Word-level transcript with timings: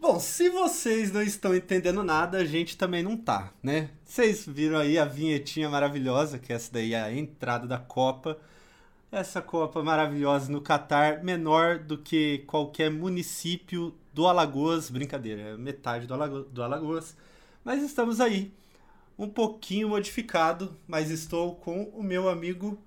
Bom, 0.00 0.18
se 0.18 0.50
vocês 0.50 1.12
não 1.12 1.22
estão 1.22 1.54
entendendo 1.54 2.02
nada, 2.02 2.38
a 2.38 2.44
gente 2.44 2.76
também 2.76 3.02
não 3.02 3.16
tá, 3.16 3.52
né? 3.62 3.90
Vocês 4.04 4.44
viram 4.44 4.78
aí 4.78 4.98
a 4.98 5.04
vinhetinha 5.04 5.70
maravilhosa, 5.70 6.38
que 6.38 6.52
essa 6.52 6.72
daí 6.72 6.94
é 6.94 7.00
a 7.00 7.12
entrada 7.12 7.66
da 7.66 7.78
Copa. 7.78 8.36
Essa 9.12 9.40
Copa 9.40 9.82
maravilhosa 9.82 10.50
no 10.50 10.60
Catar, 10.60 11.22
menor 11.22 11.78
do 11.78 11.96
que 11.96 12.38
qualquer 12.46 12.90
município 12.90 13.94
do 14.12 14.26
Alagoas. 14.26 14.90
Brincadeira, 14.90 15.40
é 15.42 15.56
metade 15.56 16.06
do, 16.06 16.44
do 16.44 16.62
Alagoas. 16.62 17.16
Mas 17.64 17.82
estamos 17.82 18.20
aí, 18.20 18.52
um 19.18 19.28
pouquinho 19.28 19.88
modificado, 19.88 20.76
mas 20.86 21.10
estou 21.10 21.56
com 21.56 21.84
o 21.84 22.02
meu 22.02 22.28
amigo 22.28 22.78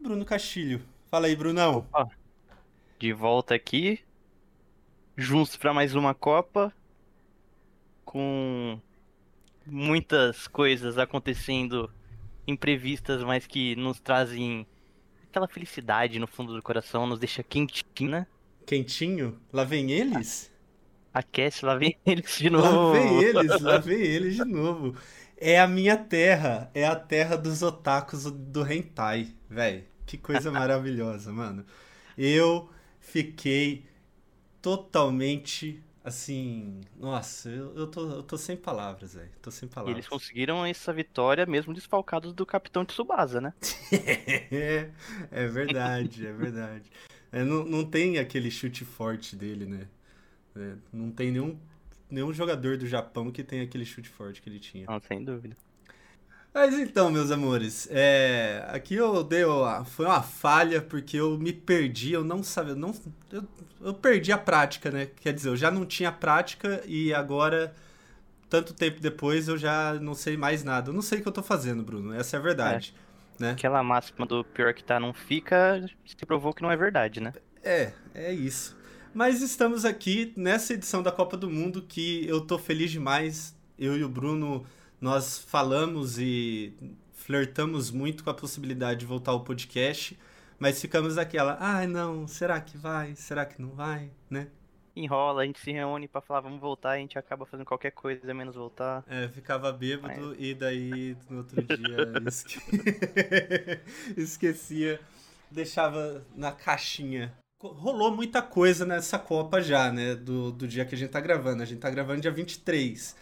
Bruno 0.00 0.24
Castilho. 0.24 0.82
Fala 1.10 1.26
aí, 1.28 1.36
Brunão. 1.36 1.86
De 2.98 3.12
volta 3.12 3.54
aqui, 3.54 4.02
juntos 5.16 5.56
para 5.56 5.72
mais 5.72 5.94
uma 5.94 6.14
Copa, 6.14 6.72
com 8.04 8.80
muitas 9.66 10.48
coisas 10.48 10.98
acontecendo 10.98 11.90
imprevistas, 12.46 13.22
mas 13.24 13.46
que 13.46 13.76
nos 13.76 14.00
trazem 14.00 14.66
aquela 15.30 15.48
felicidade 15.48 16.18
no 16.20 16.28
fundo 16.28 16.54
do 16.54 16.62
coração, 16.62 17.06
nos 17.06 17.20
deixa 17.20 17.42
quentinho, 17.44 18.10
né? 18.10 18.28
Quentinho? 18.66 19.40
Lá 19.52 19.62
vem 19.62 19.92
eles? 19.92 20.50
Aquece, 21.12 21.64
lá 21.64 21.74
vem 21.76 21.98
eles 22.06 22.36
de 22.38 22.48
Lá 22.54 22.72
novo. 22.72 22.90
vem 22.90 23.22
eles, 23.22 23.60
lá 23.60 23.78
vem 23.78 24.00
eles 24.00 24.36
de 24.36 24.44
novo. 24.44 24.96
É 25.44 25.58
a 25.60 25.66
minha 25.66 25.96
terra, 25.96 26.70
é 26.74 26.86
a 26.86 26.94
terra 26.96 27.36
dos 27.36 27.62
otakus 27.62 28.24
do 28.30 28.64
hentai, 28.70 29.34
velho. 29.50 29.84
Que 30.06 30.16
coisa 30.18 30.50
maravilhosa, 30.52 31.32
mano. 31.32 31.64
Eu 32.16 32.70
fiquei 33.00 33.84
totalmente 34.62 35.82
assim, 36.04 36.80
nossa, 36.96 37.50
eu, 37.50 37.74
eu, 37.76 37.86
tô, 37.88 38.10
eu 38.10 38.22
tô 38.24 38.38
sem 38.38 38.56
palavras, 38.56 39.14
velho. 39.14 39.30
Tô 39.42 39.50
sem 39.50 39.68
E 39.84 39.90
palavras. 39.90 39.92
eles 39.92 40.08
conseguiram 40.08 40.66
essa 40.66 40.92
vitória 40.92 41.46
mesmo 41.46 41.72
desfalcados 41.72 42.32
do 42.34 42.44
Capitão 42.44 42.84
Tsubasa, 42.84 43.40
né? 43.40 43.54
É, 44.50 44.90
é 45.30 45.46
verdade, 45.46 46.26
é 46.26 46.32
verdade. 46.32 46.90
É, 47.30 47.42
não, 47.44 47.64
não 47.64 47.84
tem 47.88 48.18
aquele 48.18 48.50
chute 48.50 48.84
forte 48.84 49.36
dele, 49.36 49.66
né? 49.66 49.88
É, 50.56 50.74
não 50.92 51.10
tem 51.12 51.32
nenhum, 51.32 51.58
nenhum 52.12 52.32
jogador 52.32 52.76
do 52.76 52.86
Japão 52.86 53.30
que 53.30 53.42
tem 53.42 53.60
aquele 53.60 53.84
chute 53.84 54.08
forte 54.08 54.42
que 54.42 54.48
ele 54.48 54.60
tinha. 54.60 54.86
Não, 54.86 55.00
sem 55.00 55.24
dúvida. 55.24 55.56
Mas 56.54 56.78
então, 56.78 57.10
meus 57.10 57.30
amores, 57.30 57.88
é, 57.90 58.66
aqui 58.68 58.94
eu 58.94 59.24
dei 59.24 59.42
uma, 59.42 59.86
foi 59.86 60.04
uma 60.04 60.22
falha 60.22 60.82
porque 60.82 61.16
eu 61.16 61.38
me 61.38 61.50
perdi, 61.50 62.12
eu 62.12 62.22
não 62.22 62.42
sabia, 62.42 62.74
não, 62.74 62.94
eu, 63.30 63.42
eu 63.80 63.94
perdi 63.94 64.30
a 64.32 64.36
prática, 64.36 64.90
né? 64.90 65.06
Quer 65.06 65.32
dizer, 65.32 65.48
eu 65.48 65.56
já 65.56 65.70
não 65.70 65.86
tinha 65.86 66.12
prática 66.12 66.82
e 66.84 67.14
agora, 67.14 67.74
tanto 68.50 68.74
tempo 68.74 69.00
depois, 69.00 69.48
eu 69.48 69.56
já 69.56 69.94
não 69.94 70.14
sei 70.14 70.36
mais 70.36 70.62
nada. 70.62 70.90
Eu 70.90 70.94
não 70.94 71.00
sei 71.00 71.20
o 71.20 71.22
que 71.22 71.28
eu 71.28 71.32
tô 71.32 71.42
fazendo, 71.42 71.82
Bruno, 71.82 72.12
essa 72.12 72.36
é 72.36 72.38
a 72.38 72.42
verdade, 72.42 72.94
né? 73.38 73.52
Aquela 73.52 73.82
máxima 73.82 74.26
do 74.26 74.44
pior 74.44 74.74
que 74.74 74.84
tá 74.84 75.00
não 75.00 75.14
fica, 75.14 75.82
se 76.04 76.26
provou 76.26 76.52
que 76.52 76.62
não 76.62 76.70
é 76.70 76.76
verdade, 76.76 77.18
né? 77.18 77.32
É, 77.64 77.92
é 78.14 78.30
isso. 78.30 78.76
Mas 79.14 79.42
estamos 79.42 79.84
aqui 79.84 80.32
nessa 80.38 80.72
edição 80.72 81.02
da 81.02 81.12
Copa 81.12 81.36
do 81.36 81.50
Mundo 81.50 81.82
que 81.82 82.26
eu 82.26 82.40
tô 82.40 82.58
feliz 82.58 82.90
demais. 82.90 83.54
Eu 83.78 83.94
e 83.94 84.02
o 84.02 84.08
Bruno, 84.08 84.64
nós 84.98 85.38
falamos 85.38 86.18
e 86.18 86.72
flertamos 87.12 87.90
muito 87.90 88.24
com 88.24 88.30
a 88.30 88.34
possibilidade 88.34 89.00
de 89.00 89.06
voltar 89.06 89.32
ao 89.32 89.44
podcast, 89.44 90.18
mas 90.58 90.80
ficamos 90.80 91.16
naquela, 91.16 91.58
ai 91.60 91.86
não, 91.86 92.26
será 92.26 92.58
que 92.58 92.78
vai? 92.78 93.14
Será 93.14 93.44
que 93.44 93.60
não 93.60 93.70
vai, 93.72 94.10
né? 94.30 94.48
Enrola, 94.96 95.42
a 95.42 95.46
gente 95.46 95.60
se 95.60 95.72
reúne 95.72 96.08
pra 96.08 96.22
falar, 96.22 96.40
vamos 96.40 96.60
voltar, 96.60 96.92
a 96.92 96.98
gente 96.98 97.18
acaba 97.18 97.44
fazendo 97.44 97.66
qualquer 97.66 97.90
coisa 97.90 98.32
menos 98.32 98.54
voltar. 98.54 99.04
É, 99.06 99.28
ficava 99.28 99.70
bêbado 99.72 100.34
e 100.38 100.54
daí 100.54 101.16
no 101.28 101.38
outro 101.38 101.62
dia 101.62 102.12
esque... 102.26 102.60
esquecia, 104.16 104.98
deixava 105.50 106.24
na 106.34 106.50
caixinha. 106.50 107.32
Rolou 107.62 108.10
muita 108.10 108.42
coisa 108.42 108.84
nessa 108.84 109.18
Copa 109.18 109.62
já, 109.62 109.92
né? 109.92 110.16
Do, 110.16 110.50
do 110.50 110.66
dia 110.66 110.84
que 110.84 110.96
a 110.96 110.98
gente 110.98 111.10
tá 111.10 111.20
gravando. 111.20 111.62
A 111.62 111.66
gente 111.66 111.78
tá 111.78 111.88
gravando 111.88 112.20
dia 112.20 112.30
23. 112.30 113.14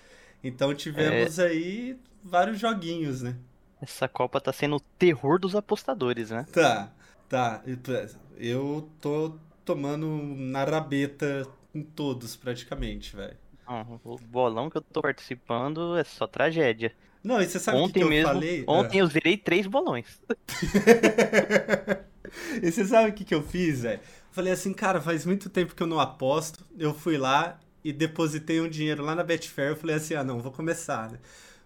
Então 0.42 0.74
tivemos 0.74 1.38
aí 1.38 1.98
vários 2.24 2.58
joguinhos, 2.58 3.20
né? 3.20 3.36
Essa 3.82 4.08
Copa 4.08 4.40
tá 4.40 4.52
sendo 4.52 4.76
o 4.76 4.80
terror 4.80 5.38
dos 5.38 5.54
apostadores, 5.54 6.30
né? 6.30 6.46
Tá, 6.52 6.90
tá. 7.28 7.62
Eu 8.38 8.88
tô 9.00 9.36
tomando 9.64 10.06
na 10.36 10.64
rabeta 10.64 11.46
em 11.74 11.82
todos, 11.82 12.34
praticamente, 12.34 13.14
velho. 13.14 13.36
Não, 13.68 14.00
o 14.02 14.18
bolão 14.18 14.70
que 14.70 14.78
eu 14.78 14.82
tô 14.82 15.02
participando 15.02 15.96
é 15.96 16.04
só 16.04 16.26
tragédia. 16.26 16.92
Não, 17.22 17.40
e 17.40 17.46
você 17.46 17.58
sabe 17.58 17.78
o 17.78 17.86
que, 17.86 17.92
que 17.92 18.02
eu 18.02 18.08
mesmo, 18.08 18.32
falei? 18.32 18.64
ontem 18.66 18.98
eu 18.98 19.06
zerei 19.06 19.36
três 19.36 19.66
bolões. 19.66 20.06
e 22.62 22.72
você 22.72 22.84
sabe 22.86 23.10
o 23.10 23.12
que, 23.12 23.24
que 23.24 23.34
eu 23.34 23.42
fiz, 23.42 23.82
velho? 23.82 24.00
Falei 24.30 24.52
assim, 24.52 24.72
cara, 24.72 25.00
faz 25.00 25.26
muito 25.26 25.50
tempo 25.50 25.74
que 25.74 25.82
eu 25.82 25.86
não 25.86 25.98
aposto. 25.98 26.64
Eu 26.78 26.94
fui 26.94 27.18
lá 27.18 27.58
e 27.82 27.92
depositei 27.92 28.60
um 28.60 28.68
dinheiro 28.68 29.04
lá 29.04 29.14
na 29.14 29.24
Betfair. 29.24 29.70
Eu 29.70 29.76
falei 29.76 29.96
assim, 29.96 30.14
ah, 30.14 30.22
não, 30.22 30.40
vou 30.40 30.52
começar, 30.52 31.10
né? 31.10 31.18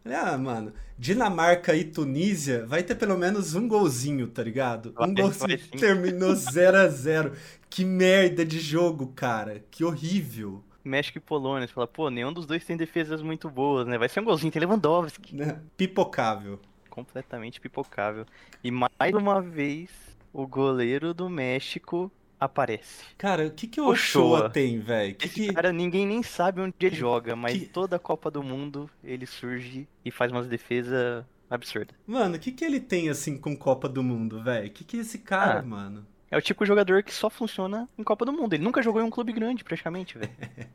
Falei, 0.03 0.19
ah, 0.19 0.37
mano, 0.37 0.73
Dinamarca 0.99 1.75
e 1.75 1.85
Tunísia 1.85 2.67
vai 2.67 2.83
ter 2.83 2.95
pelo 2.95 3.17
menos 3.17 3.55
um 3.55 3.67
golzinho, 3.67 4.29
tá 4.29 4.43
ligado? 4.43 4.95
Um 4.99 5.15
golzinho 5.15 5.59
terminou 5.79 6.35
0 6.37 6.77
a 6.77 6.89
0 6.89 7.33
Que 7.71 7.85
merda 7.85 8.45
de 8.45 8.61
jogo, 8.61 9.09
cara. 9.09 9.65
Que 9.71 9.85
horrível. 9.85 10.63
México 10.85 11.17
e 11.17 11.21
Polônia, 11.21 11.67
você 11.67 11.73
fala, 11.73 11.87
pô, 11.87 12.11
nenhum 12.11 12.33
dos 12.33 12.45
dois 12.45 12.65
tem 12.65 12.77
defesas 12.77 13.23
muito 13.23 13.49
boas, 13.49 13.87
né? 13.87 13.97
Vai 13.97 14.09
ser 14.09 14.21
um 14.21 14.25
golzinho, 14.25 14.53
tem 14.53 14.61
Lewandowski. 14.61 15.35
Né? 15.35 15.59
Pipocável. 15.77 16.61
Completamente 16.91 17.59
pipocável. 17.59 18.27
E 18.63 18.71
mais 18.71 19.15
uma 19.15 19.41
vez, 19.41 19.91
o 20.33 20.47
goleiro 20.47 21.15
do 21.15 21.31
México 21.31 22.13
aparece. 22.39 23.05
Cara, 23.17 23.47
o 23.47 23.51
que 23.51 23.67
que 23.67 23.81
o 23.81 23.87
Ochoa. 23.89 24.37
Ochoa 24.39 24.51
tem, 24.51 24.79
velho? 24.81 25.15
Que 25.15 25.29
que... 25.29 25.53
cara, 25.53 25.73
ninguém 25.73 26.07
nem 26.07 26.23
sabe 26.23 26.61
onde 26.61 26.75
ele 26.81 26.95
joga, 26.95 27.35
mas 27.37 27.59
que- 27.59 27.67
toda 27.67 27.97
a 27.97 27.99
Copa 27.99 28.31
do 28.31 28.43
Mundo 28.43 28.89
ele 29.03 29.27
surge 29.27 29.89
e 30.05 30.11
faz 30.11 30.31
umas 30.33 30.47
defesas 30.47 31.25
absurdas. 31.49 31.95
Mano, 32.07 32.37
o 32.37 32.39
que 32.39 32.51
que 32.53 32.65
ele 32.65 32.81
tem, 32.81 33.09
assim, 33.09 33.37
com 33.39 33.57
Copa 33.57 33.89
do 33.89 34.03
Mundo, 34.03 34.43
velho? 34.43 34.71
Que 34.71 34.83
que 34.85 34.97
é 34.97 35.01
esse 35.01 35.19
cara, 35.19 35.61
Ah. 35.61 35.63
mano? 35.63 36.07
É 36.31 36.37
o 36.37 36.43
tipo 36.43 36.65
de 36.65 36.69
jogador 36.69 37.03
que 37.05 37.15
só 37.15 37.31
funciona 37.31 37.89
em 37.97 38.03
Copa 38.03 38.25
do 38.25 38.33
Mundo. 38.33 38.55
Ele 38.55 38.65
nunca 38.65 38.83
jogou 38.83 39.01
em 39.01 39.05
um 39.05 39.11
clube 39.11 39.33
grande, 39.33 39.63
praticamente, 39.63 40.19
velho. 40.19 40.33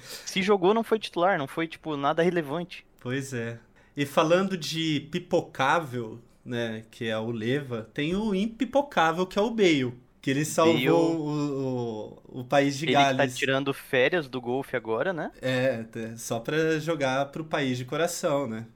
Se 0.00 0.42
jogou, 0.42 0.72
não 0.74 0.82
foi 0.82 0.98
titular, 0.98 1.38
não 1.38 1.46
foi, 1.46 1.68
tipo, 1.68 1.96
nada 1.96 2.22
relevante. 2.22 2.86
Pois 3.00 3.32
é. 3.32 3.58
E 3.96 4.04
falando 4.06 4.56
de 4.56 5.00
pipocável, 5.12 6.20
né, 6.44 6.84
que 6.90 7.06
é 7.06 7.16
o 7.18 7.30
Leva, 7.30 7.88
tem 7.94 8.16
o 8.16 8.34
impipocável, 8.34 9.26
que 9.26 9.38
é 9.38 9.42
o 9.42 9.50
Bale. 9.50 9.94
Que 10.24 10.30
ele 10.30 10.44
salvou 10.46 11.20
o, 11.20 12.18
o, 12.34 12.40
o 12.40 12.44
país 12.44 12.78
de 12.78 12.86
ele 12.86 12.94
tá 12.94 13.02
Gales. 13.12 13.36
tirando 13.36 13.74
férias 13.74 14.26
do 14.26 14.40
golfe 14.40 14.74
agora, 14.74 15.12
né? 15.12 15.30
É, 15.42 15.82
t- 15.84 16.16
só 16.16 16.40
pra 16.40 16.78
jogar 16.78 17.26
pro 17.26 17.44
país 17.44 17.76
de 17.76 17.84
coração, 17.84 18.46
né? 18.46 18.66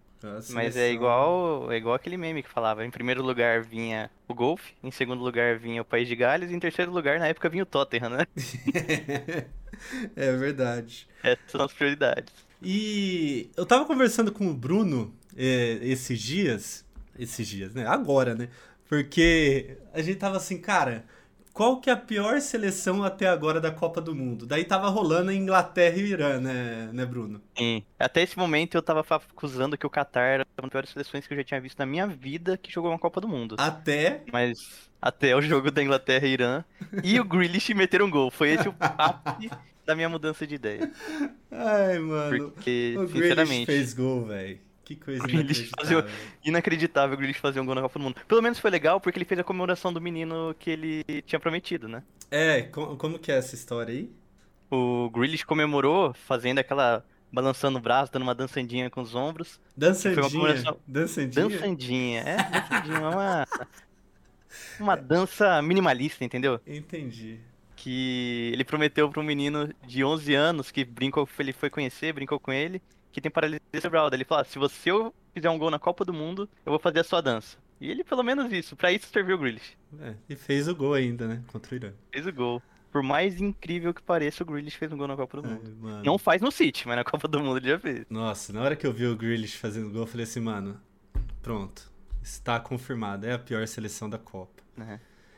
Mas 0.50 0.76
é 0.76 0.90
igual, 0.90 1.70
é 1.72 1.76
igual 1.76 1.94
aquele 1.94 2.16
meme 2.16 2.42
que 2.42 2.48
falava. 2.50 2.84
Em 2.84 2.90
primeiro 2.90 3.22
lugar 3.22 3.62
vinha 3.62 4.10
o 4.26 4.34
golfe, 4.34 4.74
em 4.82 4.90
segundo 4.90 5.22
lugar 5.22 5.58
vinha 5.58 5.80
o 5.80 5.84
País 5.84 6.08
de 6.08 6.16
Gales, 6.16 6.50
e 6.50 6.54
em 6.54 6.60
terceiro 6.60 6.90
lugar, 6.90 7.18
na 7.18 7.28
época, 7.28 7.48
vinha 7.48 7.62
o 7.62 7.66
Tottenham, 7.66 8.10
né? 8.10 8.26
é 10.16 10.32
verdade. 10.36 11.08
Essas 11.22 11.50
são 11.50 11.62
as 11.64 11.72
prioridades. 11.72 12.32
E 12.62 13.50
eu 13.56 13.64
tava 13.64 13.84
conversando 13.84 14.32
com 14.32 14.48
o 14.48 14.54
Bruno 14.54 15.14
é, 15.36 15.78
esses 15.82 16.20
dias. 16.20 16.84
Esses 17.18 17.46
dias, 17.46 17.74
né? 17.74 17.86
Agora, 17.86 18.34
né? 18.34 18.48
Porque 18.88 19.76
a 19.92 20.00
gente 20.00 20.16
tava 20.18 20.36
assim, 20.36 20.58
cara, 20.58 21.04
qual 21.58 21.80
que 21.80 21.90
é 21.90 21.92
a 21.92 21.96
pior 21.96 22.40
seleção 22.40 23.02
até 23.02 23.26
agora 23.26 23.60
da 23.60 23.72
Copa 23.72 24.00
do 24.00 24.14
Mundo? 24.14 24.46
Daí 24.46 24.64
tava 24.64 24.88
rolando 24.88 25.32
a 25.32 25.34
Inglaterra 25.34 25.96
e 25.96 26.04
o 26.04 26.06
Irã, 26.06 26.38
né, 26.38 26.88
né, 26.92 27.04
Bruno? 27.04 27.42
Sim. 27.56 27.82
Até 27.98 28.22
esse 28.22 28.38
momento 28.38 28.76
eu 28.76 28.82
tava 28.82 29.00
acusando 29.00 29.76
que 29.76 29.84
o 29.84 29.90
Qatar 29.90 30.22
era 30.22 30.46
uma 30.56 30.62
das 30.62 30.70
piores 30.70 30.90
seleções 30.90 31.26
que 31.26 31.34
eu 31.34 31.38
já 31.38 31.42
tinha 31.42 31.60
visto 31.60 31.76
na 31.80 31.84
minha 31.84 32.06
vida 32.06 32.56
que 32.56 32.70
jogou 32.70 32.92
uma 32.92 32.98
Copa 32.98 33.20
do 33.20 33.26
Mundo. 33.26 33.56
Até. 33.58 34.22
Mas 34.32 34.88
até 35.02 35.34
o 35.34 35.42
jogo 35.42 35.72
da 35.72 35.82
Inglaterra 35.82 36.28
e 36.28 36.30
Irã 36.30 36.64
e 37.02 37.18
o 37.18 37.24
Grealish 37.24 37.74
meter 37.74 38.02
um 38.02 38.10
gol. 38.10 38.30
Foi 38.30 38.50
esse 38.50 38.68
o 38.68 38.74
ápice 38.78 39.50
da 39.84 39.96
minha 39.96 40.08
mudança 40.08 40.46
de 40.46 40.54
ideia. 40.54 40.88
Ai, 41.50 41.98
mano. 41.98 42.52
Porque, 42.52 42.94
o 42.96 43.00
Grealish 43.00 43.20
sinceramente, 43.20 43.66
fez 43.66 43.94
gol, 43.94 44.26
velho. 44.26 44.60
Que 44.88 44.96
coisa 44.96 45.22
Grealish 45.22 45.68
inacreditável. 45.68 46.04
inacreditável 46.42 47.14
o 47.14 47.18
Grealish 47.18 47.40
fazer 47.40 47.60
um 47.60 47.66
gol 47.66 47.74
na 47.74 47.82
Copa 47.82 47.98
do 47.98 48.02
Mundo. 48.02 48.16
Pelo 48.26 48.40
menos 48.40 48.58
foi 48.58 48.70
legal 48.70 48.98
porque 48.98 49.18
ele 49.18 49.26
fez 49.26 49.38
a 49.38 49.44
comemoração 49.44 49.92
do 49.92 50.00
menino 50.00 50.54
que 50.58 50.70
ele 50.70 51.04
tinha 51.26 51.38
prometido, 51.38 51.86
né? 51.86 52.02
É, 52.30 52.62
co- 52.62 52.96
como 52.96 53.18
que 53.18 53.30
é 53.30 53.36
essa 53.36 53.54
história 53.54 53.92
aí? 53.92 54.10
O 54.70 55.10
Grealish 55.10 55.44
comemorou 55.44 56.14
fazendo 56.14 56.58
aquela 56.58 57.04
balançando 57.30 57.76
o 57.76 57.82
braço, 57.82 58.10
dando 58.10 58.22
uma 58.22 58.34
dançandinha 58.34 58.88
com 58.88 59.02
os 59.02 59.14
ombros. 59.14 59.60
Dançandinha. 59.76 60.22
comemoração- 60.22 60.78
Dançandinha. 60.86 61.48
Dançandinha, 61.48 62.20
é, 62.22 62.36
dançandinha, 62.50 62.96
é 62.96 63.08
uma, 63.08 63.46
uma 64.80 64.96
dança 64.96 65.60
minimalista, 65.60 66.24
entendeu? 66.24 66.58
Entendi. 66.66 67.38
Que 67.76 68.50
ele 68.54 68.64
prometeu 68.64 69.08
para 69.10 69.20
um 69.20 69.24
menino 69.24 69.68
de 69.86 70.02
11 70.02 70.34
anos 70.34 70.70
que 70.70 70.84
brincou, 70.84 71.28
ele 71.38 71.52
foi 71.52 71.68
conhecer, 71.68 72.12
brincou 72.14 72.40
com 72.40 72.50
ele, 72.50 72.80
que 73.12 73.20
tem 73.20 73.30
paralisia 73.30 73.60
cerebral. 73.74 74.10
Daí 74.10 74.18
ele 74.18 74.24
falou: 74.24 74.42
ah, 74.42 74.44
se 74.44 74.58
você 74.58 74.90
eu 74.90 75.14
fizer 75.34 75.50
um 75.50 75.58
gol 75.58 75.70
na 75.70 75.78
Copa 75.78 76.04
do 76.04 76.12
Mundo, 76.12 76.48
eu 76.64 76.70
vou 76.72 76.78
fazer 76.78 77.00
a 77.00 77.04
sua 77.04 77.20
dança. 77.20 77.56
E 77.80 77.90
ele, 77.90 78.02
pelo 78.02 78.22
menos 78.24 78.52
isso, 78.52 78.74
pra 78.74 78.90
isso 78.90 79.06
serviu 79.06 79.36
o 79.36 79.38
Grealish. 79.38 79.76
É, 80.00 80.14
e 80.28 80.34
fez 80.36 80.66
o 80.66 80.74
gol 80.74 80.94
ainda, 80.94 81.28
né? 81.28 81.42
Contra 81.46 81.72
o 81.72 81.76
Irã. 81.76 81.92
Fez 82.12 82.26
o 82.26 82.32
gol. 82.32 82.62
Por 82.90 83.02
mais 83.02 83.40
incrível 83.40 83.92
que 83.94 84.02
pareça, 84.02 84.42
o 84.42 84.46
Grealish 84.46 84.76
fez 84.76 84.90
um 84.92 84.96
gol 84.96 85.06
na 85.06 85.14
Copa 85.14 85.40
do 85.40 85.46
É, 85.46 85.50
Mundo. 85.50 86.02
Não 86.04 86.18
faz 86.18 86.40
no 86.42 86.50
City, 86.50 86.88
mas 86.88 86.96
na 86.96 87.04
Copa 87.04 87.28
do 87.28 87.38
Mundo 87.38 87.58
ele 87.58 87.68
já 87.68 87.78
fez. 87.78 88.04
Nossa, 88.10 88.52
na 88.52 88.62
hora 88.62 88.74
que 88.74 88.86
eu 88.86 88.92
vi 88.92 89.06
o 89.06 89.14
Grealish 89.16 89.56
fazendo 89.56 89.90
gol, 89.90 90.02
eu 90.02 90.06
falei 90.06 90.24
assim, 90.24 90.40
mano, 90.40 90.80
pronto. 91.42 91.90
Está 92.22 92.58
confirmado. 92.58 93.26
É 93.26 93.32
a 93.34 93.38
pior 93.38 93.66
seleção 93.66 94.08
da 94.10 94.18
Copa. 94.18 94.62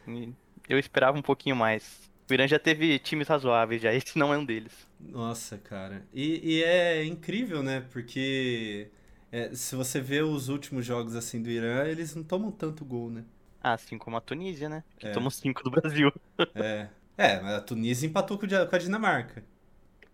E 0.09 0.33
Eu 0.69 0.79
esperava 0.79 1.19
um 1.19 1.23
pouquinho 1.23 1.55
mais. 1.57 2.11
O 2.29 2.33
Irã 2.33 2.47
já 2.47 2.59
teve 2.59 2.99
times 2.99 3.29
razoáveis, 3.29 3.83
já 3.83 3.93
esse 3.95 4.19
não 4.19 4.33
é 4.33 4.39
um 4.39 4.45
deles. 4.45 4.89
Nossa, 5.01 5.59
cara. 5.59 6.07
E, 6.13 6.57
e 6.59 6.63
é 6.63 7.05
incrível, 7.05 7.63
né? 7.63 7.81
Porque 7.91 8.91
é, 9.33 9.55
se 9.55 9.75
você 9.75 10.01
vê 10.01 10.23
os 10.23 10.49
últimos 10.49 10.85
jogos 10.85 11.15
assim 11.17 11.43
do 11.43 11.49
Irã, 11.51 11.85
eles 11.85 12.15
não 12.15 12.23
tomam 12.23 12.51
tanto 12.51 12.85
gol, 12.85 13.11
né? 13.11 13.25
Assim 13.63 13.99
como 13.99 14.17
a 14.17 14.21
Tunísia, 14.21 14.69
né? 14.69 14.85
Que 14.99 15.09
É. 15.09 15.13
tomou 15.13 15.31
5 15.31 15.63
do 15.63 15.71
Brasil. 15.71 16.13
É. 16.55 16.89
É, 17.17 17.41
mas 17.41 17.53
a 17.55 17.61
Tunísia 17.61 18.07
empatou 18.07 18.39
com 18.39 18.47
a 18.47 18.79
Dinamarca. 18.79 19.45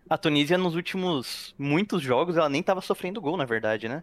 A 0.09 0.19
Tunísia, 0.19 0.59
nos 0.59 0.75
últimos 0.75 1.55
muitos 1.59 2.03
jogos, 2.03 2.37
ela 2.37 2.49
nem 2.49 2.63
tava 2.63 2.81
sofrendo 2.81 3.21
gol, 3.21 3.37
na 3.37 3.45
verdade, 3.45 3.89
né? 3.89 4.03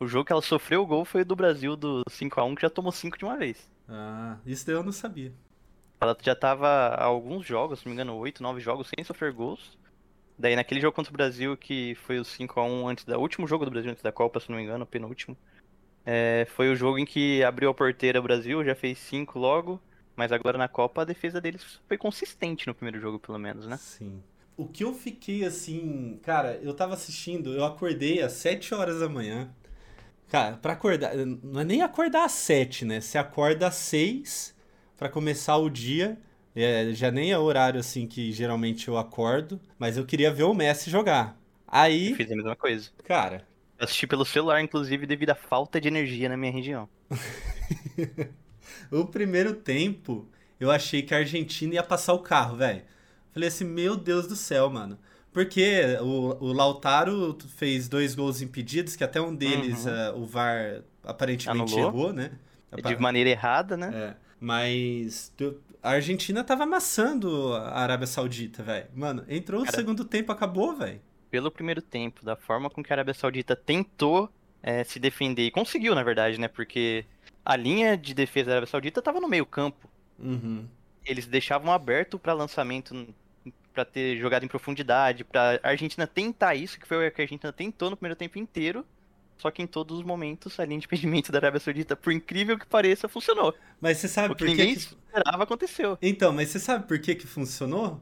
O 0.00 0.06
jogo 0.06 0.24
que 0.24 0.32
ela 0.32 0.42
sofreu 0.42 0.82
o 0.82 0.86
gol 0.86 1.04
foi 1.04 1.22
o 1.22 1.24
do 1.24 1.36
Brasil 1.36 1.76
do 1.76 2.02
5x1, 2.08 2.54
que 2.54 2.62
já 2.62 2.70
tomou 2.70 2.92
5 2.92 3.18
de 3.18 3.24
uma 3.24 3.36
vez. 3.36 3.68
Ah, 3.88 4.38
isso 4.46 4.66
daí 4.66 4.74
eu 4.74 4.82
não 4.82 4.92
sabia. 4.92 5.32
Ela 6.00 6.16
já 6.22 6.34
tava 6.34 6.68
há 6.68 7.04
alguns 7.04 7.44
jogos, 7.46 7.80
se 7.80 7.86
não 7.86 7.90
me 7.90 7.94
engano, 7.94 8.16
8, 8.16 8.42
9 8.42 8.60
jogos 8.60 8.88
sem 8.88 9.04
sofrer 9.04 9.32
gols. 9.32 9.77
Daí 10.38 10.54
naquele 10.54 10.80
jogo 10.80 10.94
contra 10.94 11.10
o 11.10 11.16
Brasil, 11.16 11.56
que 11.56 11.94
foi 11.96 12.18
o 12.18 12.24
5x1 12.24 12.88
antes 12.88 13.04
da. 13.04 13.18
Último 13.18 13.46
jogo 13.46 13.64
do 13.64 13.70
Brasil 13.70 13.90
antes 13.90 14.02
da 14.02 14.12
Copa, 14.12 14.38
se 14.38 14.48
não 14.48 14.56
me 14.56 14.62
engano, 14.62 14.84
o 14.84 14.86
penúltimo. 14.86 15.36
É, 16.06 16.46
foi 16.54 16.70
o 16.70 16.76
jogo 16.76 16.98
em 16.98 17.04
que 17.04 17.42
abriu 17.42 17.68
a 17.68 17.74
porteira 17.74 18.20
o 18.20 18.22
Brasil, 18.22 18.64
já 18.64 18.74
fez 18.74 18.98
5 18.98 19.38
logo. 19.38 19.80
Mas 20.14 20.32
agora 20.32 20.58
na 20.58 20.66
Copa 20.66 21.02
a 21.02 21.04
defesa 21.04 21.40
deles 21.40 21.80
foi 21.86 21.96
consistente 21.96 22.66
no 22.66 22.74
primeiro 22.74 23.00
jogo, 23.00 23.20
pelo 23.20 23.38
menos, 23.38 23.66
né? 23.66 23.76
Sim. 23.76 24.20
O 24.56 24.66
que 24.66 24.82
eu 24.82 24.92
fiquei 24.92 25.44
assim, 25.44 26.18
cara, 26.24 26.58
eu 26.60 26.74
tava 26.74 26.94
assistindo, 26.94 27.54
eu 27.54 27.64
acordei 27.64 28.20
às 28.20 28.32
7 28.32 28.74
horas 28.74 28.98
da 28.98 29.08
manhã. 29.08 29.48
Cara, 30.28 30.56
pra 30.56 30.72
acordar, 30.72 31.14
não 31.14 31.60
é 31.60 31.64
nem 31.64 31.82
acordar 31.82 32.24
às 32.24 32.32
7, 32.32 32.84
né? 32.84 33.00
Você 33.00 33.16
acorda 33.16 33.68
às 33.68 33.76
6 33.76 34.56
pra 34.96 35.08
começar 35.08 35.56
o 35.56 35.70
dia. 35.70 36.18
É, 36.60 36.92
já 36.92 37.10
nem 37.10 37.30
é 37.32 37.38
o 37.38 37.42
horário 37.42 37.78
assim 37.80 38.06
que 38.06 38.32
geralmente 38.32 38.88
eu 38.88 38.96
acordo, 38.98 39.60
mas 39.78 39.96
eu 39.96 40.04
queria 40.04 40.32
ver 40.32 40.44
o 40.44 40.54
Messi 40.54 40.90
jogar. 40.90 41.38
Aí, 41.66 42.14
Fiz 42.14 42.30
a 42.30 42.36
mesma 42.36 42.56
coisa. 42.56 42.90
cara, 43.04 43.46
Eu 43.78 43.84
assisti 43.84 44.06
pelo 44.06 44.24
celular, 44.24 44.60
inclusive, 44.60 45.06
devido 45.06 45.30
à 45.30 45.34
falta 45.34 45.80
de 45.80 45.88
energia 45.88 46.28
na 46.28 46.36
minha 46.36 46.52
região. 46.52 46.88
o 48.90 49.04
primeiro 49.06 49.54
tempo 49.54 50.26
eu 50.60 50.70
achei 50.70 51.02
que 51.02 51.14
a 51.14 51.18
Argentina 51.18 51.74
ia 51.74 51.82
passar 51.82 52.14
o 52.14 52.18
carro, 52.20 52.56
velho. 52.56 52.82
Falei 53.32 53.48
assim, 53.48 53.64
meu 53.64 53.96
Deus 53.96 54.26
do 54.26 54.34
céu, 54.34 54.68
mano. 54.68 54.98
Porque 55.32 55.82
o, 56.00 56.46
o 56.46 56.52
Lautaro 56.52 57.36
fez 57.56 57.88
dois 57.88 58.14
gols 58.14 58.40
impedidos, 58.40 58.96
que 58.96 59.04
até 59.04 59.20
um 59.20 59.34
deles 59.34 59.84
Uhum. 59.84 59.90
eh, 59.90 60.12
o 60.16 60.26
VAR 60.26 60.82
aparentemente 61.04 61.74
Anulou. 61.74 61.90
errou, 61.90 62.12
né? 62.12 62.32
De 62.84 62.96
maneira 62.96 63.30
errada, 63.30 63.76
né? 63.76 63.92
É, 63.94 64.14
mas 64.40 65.32
a 65.82 65.90
Argentina 65.90 66.42
tava 66.44 66.64
amassando 66.64 67.54
a 67.54 67.78
Arábia 67.78 68.06
Saudita, 68.06 68.62
velho. 68.62 68.86
Mano, 68.94 69.24
entrou 69.28 69.62
o 69.62 69.64
Cara. 69.64 69.76
segundo 69.76 70.04
tempo, 70.04 70.32
acabou, 70.32 70.74
velho. 70.76 71.00
Pelo 71.30 71.50
primeiro 71.50 71.82
tempo, 71.82 72.24
da 72.24 72.36
forma 72.36 72.70
com 72.70 72.82
que 72.82 72.92
a 72.92 72.96
Arábia 72.96 73.14
Saudita 73.14 73.54
tentou 73.54 74.30
é, 74.62 74.82
se 74.84 74.98
defender, 74.98 75.46
e 75.46 75.50
conseguiu, 75.50 75.94
na 75.94 76.02
verdade, 76.02 76.38
né? 76.38 76.48
Porque 76.48 77.04
a 77.44 77.56
linha 77.56 77.96
de 77.96 78.14
defesa 78.14 78.46
da 78.46 78.52
Arábia 78.54 78.70
Saudita 78.70 79.00
tava 79.00 79.20
no 79.20 79.28
meio 79.28 79.46
campo. 79.46 79.88
Uhum. 80.18 80.66
Eles 81.04 81.26
deixavam 81.26 81.72
aberto 81.72 82.18
para 82.18 82.32
lançamento, 82.32 83.14
para 83.72 83.84
ter 83.84 84.18
jogado 84.18 84.44
em 84.44 84.48
profundidade, 84.48 85.24
pra 85.24 85.60
Argentina 85.62 86.06
tentar 86.06 86.54
isso, 86.54 86.78
que 86.78 86.86
foi 86.86 87.08
o 87.08 87.12
que 87.12 87.20
a 87.20 87.24
Argentina 87.24 87.52
tentou 87.52 87.90
no 87.90 87.96
primeiro 87.96 88.16
tempo 88.16 88.38
inteiro. 88.38 88.84
Só 89.38 89.52
que 89.52 89.62
em 89.62 89.66
todos 89.68 89.98
os 89.98 90.04
momentos 90.04 90.58
a 90.58 90.64
linha 90.64 90.80
de 90.80 90.86
impedimento 90.86 91.30
da 91.30 91.38
Arábia 91.38 91.60
Saudita, 91.60 91.94
por 91.94 92.12
incrível 92.12 92.58
que 92.58 92.66
pareça, 92.66 93.08
funcionou. 93.08 93.54
Mas 93.80 93.98
você 93.98 94.08
sabe 94.08 94.34
O 94.34 94.36
por 94.36 94.48
que 94.48 94.56
que... 94.56 94.88
esperava 95.08 95.42
aconteceu. 95.44 95.98
Então, 96.00 96.32
mas 96.32 96.48
você 96.50 96.58
sabe 96.60 96.86
por 96.86 96.98
que 97.00 97.14
que 97.14 97.26
funcionou? 97.26 98.00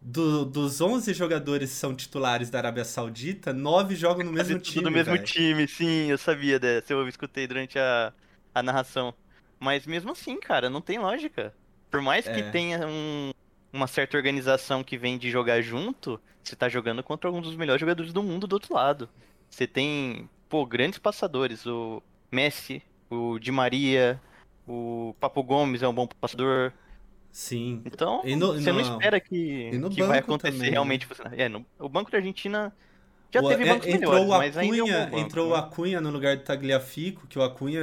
Do- 0.00 0.44
dos 0.46 0.80
11 0.80 1.14
jogadores 1.14 1.70
que 1.70 1.76
são 1.76 1.94
titulares 1.94 2.50
da 2.50 2.58
Arábia 2.58 2.84
Saudita, 2.84 3.52
9 3.52 3.96
jogam 3.96 4.24
no 4.24 4.32
mesmo 4.32 4.58
time, 4.60 4.84
do 4.84 4.90
mesmo 4.90 5.16
velho. 5.16 5.24
time, 5.24 5.66
sim, 5.68 6.10
eu 6.10 6.18
sabia 6.18 6.58
dessa, 6.58 6.92
eu 6.92 7.08
escutei 7.08 7.46
durante 7.46 7.78
a, 7.78 8.12
a 8.54 8.62
narração. 8.62 9.14
Mas 9.60 9.86
mesmo 9.86 10.12
assim, 10.12 10.38
cara, 10.40 10.70
não 10.70 10.80
tem 10.80 10.98
lógica. 10.98 11.54
Por 11.90 12.00
mais 12.02 12.28
que 12.28 12.42
É. 12.42 12.42
tenha 12.42 12.86
um- 12.86 13.32
uma 13.72 13.86
certa 13.88 14.16
organização 14.16 14.84
que 14.84 14.96
vem 14.98 15.18
de 15.18 15.30
jogar 15.30 15.60
junto, 15.62 16.20
você 16.42 16.56
tá 16.56 16.68
jogando 16.68 17.02
contra 17.02 17.28
alguns 17.28 17.42
dos 17.44 17.56
melhores 17.56 17.80
jogadores 17.80 18.12
do 18.12 18.22
mundo 18.22 18.46
do 18.46 18.54
outro 18.54 18.74
lado. 18.74 19.08
Você 19.50 19.66
tem, 19.66 20.28
pô, 20.48 20.64
grandes 20.66 20.98
passadores, 20.98 21.66
o 21.66 22.02
Messi, 22.32 22.82
o 23.10 23.38
Di 23.38 23.50
Maria, 23.52 24.20
o 24.68 25.14
Papo 25.20 25.42
Gomes 25.42 25.82
é 25.82 25.88
um 25.88 25.94
bom 25.94 26.06
passador. 26.06 26.72
Sim. 27.30 27.82
Então, 27.84 28.22
no- 28.24 28.54
você 28.54 28.72
não 28.72 28.80
no- 28.80 28.80
espera 28.80 29.20
que, 29.20 29.70
que 29.90 30.02
vai 30.02 30.18
acontecer 30.18 30.52
também, 30.52 30.70
né? 30.70 30.70
realmente. 30.70 31.06
É, 31.36 31.48
no- 31.48 31.64
o 31.78 31.88
Banco 31.88 32.10
da 32.10 32.18
Argentina 32.18 32.72
já 33.32 33.42
O- 33.42 33.48
teve 33.48 33.64
é, 33.64 33.66
bancos 33.66 33.86
entrou 33.86 34.12
melhores, 34.12 34.28
o 34.34 34.38
mas 34.38 34.56
ainda 34.56 34.76
é 34.78 34.82
um 34.82 34.86
banco, 35.10 35.18
entrou 35.18 35.46
né? 35.46 35.52
o 35.52 35.56
Acunha 35.56 36.00
no 36.00 36.10
lugar 36.10 36.36
do 36.36 36.42
Tagliafico, 36.42 37.26
que 37.26 37.38
o 37.38 37.42
Acunha 37.42 37.80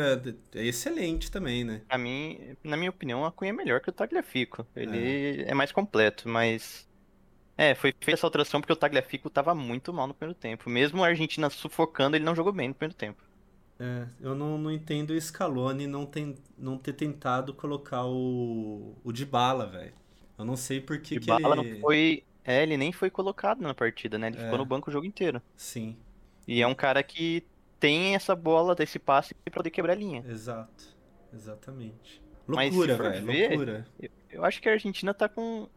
é 0.56 0.66
excelente 0.66 1.32
também, 1.32 1.64
né? 1.64 1.82
Pra 1.88 1.98
mim, 1.98 2.56
na 2.64 2.76
minha 2.76 2.90
opinião, 2.90 3.22
o 3.22 3.26
Acunha 3.26 3.52
é 3.52 3.54
melhor 3.54 3.80
que 3.80 3.90
o 3.90 3.94
Tagliafico. 3.94 4.66
Ele 4.76 5.44
é, 5.44 5.54
mais 5.54 5.72
completo, 5.72 6.28
mas. 6.28 6.88
É, 7.58 7.74
foi 7.76 7.92
feita 8.02 8.12
essa 8.20 8.28
alteração 8.28 8.60
porque 8.60 8.74
o 8.74 8.76
Tagliafico 8.76 9.30
tava 9.30 9.56
muito 9.56 9.94
mal 9.94 10.08
no 10.08 10.14
primeiro 10.14 10.38
tempo. 10.40 10.70
Mesmo 10.70 11.04
a 11.04 11.08
Argentina 11.08 11.50
sufocando, 11.50 12.16
ele 12.18 12.26
não 12.26 12.36
jogou 12.36 12.52
bem 12.52 12.70
no 12.70 12.74
primeiro 12.76 12.96
tempo. 12.96 13.22
É, 13.80 14.08
eu 14.22 14.34
não, 14.34 14.58
não 14.58 14.72
entendo 14.72 15.12
o 15.12 15.20
Scaloni 15.22 15.86
não, 15.86 16.06
tem, 16.06 16.36
não 16.58 16.78
ter 16.78 16.94
tentado 16.94 17.54
colocar 17.54 18.06
o, 18.06 18.96
o 19.04 19.12
Dybala, 19.12 19.66
velho. 19.68 19.94
Eu 20.38 20.46
não 20.46 20.56
sei 20.56 20.80
por 20.80 21.00
que 21.02 21.16
E 21.16 21.20
que 21.20 21.30
ele... 21.32 21.56
não 21.56 21.80
foi. 21.82 22.24
É, 22.44 22.62
ele 22.64 22.78
nem 22.78 22.92
foi 22.94 23.10
colocado 23.10 23.62
na 23.62 23.74
partida, 23.74 24.18
né? 24.18 24.28
Ele 24.28 24.38
É. 24.38 24.42
ficou 24.44 24.58
no 24.58 24.66
banco 24.66 24.90
o 24.90 24.94
jogo 24.94 25.06
inteiro. 25.06 25.42
Sim, 25.58 25.98
E 26.48 26.62
é 26.62 26.68
um 26.68 26.76
cara 26.76 27.04
que 27.04 27.44
tem 27.80 28.16
essa 28.16 28.36
bola, 28.36 28.76
esse 28.80 29.00
passe 29.00 29.34
pra 29.36 29.54
poder 29.54 29.72
quebrar 29.72 29.94
a 29.94 29.96
linha. 29.96 30.24
exato. 30.28 30.96
Exatamente. 31.34 32.22
Loucura, 32.48 32.96
velho, 32.98 33.26
ver- 33.26 33.50
loucura. 33.50 33.88
Eu 34.30 34.46
acho 34.46 34.62
que 34.62 34.70
a 34.70 34.74
Argentina 34.74 35.14
tá 35.14 35.28
com 35.28 35.68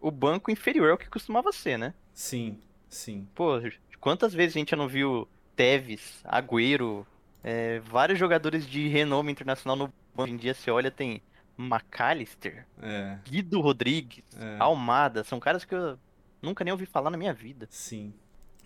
o 0.00 0.10
banco 0.10 0.50
inferior 0.50 0.90
ao 0.92 0.98
que 0.98 1.08
costumava 1.10 1.52
ser, 1.52 1.78
né? 1.78 1.94
Sim, 2.12 2.60
sim. 2.88 3.26
Pô, 3.34 3.60
quantas 4.00 4.32
vezes 4.34 4.56
a 4.56 4.58
gente 4.58 4.70
já 4.70 4.76
não 4.76 4.88
viu 4.88 5.28
Tevez, 5.56 6.20
Agüero, 6.24 7.06
é, 7.48 7.80
vários 7.80 8.18
jogadores 8.18 8.66
de 8.66 8.88
renome 8.88 9.32
internacional 9.32 9.76
no 9.76 9.86
banco. 9.86 9.94
Hoje 10.16 10.32
em 10.32 10.36
dia 10.36 10.54
você 10.54 10.70
olha, 10.70 10.90
tem 10.90 11.22
McAllister, 11.56 12.66
É, 12.82 13.18
Guido 13.24 13.60
Rodrigues, 13.60 14.24
é, 14.36 14.56
Almada, 14.58 15.24
são 15.24 15.40
caras 15.40 15.64
que 15.64 15.74
eu 15.74 15.98
nunca 16.42 16.64
nem 16.64 16.72
ouvi 16.72 16.86
falar 16.86 17.10
na 17.10 17.16
minha 17.18 17.32
vida. 17.34 17.68
sim. 17.68 18.12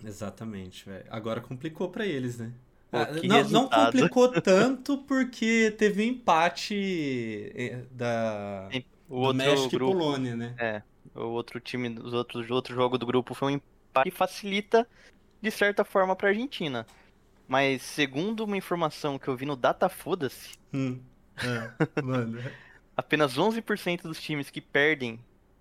Exatamente. 0.04 0.86
Agora 1.10 1.40
complicou 1.40 1.90
pra 1.90 2.04
eles, 2.06 2.38
né? 2.38 2.52
Pô, 2.90 2.98
Ah, 2.98 3.12
não, 3.24 3.48
não 3.48 3.68
complicou 3.70 4.28
tanto 4.42 4.98
porque 5.04 5.70
teve 5.72 6.02
um 6.02 6.06
empate 6.06 6.74
eh, 7.54 7.86
da 7.90 8.68
O 9.08 9.16
do 9.18 9.28
outro 9.28 9.32
México 9.32 9.70
grupo, 9.70 9.90
e 9.92 9.94
Polônia, 9.94 10.36
né? 10.36 10.54
é, 10.58 10.82
o 11.14 11.20
outro 11.28 11.60
time, 11.60 11.88
os 12.00 12.12
outros, 12.12 12.48
o 12.50 12.54
outro 12.54 12.74
jogo 12.74 12.98
do 12.98 13.06
grupo 13.06 13.34
foi 13.34 13.52
um 13.52 13.56
empate 13.56 14.10
que 14.10 14.10
facilita 14.16 14.88
de 15.42 15.50
certa 15.50 15.84
forma 15.84 16.16
pra 16.16 16.30
Argentina. 16.30 16.86
Mas 17.52 17.82
segundo 17.82 18.44
uma 18.44 18.56
informação 18.56 19.18
que 19.18 19.28
eu 19.28 19.36
vi 19.36 19.44
no 19.44 19.54
Data 19.54 19.86
Foda-se, 19.86 20.54
Hum, 20.72 20.98
é, 21.36 22.00
mano. 22.02 22.40
apenas 22.96 23.36
11% 23.36 24.04
dos 24.04 24.18
times 24.18 24.48
que 24.48 24.58
perdem 24.62 25.20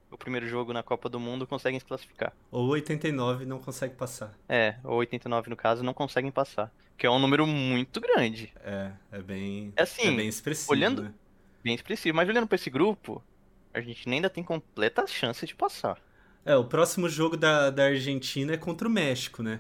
o 0.10 0.18
primeiro 0.18 0.48
jogo 0.48 0.72
na 0.72 0.82
Copa 0.82 1.10
do 1.10 1.20
Mundo 1.20 1.46
conseguem 1.46 1.78
se 1.82 1.86
classificar. 1.86 2.32
Ou 2.50 2.66
89 2.70 3.46
não 3.46 3.60
consegue 3.60 3.94
passar. 3.96 4.32
É, 4.48 4.76
ou 4.86 5.00
89 5.00 5.50
no 5.50 5.58
caso, 5.58 5.84
não 5.84 5.94
conseguem 5.94 6.32
passar. 6.32 6.72
Que 6.98 7.06
é 7.06 7.12
um 7.12 7.20
número 7.20 7.46
muito 7.46 8.00
grande. 8.00 8.54
É, 8.64 8.92
é 9.12 9.22
bem, 9.22 9.74
É 9.76 9.82
assim, 9.82 10.14
é 10.14 10.16
bem 10.16 10.30
expressivo, 10.30 10.72
olhando- 10.72 11.04
né? 11.04 11.14
bem 11.62 11.76
expressivo. 11.76 12.16
Mas 12.16 12.30
olhando 12.30 12.48
pra 12.48 12.56
esse 12.56 12.70
grupo, 12.70 13.22
a 13.74 13.82
gente 13.82 14.10
ainda 14.10 14.30
tem 14.30 14.46
completa 14.46 15.06
chance 15.06 15.46
de 15.46 15.54
passar. 15.56 15.98
É, 16.46 16.56
o 16.56 16.64
próximo 16.64 17.10
jogo 17.10 17.36
da, 17.36 17.70
da 17.70 17.84
Argentina 17.88 18.54
é 18.54 18.58
contra 18.58 18.88
o 18.88 18.92
México, 18.92 19.44
né? 19.44 19.60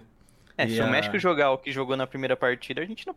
É, 0.57 0.65
E 0.65 0.69
se 0.75 0.81
a- 0.81 0.85
o 0.85 0.89
México 0.91 1.17
jogar 1.19 1.51
o 1.51 1.57
que 1.57 1.71
jogou 1.71 1.95
na 1.97 2.05
primeira 2.07 2.35
partida, 2.35 2.81
a 2.81 2.85
gente 2.85 3.05
não 3.07 3.15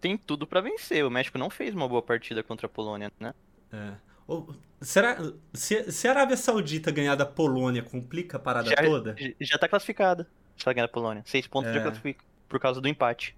tem 0.00 0.16
tudo 0.16 0.46
pra 0.46 0.60
vencer. 0.60 1.04
O 1.04 1.10
México 1.10 1.38
não 1.38 1.48
fez 1.50 1.74
uma 1.74 1.88
boa 1.88 2.02
partida 2.02 2.42
contra 2.42 2.66
a 2.66 2.70
Polônia, 2.70 3.10
né? 3.18 3.32
É. 3.72 3.92
Ou- 4.26 4.54
será 4.80 5.18
se, 5.52 5.90
se 5.92 6.08
a 6.08 6.10
Arábia 6.12 6.36
Saudita 6.36 6.90
ganhar 6.90 7.14
da 7.14 7.26
Polônia, 7.26 7.82
complica 7.82 8.36
a 8.36 8.40
parada 8.40 8.70
Já, 8.70 8.76
toda? 8.76 9.14
já- 9.40 9.58
tá 9.58 9.68
classificada. 9.68 10.26
Se 10.56 10.66
ela 10.66 10.72
ganhar 10.74 10.84
a 10.86 10.88
Polônia. 10.88 11.22
Seis 11.26 11.46
pontos 11.46 11.70
É. 11.70 11.74
já 11.74 11.82
classifica. 11.82 12.24
Por 12.48 12.58
causa 12.60 12.80
do 12.80 12.88
empate. 12.88 13.36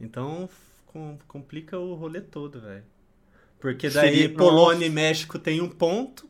Então 0.00 0.48
com- 0.86 1.18
complica 1.28 1.78
o 1.78 1.94
rolê 1.94 2.20
todo, 2.20 2.60
velho. 2.60 2.84
Porque 3.60 3.88
daí 3.90 4.14
Seria- 4.20 4.34
Polônia 4.36 4.86
e 4.86 4.90
México 4.90 5.38
tem 5.38 5.60
um 5.60 5.68
ponto 5.68 6.28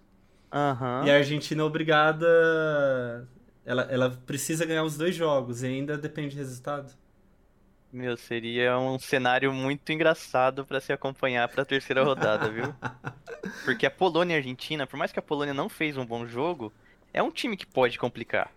Aham. 0.52 1.02
e 1.06 1.10
a 1.10 1.16
Argentina 1.16 1.62
é 1.62 1.64
obrigada. 1.64 3.28
Ela, 3.66 3.82
ela 3.90 4.10
precisa 4.26 4.64
ganhar 4.66 4.84
os 4.84 4.96
dois 4.96 5.14
jogos 5.16 5.62
e 5.62 5.66
ainda 5.66 5.98
depende 5.98 6.34
do 6.36 6.38
resultado. 6.38 6.94
Meu, 7.92 8.16
seria 8.16 8.78
um 8.78 8.98
cenário 8.98 9.52
muito 9.52 9.90
engraçado 9.92 10.64
pra 10.66 10.80
se 10.80 10.92
acompanhar 10.92 11.48
pra 11.48 11.64
terceira 11.64 12.02
rodada, 12.04 12.50
viu? 12.50 12.76
Porque 13.64 13.86
a 13.86 13.90
Polônia 13.90 14.34
e 14.34 14.36
a 14.36 14.38
Argentina, 14.40 14.86
por 14.86 14.96
mais 14.98 15.12
que 15.12 15.18
a 15.18 15.22
Polônia 15.22 15.54
não 15.54 15.68
fez 15.68 15.96
um 15.96 16.06
bom 16.06 16.26
jogo, 16.26 16.72
é 17.12 17.22
um 17.22 17.30
time 17.30 17.56
que 17.56 17.66
pode 17.66 17.98
complicar. 17.98 18.52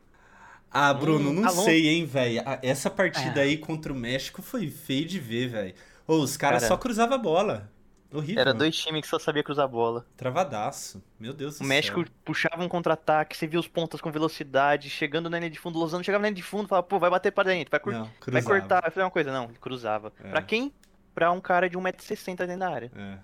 Ah, 0.72 0.94
Bruno, 0.94 1.32
Hum, 1.32 1.34
não 1.34 1.48
bom. 1.48 1.64
sei, 1.64 1.88
hein, 1.90 2.06
velho. 2.06 2.42
Essa 2.62 2.90
partida 2.90 3.42
É. 3.42 3.44
aí 3.44 3.58
contra 3.58 3.92
o 3.92 3.96
México 3.96 4.42
foi 4.42 4.70
feio 4.70 5.06
de 5.08 5.20
ver, 5.20 5.48
velho. 5.50 5.74
Os 6.08 6.38
caras 6.38 6.62
Cara, 6.62 6.68
só 6.68 6.78
cruzavam 6.78 7.16
a 7.16 7.18
bola. 7.18 7.72
Horrível. 8.12 8.42
Era 8.42 8.54
dois 8.54 8.76
times 8.76 9.02
que 9.02 9.08
só 9.08 9.20
sabia 9.20 9.44
cruzar 9.44 9.66
a 9.66 9.68
bola. 9.68 10.06
Travadaço. 10.18 11.04
Meu 11.20 11.32
Deus 11.34 11.60
do 11.60 11.64
O 11.64 11.68
México 11.68 12.02
céu. 12.04 12.10
puxava 12.26 12.64
um 12.64 12.68
contra-ataque, 12.68 13.38
você 13.38 13.46
via 13.46 13.60
os 13.60 13.68
pontas 13.68 14.02
com 14.02 14.12
velocidade, 14.12 14.90
chegando 14.90 15.30
na 15.30 15.38
linha 15.38 15.50
de 15.52 15.60
fundo, 15.60 15.76
o 15.78 15.80
Lozano 15.80 16.04
chegava 16.04 16.22
na 16.24 16.30
linha 16.30 16.36
de 16.36 16.42
fundo, 16.44 16.68
falava, 16.68 16.88
pô, 16.88 16.98
vai 16.98 17.10
bater 17.10 17.32
pra 17.32 17.44
dentro, 17.44 17.70
vai, 17.70 17.80
cur- 17.80 17.94
Não, 17.94 18.10
vai 18.32 18.42
cortar, 18.42 18.82
vai 18.82 18.90
fazer 18.92 19.04
uma 19.04 19.12
coisa. 19.12 19.32
Não, 19.32 19.44
ele 19.46 19.58
cruzava. 19.62 20.12
É. 20.24 20.30
Pra 20.30 20.42
quem? 20.42 20.74
Pra 21.14 21.32
um 21.32 21.40
cara 21.40 21.70
de 21.70 21.78
1,60m 21.78 22.36
dentro 22.38 22.58
da 22.60 22.70
área. 22.70 22.92
É. 22.96 23.18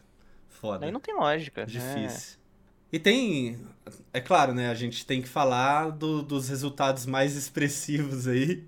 Foda. 0.49 0.85
Aí 0.85 0.91
não 0.91 0.99
tem 0.99 1.15
lógica. 1.15 1.61
É. 1.61 1.65
Difícil. 1.65 2.37
E 2.91 2.99
tem. 2.99 3.59
É 4.13 4.21
claro, 4.21 4.53
né? 4.53 4.69
A 4.69 4.73
gente 4.75 5.05
tem 5.05 5.21
que 5.21 5.27
falar 5.27 5.89
do- 5.89 6.21
dos 6.21 6.47
resultados 6.47 7.05
mais 7.05 7.35
expressivos 7.35 8.27
aí. 8.27 8.63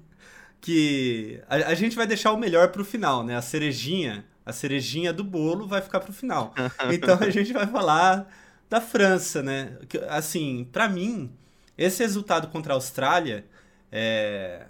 Que 0.60 1.42
a, 1.48 1.56
a 1.56 1.74
gente 1.76 1.96
vai 1.96 2.08
deixar 2.08 2.32
o 2.32 2.38
melhor 2.38 2.70
pro 2.72 2.84
final, 2.84 3.24
né? 3.24 3.36
A 3.38 3.42
cerejinha. 3.42 4.26
A 4.48 4.54
cerejinha 4.54 5.12
do 5.12 5.26
bolo 5.26 5.68
vai 5.68 5.82
ficar 5.82 6.00
pro 6.00 6.14
final. 6.14 6.54
Então 6.90 7.18
a 7.20 7.30
gente 7.30 7.52
vai 7.52 7.68
falar 7.68 8.32
da 8.70 8.80
França, 8.80 9.44
né? 9.44 9.78
Assim, 10.08 10.66
pra 10.72 10.88
mim, 10.88 11.30
esse 11.78 12.02
resultado 12.02 12.48
contra 12.48 12.72
a 12.72 12.76
Austrália 12.76 13.46
é. 13.92 14.66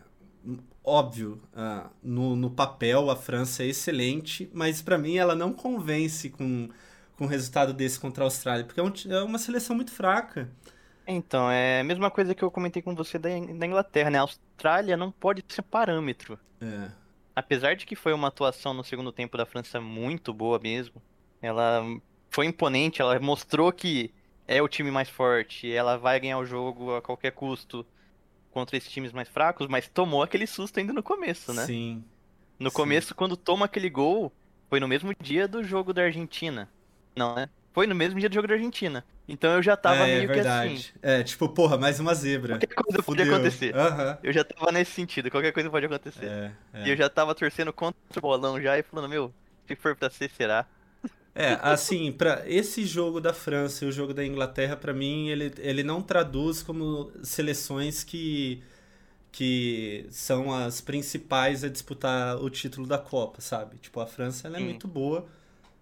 Óbvio, 0.83 1.39
ah, 1.53 1.89
no, 2.01 2.35
no 2.35 2.49
papel 2.49 3.11
a 3.11 3.15
França 3.15 3.61
é 3.61 3.67
excelente, 3.67 4.49
mas 4.51 4.81
pra 4.81 4.97
mim 4.97 5.17
ela 5.17 5.35
não 5.35 5.51
convence 5.51 6.29
com, 6.29 6.69
com 7.17 7.25
um 7.25 7.27
resultado 7.27 7.73
desse 7.73 7.99
contra 7.99 8.23
a 8.23 8.25
Austrália, 8.25 8.63
porque 8.63 8.79
é, 8.79 8.83
um 8.83 8.93
é 9.09 9.21
uma 9.21 9.37
seleção 9.37 9.75
muito 9.75 9.91
fraca. 9.91 10.49
Então, 11.05 11.51
é 11.51 11.81
a 11.81 11.83
mesma 11.83 12.09
coisa 12.09 12.33
que 12.33 12.41
eu 12.41 12.49
comentei 12.49 12.81
com 12.81 12.95
você 12.95 13.19
da, 13.19 13.29
da 13.29 13.65
Inglaterra, 13.65 14.09
né? 14.09 14.17
A 14.17 14.21
Austrália 14.21 14.97
não 14.97 15.11
pode 15.11 15.43
ser 15.47 15.61
parâmetro. 15.61 16.39
É, 16.61 16.89
Apesar 17.37 17.75
de 17.75 17.85
que 17.85 17.95
foi 17.95 18.13
uma 18.13 18.29
atuação 18.29 18.73
no 18.73 18.83
segundo 18.83 19.11
tempo 19.11 19.37
da 19.37 19.45
França 19.45 19.79
muito 19.79 20.33
boa 20.33 20.57
mesmo, 20.57 20.99
ela 21.39 21.83
foi 22.31 22.47
imponente, 22.47 22.99
ela 22.99 23.19
mostrou 23.19 23.71
que 23.71 24.11
é 24.47 24.59
o 24.59 24.67
time 24.67 24.89
mais 24.89 25.07
forte, 25.07 25.71
ela 25.71 25.97
vai 25.97 26.19
ganhar 26.19 26.39
o 26.39 26.45
jogo 26.47 26.95
a 26.95 26.99
qualquer 26.99 27.29
custo 27.29 27.85
contra 28.49 28.75
esses 28.75 28.89
times 28.89 29.11
mais 29.11 29.29
fracos, 29.29 29.67
mas 29.67 29.87
tomou 29.87 30.23
aquele 30.23 30.47
susto 30.47 30.79
ainda 30.79 30.91
no 30.91 31.03
começo, 31.03 31.53
né? 31.53 31.63
Sim. 31.67 32.03
No 32.57 32.71
sim. 32.71 32.75
começo, 32.75 33.13
quando 33.13 33.37
toma 33.37 33.65
aquele 33.65 33.91
gol, 33.91 34.33
foi 34.67 34.79
no 34.79 34.87
mesmo 34.87 35.13
dia 35.21 35.47
do 35.47 35.63
jogo 35.63 35.93
da 35.93 36.05
Argentina. 36.05 36.67
Não, 37.15 37.35
né? 37.35 37.47
Foi 37.77 37.85
no 37.85 37.93
mesmo 37.93 38.19
dia 38.19 38.27
do 38.27 38.33
jogo 38.33 38.47
da 38.47 38.55
Argentina. 38.55 39.05
Então 39.27 39.51
eu 39.53 39.61
já 39.61 39.77
tava 39.77 39.97
é, 39.97 40.15
meio 40.17 40.27
que 40.27 40.33
verdade. 40.33 40.73
assim. 40.73 40.99
É, 40.99 41.21
tipo, 41.21 41.47
porra, 41.47 41.77
mais 41.77 41.99
uma 41.99 42.15
zebra. 42.15 42.57
Qualquer 42.57 42.73
coisa 42.73 43.03
pode 43.03 43.21
Fudeu. 43.21 43.35
acontecer. 43.35 43.75
Aham. 43.75 44.17
Eu 44.23 44.33
já 44.33 44.43
tava 44.43 44.71
nesse 44.71 44.93
sentido, 44.93 45.29
qualquer 45.29 45.51
coisa 45.51 45.69
pode 45.69 45.85
acontecer. 45.85 46.25
É, 46.25 46.51
E 46.87 46.89
eu 46.89 46.97
já 46.97 47.07
tava 47.07 47.35
torcendo 47.35 47.71
contra 47.71 47.99
o 48.17 48.19
bolão 48.19 48.59
já 48.59 48.79
e 48.79 48.81
falando, 48.81 49.07
meu, 49.07 49.31
se 49.67 49.75
for 49.75 49.95
pra 49.95 50.09
ser, 50.09 50.31
será? 50.31 50.65
É, 51.35 51.59
assim, 51.61 52.11
para 52.11 52.49
esse 52.49 52.83
jogo 52.83 53.21
da 53.21 53.31
França 53.31 53.85
e 53.85 53.87
o 53.87 53.91
jogo 53.91 54.11
da 54.11 54.25
Inglaterra, 54.25 54.75
pra 54.75 54.91
mim, 54.91 55.27
ele, 55.29 55.53
ele 55.59 55.83
não 55.83 56.01
traduz 56.01 56.63
como 56.63 57.11
seleções 57.21 58.03
que, 58.03 58.63
que 59.31 60.07
são 60.11 60.53
as 60.53 60.81
principais 60.81 61.63
a 61.63 61.69
disputar 61.69 62.37
o 62.37 62.49
título 62.49 62.87
da 62.87 62.97
Copa, 62.97 63.41
sabe? 63.41 63.77
Tipo, 63.77 63.99
a 63.99 64.07
França 64.07 64.47
ela 64.47 64.57
é 64.57 64.59
Sim. 64.59 64.65
muito 64.65 64.87
boa, 64.87 65.27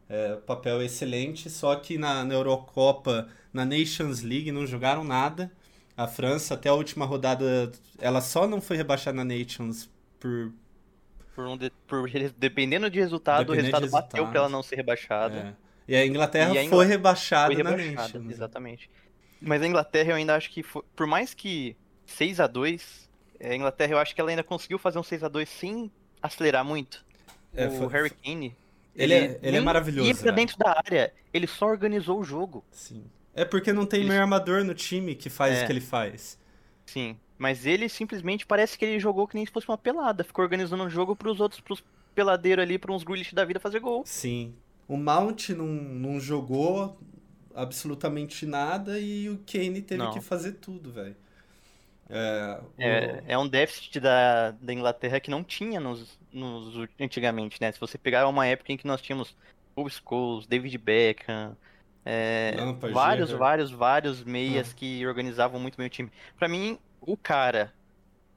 é, 0.09 0.33
o 0.33 0.37
papel 0.41 0.81
é 0.81 0.85
excelente, 0.85 1.49
só 1.49 1.75
que 1.75 1.97
na, 1.97 2.23
na 2.23 2.33
Eurocopa, 2.33 3.27
na 3.53 3.65
Nations 3.65 4.21
League, 4.21 4.51
não 4.51 4.65
jogaram 4.67 5.03
nada. 5.03 5.51
A 5.97 6.07
França, 6.07 6.53
até 6.55 6.67
a 6.69 6.73
última 6.73 7.05
rodada, 7.05 7.71
ela 7.99 8.19
só 8.21 8.45
não 8.47 8.59
foi 8.61 8.75
rebaixada 8.77 9.15
na 9.15 9.23
Nations 9.23 9.89
por 10.19 10.51
Por 11.33 11.47
um 11.47 11.57
de- 11.57 11.71
por 11.87 12.09
dependendo 12.37 12.89
de 12.89 12.99
resultado, 12.99 13.45
Dependendo 13.45 13.77
o 13.77 13.79
resultado 13.79 13.85
de 13.85 13.91
bateu 13.91 14.07
resultado. 14.23 14.31
pra 14.31 14.39
ela 14.41 14.49
não 14.49 14.61
ser 14.63 14.75
rebaixada. 14.75 15.55
É. 15.59 15.65
E 15.87 15.95
a 15.95 16.05
Inglaterra 16.05 16.53
E 16.53 16.65
a 16.65 16.69
foi 16.69 16.85
rebaixada 16.85 17.53
Foi 17.53 17.63
na 17.63 17.69
rebaixada, 17.71 18.01
Nations. 18.19 18.31
exatamente. 18.33 18.89
Mas 19.41 19.61
a 19.61 19.67
Inglaterra 19.67 20.11
eu 20.11 20.15
ainda 20.15 20.35
acho 20.35 20.49
que 20.51 20.63
foi, 20.63 20.81
por 20.95 21.05
mais 21.07 21.33
que 21.33 21.75
6 22.05 22.39
a 22.39 22.47
2 22.47 23.09
a 23.41 23.53
Inglaterra 23.55 23.91
eu 23.93 23.97
acho 23.99 24.15
que 24.15 24.19
ela 24.21 24.29
ainda 24.29 24.43
conseguiu 24.43 24.79
fazer 24.79 24.97
um 24.97 25.03
6 25.03 25.23
a 25.23 25.27
2 25.27 25.47
sem 25.47 25.91
acelerar 26.21 26.63
muito. 26.65 27.05
É, 27.53 27.67
o 27.67 27.71
foi- 27.71 27.87
Harry 27.89 28.09
Kane, 28.09 28.55
Ele 28.95 29.13
é- 29.13 29.23
ele 29.25 29.39
é 29.41 29.51
nem 29.51 29.61
maravilhoso, 29.61 30.07
ia 30.07 30.13
pra 30.15 30.23
velho. 30.23 30.35
dentro 30.35 30.57
da 30.57 30.71
área, 30.71 31.13
ele 31.33 31.47
só 31.47 31.65
organizou 31.67 32.19
o 32.19 32.23
jogo. 32.23 32.63
Sim. 32.71 33.03
É 33.33 33.43
porque 33.43 33.73
não 33.73 33.85
tem 33.85 33.99
Ele- 34.01 34.09
meio 34.09 34.21
armador 34.21 34.63
no 34.63 34.73
time 34.73 35.13
que 35.15 35.29
faz 35.29 35.57
É. 35.57 35.63
o 35.63 35.65
que 35.65 35.71
ele 35.73 35.81
faz. 35.81 36.37
Sim, 36.85 37.17
mas 37.37 37.65
ele 37.65 37.89
simplesmente 37.89 38.45
parece 38.45 38.77
que 38.77 38.85
ele 38.85 38.99
jogou 38.99 39.27
que 39.27 39.35
nem 39.35 39.45
se 39.45 39.51
fosse 39.51 39.67
uma 39.67 39.77
pelada, 39.77 40.23
ficou 40.23 40.43
organizando 40.43 40.83
o 40.85 40.89
jogo 40.89 41.15
pros 41.15 41.39
outros, 41.41 41.59
pros 41.59 41.83
peladeiros 42.13 42.63
ali, 42.63 42.77
pra 42.77 42.93
uns 42.93 43.03
Grealish 43.03 43.35
da 43.35 43.43
vida 43.43 43.59
fazer 43.59 43.79
gol. 43.81 44.03
Sim. 44.05 44.53
O 44.87 44.95
Mount 44.95 45.49
não, 45.49 45.65
não 45.67 46.19
jogou 46.19 46.97
absolutamente 47.53 48.45
nada 48.45 48.99
e 48.99 49.29
o 49.29 49.39
Kane 49.51 49.81
teve 49.81 50.03
Não. 50.03 50.13
que 50.13 50.21
fazer 50.21 50.53
tudo, 50.53 50.91
velho. 50.91 51.15
É, 52.09 52.59
o- 52.61 52.81
É, 52.81 53.23
é 53.29 53.37
um 53.37 53.47
déficit 53.47 53.99
da, 53.99 54.51
da 54.51 54.73
Inglaterra 54.73 55.19
que 55.19 55.29
não 55.31 55.43
tinha 55.43 55.79
nos, 55.79 56.19
nos 56.31 56.87
antigamente, 56.99 57.59
né? 57.59 57.71
Se 57.71 57.79
você 57.79 57.97
pegar 57.97 58.27
uma 58.27 58.45
época 58.45 58.71
em 58.71 58.77
que 58.77 58.85
nós 58.87 59.01
tínhamos 59.01 59.35
Paul 59.75 59.89
Scholes, 59.89 60.45
David 60.47 60.77
Beckham, 60.77 61.57
é, 62.05 62.53
Lampard, 62.57 62.93
vários, 62.93 63.29
Gerrard. 63.29 63.39
vários, 63.39 63.71
vários 63.71 64.23
meias 64.23 64.71
Ah. 64.71 64.75
que 64.75 65.05
organizavam 65.07 65.59
muito 65.59 65.77
bem 65.77 65.87
o 65.87 65.89
time. 65.89 66.11
Pra 66.37 66.47
mim, 66.47 66.77
o 67.01 67.17
cara 67.17 67.73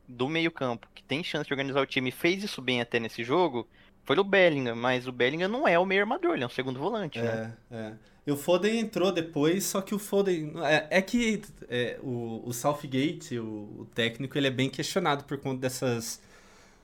do 0.08 0.26
meio-campo 0.28 0.88
que 0.94 1.02
tem 1.02 1.22
chance 1.22 1.46
de 1.46 1.52
organizar 1.52 1.82
o 1.82 1.86
time 1.86 2.08
e 2.08 2.12
fez 2.12 2.42
isso 2.42 2.62
bem 2.62 2.80
até 2.80 2.98
nesse 2.98 3.22
jogo 3.22 3.68
foi 4.04 4.18
o 4.18 4.24
Bellingham, 4.24 4.74
mas 4.74 5.06
o 5.06 5.12
Bellingham 5.12 5.48
não 5.48 5.68
é 5.68 5.78
o 5.78 5.84
meio 5.84 6.00
armador, 6.00 6.34
ele 6.34 6.42
é 6.44 6.46
um 6.46 6.50
segundo 6.50 6.78
volante, 6.80 7.20
né? 7.20 7.54
É, 7.70 7.76
é. 7.76 7.92
E 8.28 8.30
o 8.30 8.36
Foden 8.36 8.78
entrou 8.78 9.10
depois, 9.10 9.64
só 9.64 9.80
que 9.80 9.94
o 9.94 9.98
Foden. 9.98 10.52
É, 10.62 10.98
é 10.98 11.00
que 11.00 11.40
é, 11.70 11.98
o, 12.02 12.42
o 12.44 12.52
Southgate, 12.52 13.38
o, 13.38 13.44
o 13.80 13.88
técnico, 13.94 14.36
ele 14.36 14.46
é 14.48 14.50
bem 14.50 14.68
questionado 14.68 15.24
por 15.24 15.38
conta 15.38 15.62
dessas, 15.62 16.20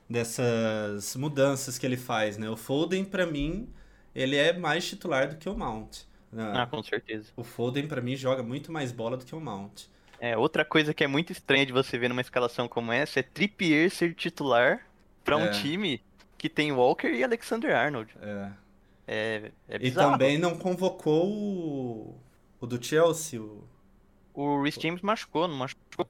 dessas 0.09 1.15
mudanças 1.15 1.77
que 1.77 1.85
ele 1.85 1.97
faz, 1.97 2.37
né? 2.39 2.49
O 2.49 2.57
Foden, 2.57 3.05
pra 3.05 3.27
mim, 3.27 3.69
ele 4.15 4.35
é 4.35 4.53
mais 4.57 4.87
titular 4.87 5.29
do 5.29 5.35
que 5.35 5.47
o 5.47 5.55
Mount. 5.55 5.99
né? 6.31 6.51
Ah, 6.55 6.65
com 6.65 6.81
certeza. 6.81 7.27
O 7.35 7.43
Foden, 7.43 7.87
pra 7.87 8.01
mim, 8.01 8.15
joga 8.15 8.41
muito 8.41 8.71
mais 8.71 8.91
bola 8.91 9.15
do 9.15 9.23
que 9.23 9.35
o 9.35 9.39
Mount. 9.39 9.83
É, 10.19 10.35
outra 10.35 10.65
coisa 10.65 10.95
que 10.95 11.03
é 11.03 11.07
muito 11.07 11.31
estranha 11.31 11.65
de 11.65 11.73
você 11.73 11.95
ver 11.97 12.07
numa 12.09 12.21
escalação 12.21 12.67
como 12.67 12.91
essa 12.91 13.19
é 13.19 13.23
Trippier 13.23 13.91
ser 13.91 14.15
titular 14.15 14.79
pra 15.23 15.37
um 15.37 15.45
É. 15.45 15.49
time 15.51 16.01
que 16.37 16.49
tem 16.49 16.71
Walker 16.71 17.07
e 17.09 17.23
Alexander 17.23 17.75
Arnold. 17.75 18.11
É. 18.19 18.49
É, 19.07 19.51
é 19.67 19.75
E 19.75 19.79
bizarro. 19.79 20.11
também 20.11 20.37
não 20.37 20.57
convocou 20.57 21.27
o, 21.29 22.15
o 22.59 22.65
do 22.67 22.83
Chelsea. 22.83 23.41
O... 23.41 23.63
O 24.33 24.61
Rhys 24.63 24.75
James 24.75 25.01
machucou, 25.01 25.47
não 25.47 25.55
machucou, 25.55 26.07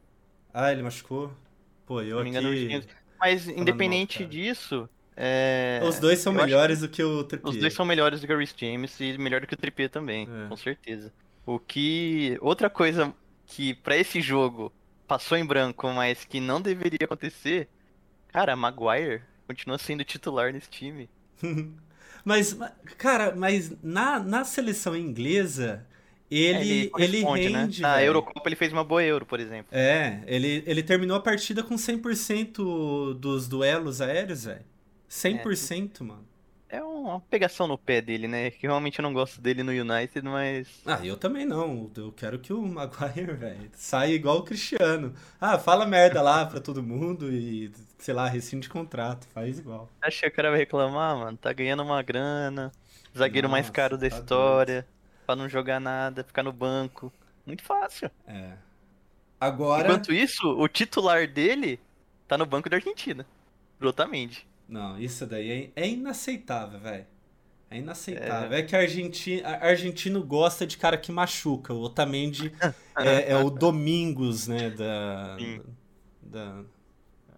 Ah, 0.53 0.71
ele 0.71 0.81
machucou? 0.81 1.31
Pô, 1.85 2.01
eu 2.01 2.25
engano, 2.25 2.49
aqui. 2.49 2.87
Mas 3.19 3.47
independente 3.47 4.19
cara. 4.19 4.29
disso, 4.29 4.89
é, 5.15 5.79
Os 5.87 5.99
dois 5.99 6.19
são 6.19 6.33
eu 6.33 6.37
melhores 6.41 6.79
do 6.81 6.89
que 6.89 7.03
o 7.03 7.23
Trippier. 7.23 7.53
Os 7.53 7.59
dois 7.59 7.73
são 7.73 7.85
melhores 7.85 8.21
do 8.21 8.27
que 8.27 8.33
o 8.33 8.37
Rhys 8.37 8.53
James 8.57 8.99
e 8.99 9.17
melhor 9.17 9.41
do 9.41 9.47
que 9.47 9.53
o 9.53 9.57
Trippier 9.57 9.89
também, 9.89 10.27
É. 10.45 10.47
com 10.49 10.57
certeza. 10.57 11.13
O 11.45 11.59
que. 11.59 12.37
Outra 12.41 12.69
coisa 12.69 13.13
que 13.45 13.75
pra 13.75 13.95
esse 13.95 14.19
jogo 14.21 14.73
passou 15.07 15.37
em 15.37 15.45
branco, 15.45 15.87
mas 15.93 16.25
que 16.25 16.39
não 16.39 16.59
deveria 16.59 17.05
acontecer, 17.05 17.69
cara, 18.29 18.55
Maguire 18.55 19.21
continua 19.45 19.77
sendo 19.77 20.03
titular 20.03 20.51
nesse 20.51 20.69
time. 20.69 21.07
Mas, 22.25 22.53
ma- 22.53 22.71
cara, 22.97 23.35
mas 23.35 23.71
na, 23.83 24.19
na 24.19 24.43
seleção 24.43 24.95
inglesa, 24.97 25.85
ele, 26.29 26.57
É, 26.57 26.61
ele, 26.61 26.89
corresponde, 26.89 27.47
rende. 27.47 27.81
né? 27.81 27.87
Na 27.87 27.95
velho. 27.97 28.07
Eurocopa 28.07 28.49
ele 28.49 28.55
fez 28.55 28.73
uma 28.73 28.83
boa 28.83 29.03
Euro, 29.03 29.25
por 29.25 29.39
exemplo. 29.39 29.67
É, 29.71 30.21
ele, 30.25 30.63
ele 30.65 30.81
terminou 30.83 31.15
a 31.15 31.19
partida 31.21 31.61
com 31.63 31.75
100% 31.77 33.13
dos 33.19 33.47
duelos 33.47 34.01
aéreos, 34.01 34.45
velho. 34.45 34.65
100%, 35.07 36.01
mano. 36.03 36.25
Uma 37.05 37.21
pegação 37.21 37.67
no 37.67 37.77
pé 37.77 38.01
dele, 38.01 38.27
né? 38.27 38.49
Que 38.49 38.65
realmente 38.65 38.97
eu 38.97 39.03
não 39.03 39.13
gosto 39.13 39.39
dele 39.39 39.61
no 39.61 39.71
United, 39.71 40.27
mas. 40.27 40.81
Ah, 40.83 40.99
eu 41.05 41.15
também 41.15 41.45
não. 41.45 41.91
Eu 41.95 42.11
quero 42.11 42.39
que 42.39 42.51
o 42.51 42.59
Maguire, 42.63 43.33
velho, 43.37 43.69
saia 43.73 44.11
igual 44.11 44.39
o 44.39 44.43
Cristiano. 44.43 45.13
Ah, 45.39 45.59
fala 45.59 45.85
merda 45.85 46.19
lá 46.23 46.45
pra 46.47 46.59
todo 46.59 46.81
mundo 46.81 47.31
e, 47.31 47.71
sei 47.99 48.11
lá, 48.11 48.27
rescinde 48.27 48.67
contrato. 48.67 49.27
Faz 49.27 49.59
igual. 49.59 49.87
Acho 50.01 50.21
que 50.21 50.27
o 50.27 50.31
cara 50.31 50.49
vai 50.49 50.59
reclamar, 50.59 51.15
mano. 51.15 51.37
Tá 51.37 51.53
ganhando 51.53 51.83
uma 51.83 52.01
grana. 52.01 52.71
Zagueiro 53.15 53.47
mais 53.47 53.65
Nossa, 53.65 53.73
caro 53.73 53.97
da 53.97 54.09
tá 54.09 54.15
história. 54.15 54.87
Pra 55.27 55.35
não 55.35 55.47
jogar 55.47 55.79
nada, 55.79 56.23
ficar 56.23 56.41
no 56.41 56.51
banco. 56.51 57.13
Muito 57.45 57.63
fácil. 57.63 58.09
É. 58.25 58.53
Agora. 59.39 59.83
Enquanto 59.83 60.11
isso, 60.11 60.43
o 60.57 60.67
titular 60.67 61.27
dele 61.27 61.79
tá 62.27 62.35
no 62.35 62.47
banco 62.47 62.67
da 62.67 62.77
Argentina. 62.77 63.27
Brotamente. 63.79 64.47
Não, 64.67 64.99
isso 64.99 65.25
daí 65.25 65.71
é, 65.75 65.83
é 65.83 65.89
inaceitável, 65.89 66.79
velho. 66.79 67.05
É 67.69 67.77
inaceitável. 67.77 68.57
É, 68.57 68.63
que 68.63 68.75
argentino, 68.75 69.41
argentino 69.45 70.23
gosta 70.23 70.65
de 70.65 70.77
cara 70.77 70.97
que 70.97 71.11
machuca. 71.11 71.73
O 71.73 71.81
Otamendi 71.81 72.51
é, 72.97 73.31
é 73.31 73.37
o 73.37 73.49
Domingos, 73.49 74.47
né? 74.47 74.69
Da. 74.69 75.35
Sim. 75.39 75.61
da 76.21 76.63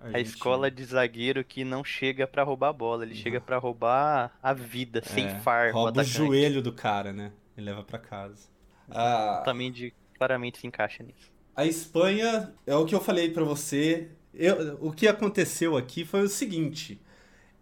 A 0.01 0.19
escola 0.19 0.69
de 0.69 0.83
zagueiro 0.85 1.43
que 1.43 1.63
não 1.63 1.83
chega 1.83 2.27
pra 2.27 2.43
roubar 2.43 2.69
a 2.69 2.73
bola, 2.73 3.03
ele 3.03 3.15
chega 3.15 3.41
pra 3.41 3.57
roubar 3.57 4.37
a 4.41 4.53
vida, 4.53 4.99
É, 4.99 5.09
ceifar 5.09 5.69
o 5.69 5.73
rouba 5.73 5.99
o 5.99 6.01
atacante. 6.01 6.09
joelho 6.17 6.61
do 6.61 6.71
cara, 6.73 7.11
né? 7.11 7.31
E 7.57 7.61
leva 7.61 7.83
pra 7.83 7.97
casa. 7.97 8.47
Ah, 8.89 9.41
Também 9.43 9.71
de, 9.71 9.93
claramente 10.17 10.59
se 10.59 10.67
encaixa 10.67 11.03
nisso. 11.03 11.31
A 11.55 11.65
Espanha, 11.65 12.53
é 12.65 12.75
o 12.75 12.85
que 12.85 12.93
eu 12.93 13.01
falei 13.01 13.31
pra 13.31 13.43
você. 13.43 14.11
Eu, 14.33 14.77
o 14.81 14.91
que 14.93 15.07
aconteceu 15.07 15.75
aqui 15.75 16.05
foi 16.05 16.21
o 16.21 16.29
seguinte. 16.29 17.01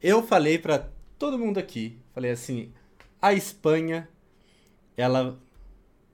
Eu 0.02 0.24
falei 0.24 0.58
pra 0.58 0.88
todo 1.18 1.38
mundo 1.40 1.58
aqui, 1.58 1.98
falei 2.14 2.32
assim, 2.32 2.72
a 3.22 3.34
Espanha, 3.34 4.08
ela 4.98 5.40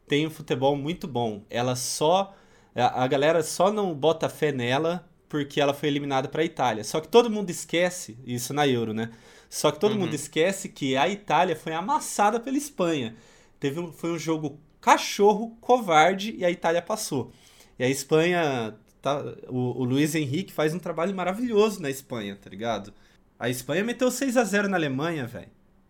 tem 0.08 0.28
um 0.28 0.32
futebol 0.32 0.76
muito 0.76 1.08
bom. 1.08 1.44
Ela 1.50 1.76
só 1.76 2.36
a, 2.76 3.04
a 3.04 3.08
galera 3.08 3.44
só 3.44 3.72
não 3.72 3.94
bota 3.96 4.30
fé 4.30 4.52
nela 4.52 5.08
porque 5.30 5.62
ela 5.62 5.74
foi 5.74 5.90
eliminada 5.90 6.28
pra 6.30 6.44
Itália. 6.46 6.84
Só 6.84 7.00
que 7.02 7.08
todo 7.08 7.30
mundo 7.30 7.50
esquece, 7.50 8.18
isso 8.26 8.54
na 8.54 8.68
Euro, 8.68 8.94
né? 8.94 9.12
Só 9.50 9.72
que 9.72 9.80
todo 9.80 9.94
Uhum. 9.94 10.00
mundo 10.00 10.14
esquece 10.14 10.70
que 10.70 10.96
a 10.98 11.10
Itália 11.10 11.56
foi 11.56 11.74
amassada 11.74 12.40
pela 12.40 12.58
Espanha. 12.58 13.16
Teve 13.60 13.80
um, 13.80 13.92
foi 13.94 14.12
um 14.12 14.20
jogo 14.20 14.60
cachorro, 14.82 15.58
covarde 15.62 16.36
e 16.38 16.46
a 16.46 16.52
Itália 16.52 16.82
passou. 16.82 17.32
E 17.80 17.84
a 17.84 17.90
Espanha, 17.90 18.76
tá, 19.02 19.22
o, 19.50 19.82
o 19.82 19.84
Luiz 19.84 20.16
Henrique 20.16 20.54
faz 20.54 20.74
um 20.74 20.80
trabalho 20.80 21.16
maravilhoso 21.16 21.82
na 21.82 21.90
Espanha, 21.90 22.38
tá 22.42 22.50
ligado? 22.50 22.94
A 23.42 23.50
Espanha 23.50 23.84
meteu 23.84 24.12
6 24.12 24.38
a 24.38 24.44
0 24.44 24.68
na 24.70 24.78
Alemanha, 24.78 25.26
velho. 25.26 25.50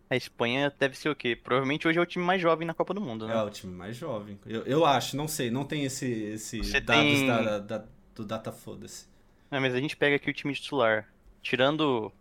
A 0.09 0.15
Espanha 0.15 0.73
deve 0.77 0.97
ser 0.97 1.09
o 1.09 1.15
quê? 1.15 1.35
Provavelmente 1.35 1.87
hoje 1.87 1.97
é 1.97 2.01
o 2.01 2.05
time 2.05 2.23
mais 2.23 2.41
jovem 2.41 2.65
na 2.67 2.73
Copa 2.73 2.93
do 2.93 2.99
Mundo, 3.01 3.27
né? 3.27 3.33
É 3.33 3.41
o 3.41 3.49
time 3.49 3.73
mais 3.73 3.95
jovem. 3.95 4.37
Eu, 4.45 4.63
eu 4.65 4.85
acho, 4.85 5.15
não 5.15 5.27
sei, 5.27 5.49
não 5.51 5.63
tem 5.63 5.83
esse, 5.85 6.05
esse 6.05 6.57
Você 6.59 6.81
dados 6.81 7.03
tem- 7.13 7.27
da, 7.27 7.59
da- 7.59 7.85
do 8.15 8.25
Data 8.25 8.51
Foda-se. 8.51 9.05
É, 9.49 9.59
mas 9.59 9.73
a 9.73 9.79
gente 9.79 9.95
pega 9.95 10.15
aqui 10.17 10.29
o 10.29 10.33
time 10.33 10.53
titular. 10.53 11.07
Tirando 11.41 12.11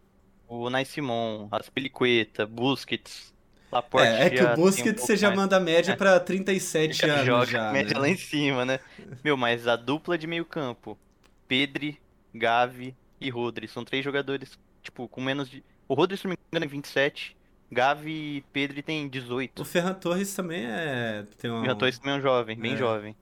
o 0.48 0.70
Nai 0.70 0.84
Simon, 0.84 1.48
Aspilicueta, 1.50 2.46
Busquets, 2.46 3.32
Laporte 3.72 4.08
É, 4.08 4.26
é 4.26 4.30
que 4.30 4.42
o 4.42 4.50
um 4.52 4.54
Busquets 4.56 4.92
pouco 4.94 5.06
você 5.06 5.16
já 5.16 5.28
mais. 5.28 5.40
manda 5.40 5.56
a 5.56 5.60
média 5.60 5.96
pra 5.96 6.18
37 6.20 6.96
Já 6.96 7.14
anos 7.14 7.26
joga 7.26 7.46
já, 7.46 7.72
média 7.72 7.94
né? 7.94 8.00
lá 8.00 8.08
em 8.08 8.16
cima, 8.16 8.64
né? 8.64 8.80
Meu, 9.22 9.36
mas 9.36 9.66
a 9.68 9.76
dupla 9.76 10.16
de 10.18 10.26
meio 10.26 10.44
campo, 10.44 10.98
Pedri, 11.46 12.00
Gavi 12.34 12.96
e 13.20 13.30
Rodri, 13.30 13.68
são 13.68 13.84
três 13.84 14.04
jogadores, 14.04 14.58
tipo, 14.82 15.08
com 15.08 15.20
menos 15.20 15.48
de... 15.50 15.62
O 15.88 15.94
Rodri, 15.94 16.16
se 16.16 16.24
não 16.24 16.30
me 16.30 16.38
engano, 16.52 16.64
é 16.64 16.68
27, 16.68 17.36
Gavi 17.70 18.36
e 18.38 18.40
Pedri 18.52 18.82
tem 18.82 19.08
18. 19.08 19.60
O 19.60 19.64
Ferran 19.64 19.94
Torres 19.94 20.34
também 20.34 20.64
é... 20.66 21.24
Tem 21.38 21.50
O 21.50 21.56
um, 21.58 21.60
Ferran 21.62 21.76
Torres 21.76 21.98
também 21.98 22.14
é 22.14 22.18
um 22.18 22.20
jovem, 22.20 22.58
bem 22.58 22.74
É. 22.74 22.76
jovem. 22.76 23.16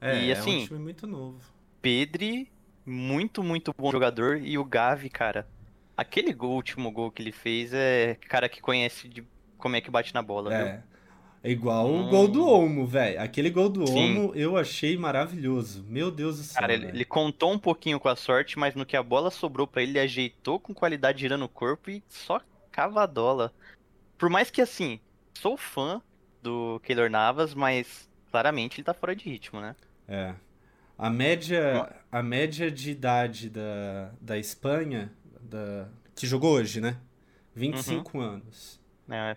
é, 0.00 0.22
e 0.24 0.30
é 0.30 0.34
um 0.34 0.38
assim- 0.38 0.66
time 0.66 0.78
muito 0.78 1.06
novo. 1.06 1.38
Pedri, 1.82 2.50
muito, 2.84 3.42
muito 3.42 3.74
bom 3.76 3.90
jogador. 3.90 4.38
E 4.38 4.56
o 4.58 4.64
Gavi, 4.64 5.08
cara, 5.08 5.46
aquele 5.96 6.32
gol, 6.32 6.54
último 6.54 6.90
gol 6.90 7.10
que 7.10 7.22
ele 7.22 7.32
fez 7.32 7.72
é 7.72 8.16
cara 8.28 8.48
que 8.48 8.60
conhece 8.60 9.08
de 9.08 9.24
como 9.58 9.76
é 9.76 9.80
que 9.80 9.90
bate 9.90 10.12
na 10.14 10.22
bola, 10.22 10.50
viu? 10.50 10.82
É. 11.42 11.50
Igual 11.50 11.88
o 11.90 12.00
Hum. 12.00 12.10
gol 12.10 12.28
do 12.28 12.46
Olmo, 12.46 12.86
velho. 12.86 13.20
Aquele 13.20 13.50
gol 13.50 13.68
do. 13.68 13.84
Olmo 13.84 14.32
eu 14.34 14.56
achei 14.56 14.96
maravilhoso. 14.96 15.84
Meu 15.88 16.10
Deus 16.10 16.36
do 16.38 16.42
céu, 16.42 16.60
Cara, 16.60 16.74
ele, 16.74 16.88
ele 16.88 17.04
contou 17.04 17.52
um 17.52 17.58
pouquinho 17.58 17.98
com 17.98 18.08
a 18.08 18.16
sorte, 18.16 18.58
mas 18.58 18.74
no 18.74 18.84
que 18.84 18.96
a 18.96 19.02
bola 19.02 19.30
sobrou 19.30 19.66
pra 19.66 19.82
ele, 19.82 19.92
ele 19.92 20.00
ajeitou 20.00 20.60
com 20.60 20.74
qualidade 20.74 21.20
girando 21.20 21.44
o 21.44 21.48
corpo 21.48 21.90
e 21.90 22.02
só 22.08 22.40
cavadola. 22.70 23.52
Por 24.18 24.28
mais 24.28 24.50
que 24.50 24.60
assim, 24.60 25.00
sou 25.38 25.56
fã 25.56 26.02
do 26.42 26.78
Keylor 26.80 27.08
Navas, 27.10 27.54
mas 27.54 28.08
claramente 28.30 28.78
ele 28.78 28.84
tá 28.84 28.92
fora 28.94 29.16
de 29.16 29.24
ritmo, 29.24 29.60
né? 29.60 29.74
É. 30.06 30.34
A 30.98 31.08
média, 31.08 31.88
a 32.12 32.22
média 32.22 32.70
de 32.70 32.90
idade 32.90 33.48
da, 33.48 34.10
da 34.20 34.36
Espanha, 34.36 35.10
da, 35.40 35.88
que 36.14 36.26
jogou 36.26 36.52
hoje, 36.52 36.80
né? 36.82 36.98
25 37.54 38.18
Uhum. 38.18 38.24
anos. 38.24 38.78
É, 39.08 39.36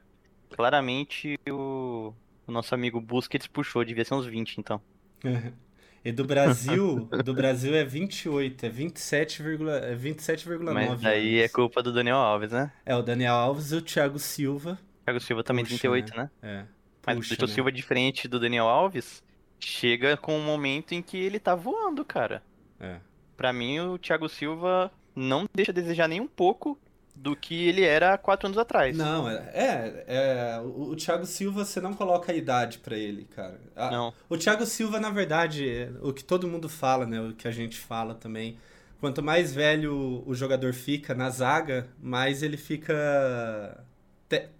claramente 0.55 1.39
o, 1.49 2.13
o 2.47 2.51
nosso 2.51 2.73
amigo 2.73 3.01
Busquets 3.01 3.47
puxou, 3.47 3.83
devia 3.83 4.05
ser 4.05 4.13
uns 4.13 4.25
20 4.25 4.57
então. 4.57 4.81
E 6.05 6.11
do 6.11 6.25
Brasil, 6.25 7.07
do 7.23 7.33
Brasil 7.33 7.73
é 7.73 7.85
28, 7.85 8.65
é 8.65 8.69
27,9 8.69 9.69
é 9.69 9.95
27,9 9.95 10.73
Mas 10.73 11.05
aí 11.05 11.39
é 11.39 11.47
culpa 11.47 11.81
do 11.81 11.93
Daniel 11.93 12.17
Alves, 12.17 12.51
né? 12.51 12.73
É 12.85 12.93
o 12.93 13.01
Daniel 13.01 13.35
Alves 13.35 13.71
e 13.71 13.77
o 13.77 13.81
Thiago 13.81 14.19
Silva. 14.19 14.77
Thiago 15.05 15.21
Silva 15.21 15.43
também 15.45 15.63
Puxa, 15.63 15.77
38, 15.79 16.17
né? 16.17 16.29
É. 16.41 16.65
Mas 17.05 17.15
Puxa, 17.15 17.33
o 17.33 17.37
Thiago 17.37 17.49
né? 17.49 17.55
Silva, 17.55 17.71
diferente 17.71 18.27
do 18.27 18.37
Daniel 18.37 18.67
Alves, 18.67 19.23
chega 19.61 20.17
com 20.17 20.37
um 20.37 20.43
momento 20.43 20.91
em 20.91 21.01
que 21.01 21.15
ele 21.15 21.39
tá 21.39 21.55
voando, 21.55 22.03
cara. 22.03 22.43
É. 22.81 22.97
Pra 23.37 23.53
mim, 23.53 23.79
o 23.79 23.97
Thiago 23.97 24.27
Silva 24.27 24.91
não 25.15 25.47
deixa 25.53 25.71
a 25.71 25.73
desejar 25.73 26.09
nem 26.09 26.19
um 26.19 26.27
pouco 26.27 26.77
do 27.15 27.35
que 27.35 27.67
ele 27.67 27.83
era 27.83 28.13
há 28.13 28.17
quatro 28.17 28.47
anos 28.47 28.57
atrás. 28.57 28.97
Não, 28.97 29.29
é, 29.29 29.35
é, 29.53 30.03
é, 30.07 30.59
o, 30.59 30.89
o 30.91 30.95
Thiago 30.95 31.25
Silva 31.25 31.63
você 31.63 31.79
não 31.79 31.93
coloca 31.93 32.31
a 32.31 32.35
idade 32.35 32.79
pra 32.79 32.97
ele, 32.97 33.25
cara. 33.25 33.59
A- 33.75 33.91
Não. 33.91 34.13
O 34.29 34.37
Thiago 34.37 34.65
Silva, 34.65 34.99
na 34.99 35.09
verdade, 35.09 35.69
é 35.69 35.91
o 36.01 36.11
que 36.11 36.23
todo 36.23 36.47
mundo 36.47 36.67
fala, 36.67 37.05
né? 37.05 37.21
O 37.21 37.33
que 37.33 37.47
a 37.47 37.51
gente 37.51 37.77
fala 37.77 38.15
também. 38.15 38.57
Quanto 38.99 39.21
mais 39.21 39.53
velho 39.53 40.23
o 40.25 40.33
jogador 40.33 40.73
fica 40.73 41.13
na 41.13 41.29
zaga, 41.29 41.87
mais 42.01 42.41
ele 42.41 42.57
fica 42.57 43.83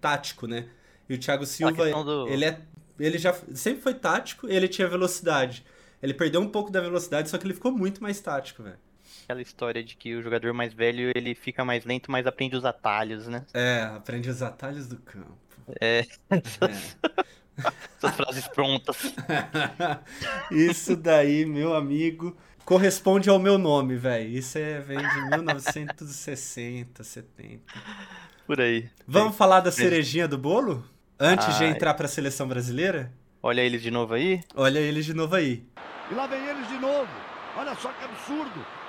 tático, 0.01 0.47
né? 0.47 0.67
E 1.09 1.13
o 1.15 1.17
Thiago 1.19 1.45
Silva, 1.45 1.71
do- 2.03 2.27
ele 2.27 2.45
é, 2.45 2.61
ele 2.99 3.17
já 3.17 3.33
sempre 3.53 3.81
foi 3.81 3.93
tático, 3.93 4.47
e 4.47 4.55
ele 4.55 4.67
tinha 4.67 4.87
velocidade. 4.87 5.65
Ele 6.01 6.13
perdeu 6.13 6.41
um 6.41 6.49
pouco 6.49 6.71
da 6.71 6.81
velocidade, 6.81 7.29
só 7.29 7.37
que 7.37 7.45
ele 7.45 7.53
ficou 7.53 7.71
muito 7.71 8.01
mais 8.03 8.19
tático, 8.19 8.63
velho. 8.63 8.77
Aquela 9.23 9.41
história 9.41 9.83
de 9.83 9.95
que 9.95 10.15
o 10.15 10.21
jogador 10.21 10.53
mais 10.53 10.73
velho, 10.73 11.11
ele 11.15 11.33
fica 11.33 11.63
mais 11.63 11.85
lento, 11.85 12.11
mas 12.11 12.27
aprende 12.27 12.55
os 12.55 12.65
atalhos, 12.65 13.27
né? 13.27 13.45
É, 13.53 13.83
aprende 13.95 14.29
os 14.29 14.41
atalhos 14.41 14.87
do 14.87 14.97
campo. 14.97 15.37
É, 15.79 15.99
É. 15.99 16.05
essas 17.97 18.15
frases 18.15 18.47
prontas. 18.47 19.13
Isso 20.51 20.95
daí, 20.95 21.45
meu 21.45 21.73
amigo, 21.73 22.35
corresponde 22.65 23.29
ao 23.29 23.39
meu 23.39 23.57
nome, 23.57 23.95
velho. 23.95 24.27
Isso 24.29 24.57
é, 24.57 24.79
vem 24.81 24.97
de 24.97 25.21
1960, 25.29 27.03
70. 27.03 27.61
Por 28.45 28.59
aí. 28.59 28.89
Vamos 29.07 29.37
falar 29.37 29.61
da 29.61 29.71
cerejinha 29.71 30.27
do 30.27 30.37
bolo? 30.37 30.83
Antes 31.17 31.57
de 31.57 31.63
Ai. 31.63 31.69
entrar 31.69 31.93
pra 31.93 32.07
seleção 32.07 32.47
brasileira? 32.47 33.13
Olha 33.41 33.61
eles 33.61 33.81
de 33.81 33.91
novo 33.91 34.13
aí. 34.15 34.41
Olha 34.55 34.79
eles 34.79 35.05
de 35.05 35.13
novo 35.13 35.35
aí. 35.35 35.65
E 36.11 36.13
lá 36.13 36.27
vem 36.27 36.45
eles 36.45 36.67
de 36.67 36.77
novo. 36.77 37.09
Olha 37.55 37.75
só 37.75 37.91
que 37.93 38.03
absurdo. 38.03 38.82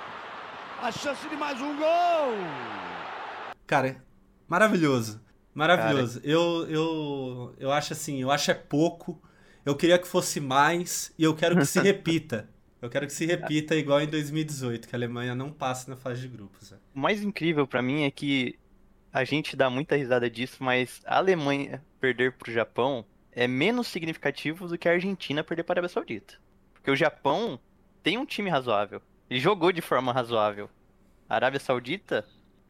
A 0.85 0.91
chance 0.91 1.27
de 1.27 1.35
mais 1.35 1.59
um 1.59 1.75
gol. 1.77 2.35
Cara, 3.65 4.05
maravilhoso. 4.47 5.19
Maravilhoso. 5.51 6.21
Eu, 6.23 6.69
eu, 6.69 7.55
eu 7.57 7.71
acho 7.71 7.93
assim, 7.93 8.21
eu 8.21 8.29
acho 8.29 8.51
é 8.51 8.53
pouco. 8.53 9.19
Eu 9.65 9.75
queria 9.75 9.97
que 9.97 10.07
fosse 10.07 10.39
mais 10.39 11.11
e 11.17 11.23
eu 11.23 11.35
quero 11.35 11.57
que 11.57 11.65
se 11.65 11.79
repita. 11.81 12.47
Eu 12.79 12.87
quero 12.87 13.07
que 13.07 13.13
se 13.13 13.25
repita 13.25 13.75
igual 13.75 13.99
em 13.99 14.05
2018, 14.05 14.87
que 14.87 14.95
a 14.95 14.99
Alemanha 14.99 15.33
não 15.33 15.51
passa 15.51 15.89
na 15.89 15.97
fase 15.97 16.21
de 16.21 16.27
grupos. 16.27 16.69
velho. 16.69 16.81
O 16.93 16.99
mais 16.99 17.23
incrível 17.23 17.65
pra 17.65 17.81
mim 17.81 18.03
é 18.03 18.11
que 18.11 18.59
a 19.11 19.23
gente 19.23 19.55
dá 19.55 19.71
muita 19.71 19.95
risada 19.95 20.29
disso, 20.29 20.63
mas 20.63 21.01
a 21.03 21.17
Alemanha 21.17 21.83
perder 21.99 22.33
pro 22.33 22.53
Japão 22.53 23.03
é 23.31 23.47
menos 23.47 23.87
significativo 23.87 24.67
do 24.67 24.77
que 24.77 24.87
a 24.87 24.91
Argentina 24.91 25.43
perder 25.43 25.63
para 25.63 25.71
a 25.71 25.75
Arábia 25.81 25.89
Saudita. 25.89 26.35
Porque 26.75 26.91
o 26.91 26.95
Japão 26.95 27.59
tem 28.03 28.19
um 28.19 28.25
time 28.25 28.51
razoável. 28.51 29.01
Ele 29.29 29.39
jogou 29.39 29.71
de 29.71 29.81
forma 29.81 30.11
razoável. 30.13 30.69
A 31.27 31.35
Arábia 31.35 31.59
Saudita 31.59 32.25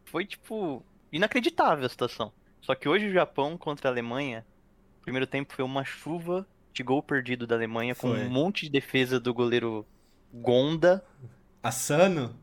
foi, 0.05 0.25
tipo, 0.25 0.83
inacreditável 1.11 1.85
a 1.85 1.89
situação. 1.89 2.31
Só 2.61 2.73
que 2.73 2.87
hoje 2.89 3.07
o 3.07 3.13
Japão 3.13 3.57
contra 3.57 3.89
a 3.89 3.91
Alemanha, 3.91 4.45
o 4.99 5.01
primeiro 5.03 5.27
tempo 5.27 5.53
foi 5.53 5.63
uma 5.63 5.83
chuva 5.83 6.47
de 6.73 6.83
gol 6.83 7.01
perdido 7.03 7.45
da 7.45 7.55
Alemanha 7.55 7.93
com 7.95 8.09
Foi. 8.09 8.25
um 8.25 8.29
monte 8.29 8.65
de 8.65 8.71
defesa 8.71 9.19
do 9.19 9.33
goleiro 9.33 9.85
Gonda. 10.33 11.03
Assano? 11.63 12.35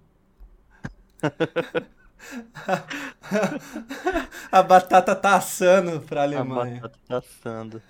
A 4.50 4.62
batata 4.62 5.14
tá 5.14 5.36
assando 5.36 6.00
pra 6.00 6.20
A 6.20 6.24
Alemanha. 6.24 6.80
batata 6.80 6.98
tá 7.08 7.18
assando. 7.18 7.82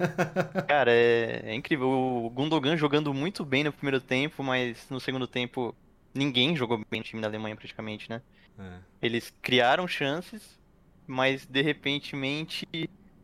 Cara, 0.66 0.90
é, 0.92 1.42
é 1.44 1.54
incrível. 1.54 1.88
O 1.88 2.30
Gundogan 2.30 2.76
jogando 2.76 3.12
muito 3.12 3.44
bem 3.44 3.64
no 3.64 3.72
primeiro 3.72 4.00
tempo, 4.00 4.42
mas 4.42 4.87
no 4.90 5.00
segundo 5.00 5.26
tempo 5.26 5.74
ninguém 6.14 6.55
jogou 6.57 6.79
bem 6.90 7.01
no 7.01 7.05
time 7.05 7.20
da 7.22 7.29
Alemanha 7.29 7.57
praticamente, 7.57 8.09
né? 8.11 8.20
É. 8.59 8.79
Eles 9.01 9.33
criaram 9.42 9.87
chances, 9.88 10.59
mas 11.07 11.46
de 11.46 11.62
repentemente 11.62 12.66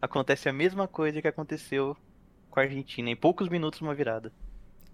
acontece 0.00 0.48
a 0.48 0.52
mesma 0.52 0.88
coisa 0.88 1.20
que 1.20 1.28
aconteceu 1.28 1.96
com 2.50 2.60
a 2.60 2.62
Argentina. 2.62 3.10
Em 3.10 3.16
poucos 3.16 3.48
minutos, 3.48 3.80
uma 3.80 3.94
virada. 3.94 4.32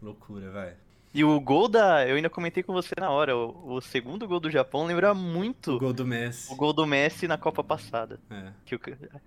Loucura, 0.02 0.50
vai. 0.50 0.74
E 1.14 1.22
o 1.22 1.38
gol 1.40 1.68
da. 1.68 2.04
Eu 2.09 2.16
ainda 2.16 2.28
comentei 2.28 2.61
com 2.64 2.72
você 2.72 2.92
na 2.98 3.09
hora. 3.09 3.37
O, 3.37 3.74
o 3.74 3.80
segundo 3.80 4.26
gol 4.26 4.40
do 4.40 4.50
Japão 4.50 4.85
lembra 4.85 5.14
muito 5.14 5.76
O 5.76 5.78
gol 5.78 5.92
do 5.92 6.04
Messi. 6.04 6.52
o 6.52 6.57
gol 6.57 6.72
do 6.72 6.85
Messi 6.85 7.28
na 7.28 7.38
Copa 7.38 7.62
passada. 7.62 8.18
É, 8.28 8.52
Que 8.64 8.74
o- 8.74 8.80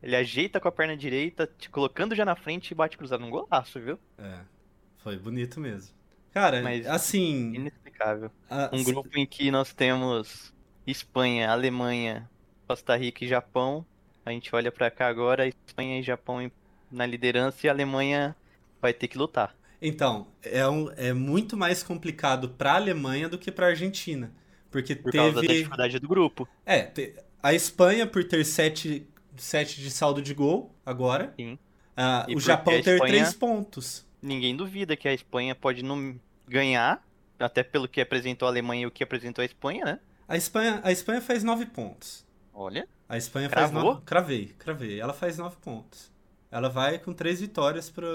ele 0.03 0.15
ajeita 0.15 0.60
com 0.60 0.67
a 0.67 0.71
perna 0.71 0.97
direita, 0.97 1.49
te 1.58 1.69
colocando 1.69 2.13
já 2.13 2.25
na 2.25 2.36
frente 2.36 2.71
e 2.71 2.75
bate 2.75 2.97
cruzado. 2.97 3.23
Um 3.23 3.30
golaço, 3.30 3.80
viu? 3.80 3.97
é. 4.17 4.39
Foi 4.97 5.17
bonito 5.17 5.62
mesmo. 5.62 5.95
Cara, 6.34 6.62
Mas- 6.62 6.86
assim. 6.86 7.71
Inexplicável. 7.97 8.31
a- 8.49 8.69
Um 8.73 8.83
grupo 8.83 9.10
em 9.17 9.25
que 9.25 9.49
nós 9.51 9.73
temos 9.73 10.53
Espanha, 10.86 11.49
Alemanha, 11.51 12.29
Costa 12.67 12.95
Rica 12.95 13.25
e 13.25 13.27
Japão. 13.27 13.86
A 14.25 14.31
gente 14.31 14.53
olha 14.55 14.71
pra 14.71 14.91
cá 14.91 15.07
agora, 15.07 15.47
Espanha 15.47 15.99
e 15.99 16.03
Japão 16.03 16.49
na 16.91 17.05
liderança 17.05 17.65
e 17.65 17.69
a 17.69 17.73
Alemanha 17.73 18.36
vai 18.81 18.93
ter 18.93 19.07
que 19.07 19.17
lutar. 19.17 19.55
Então, 19.81 20.27
é, 20.43 20.67
um, 20.67 20.91
é 20.97 21.13
muito 21.13 21.55
mais 21.55 21.83
complicado 21.83 22.49
pra 22.49 22.73
Alemanha 22.75 23.29
do 23.29 23.38
que 23.38 23.51
pra 23.51 23.67
Argentina. 23.67 24.31
Porque 24.71 24.95
Por 24.95 25.12
causa 25.12 25.36
da 25.36 25.41
teve. 25.41 25.53
dificuldade 25.53 25.99
do 25.99 26.07
grupo. 26.07 26.47
É, 26.65 26.81
te- 26.83 27.15
a 27.41 27.53
Espanha 27.53 28.05
por 28.05 28.23
ter 28.23 28.43
7 28.45 29.07
sete 29.38 29.79
de 29.79 29.91
saldo 29.91 30.19
de 30.21 30.33
gol 30.33 30.73
agora. 30.83 31.31
Sim. 31.39 31.60
Ah, 31.95 32.25
o 32.36 32.39
Japão 32.39 32.73
a 32.73 32.81
ter 32.81 32.95
Espanha- 32.95 33.13
3 33.13 33.33
pontos. 33.36 34.05
Ninguém 34.19 34.55
duvida 34.55 34.95
que 34.97 35.07
a 35.07 35.13
Espanha 35.13 35.53
pode 35.53 35.83
não 35.83 36.19
ganhar, 36.47 37.05
até 37.39 37.63
pelo 37.63 37.88
que 37.88 38.02
apresentou 38.02 38.47
a 38.47 38.52
Alemanha 38.52 38.84
e 38.84 38.86
o 38.86 38.91
que 38.91 39.04
apresentou 39.04 39.41
a 39.41 39.45
Espanha, 39.45 39.86
né? 39.86 40.00
A 40.28 40.36
Espanha, 40.38 40.82
a 40.84 40.91
Espanha 40.91 41.21
faz 41.21 41.43
9 41.43 41.65
pontos. 41.67 42.26
Olha. 42.54 42.88
A 43.08 43.17
Espanha 43.17 43.50
faz 43.50 43.69
Cravou? 43.71 43.93
9. 43.93 44.06
Cravei, 44.06 44.45
cravei. 44.58 45.00
Ela 45.00 45.13
faz 45.13 45.38
9 45.38 45.56
pontos. 45.58 46.12
Ela 46.52 46.69
vai 46.69 46.97
com 47.00 47.13
3 47.13 47.39
vitórias 47.41 47.89
para 47.89 48.06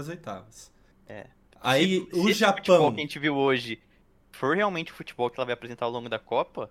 as 0.00 0.08
oitavas. 0.08 0.72
É. 1.06 1.26
Aí 1.60 2.00
Se- 2.00 2.10
se 2.10 2.16
o 2.16 2.28
esse 2.28 2.44
futebol 2.44 2.76
Japão. 2.78 2.94
que 2.94 3.00
a 3.00 3.02
gente 3.02 3.18
viu 3.18 3.36
hoje 3.36 3.80
for 4.32 4.56
realmente 4.56 4.92
o 4.92 4.94
futebol 4.94 5.30
que 5.30 5.38
ela 5.38 5.46
vai 5.46 5.54
apresentar 5.54 5.86
ao 5.86 5.90
longo 5.92 6.08
da 6.08 6.18
Copa, 6.18 6.70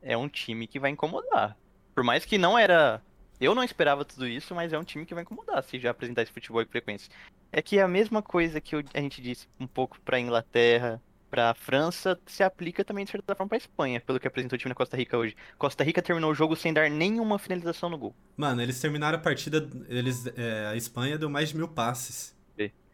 é 0.00 0.16
um 0.16 0.28
time 0.28 0.66
que 0.66 0.78
vai 0.78 0.90
incomodar. 0.90 1.56
Por 1.94 2.04
mais 2.04 2.24
que 2.24 2.38
não 2.38 2.58
era. 2.58 3.02
Eu 3.40 3.54
não 3.54 3.62
esperava 3.62 4.04
tudo 4.04 4.26
isso, 4.26 4.54
mas 4.54 4.72
é 4.72 4.78
um 4.78 4.84
time 4.84 5.06
que 5.06 5.14
vai 5.14 5.22
incomodar 5.22 5.62
se 5.62 5.78
já 5.78 5.90
apresentar 5.90 6.22
esse 6.22 6.32
futebol 6.32 6.64
com 6.64 6.70
frequência. 6.70 7.10
É 7.52 7.62
que 7.62 7.78
a 7.78 7.86
mesma 7.88 8.20
coisa 8.22 8.60
que 8.60 8.74
a 8.76 9.00
gente 9.00 9.22
disse 9.22 9.46
um 9.60 9.66
pouco 9.66 10.00
pra 10.00 10.18
Inglaterra, 10.18 11.00
pra 11.30 11.54
França, 11.54 12.18
se 12.26 12.42
aplica 12.42 12.84
também 12.84 13.04
de 13.04 13.10
certa 13.10 13.34
forma 13.34 13.48
pra 13.50 13.58
Espanha, 13.58 14.00
pelo 14.00 14.18
que 14.18 14.26
apresentou 14.26 14.56
o 14.56 14.58
time 14.58 14.70
na 14.70 14.74
Costa 14.74 14.96
Rica 14.96 15.16
hoje. 15.16 15.36
Costa 15.58 15.84
Rica 15.84 16.02
terminou 16.02 16.30
o 16.32 16.34
jogo 16.34 16.56
sem 16.56 16.72
dar 16.72 16.90
nenhuma 16.90 17.38
finalização 17.38 17.88
no 17.90 17.98
gol. 17.98 18.14
Mano, 18.36 18.60
eles 18.62 18.80
terminaram 18.80 19.18
a 19.18 19.20
partida. 19.20 19.68
Eles, 19.88 20.26
é, 20.36 20.66
a 20.66 20.74
Espanha 20.76 21.16
deu 21.18 21.28
mais 21.30 21.50
de 21.50 21.56
mil 21.56 21.68
passes. 21.68 22.36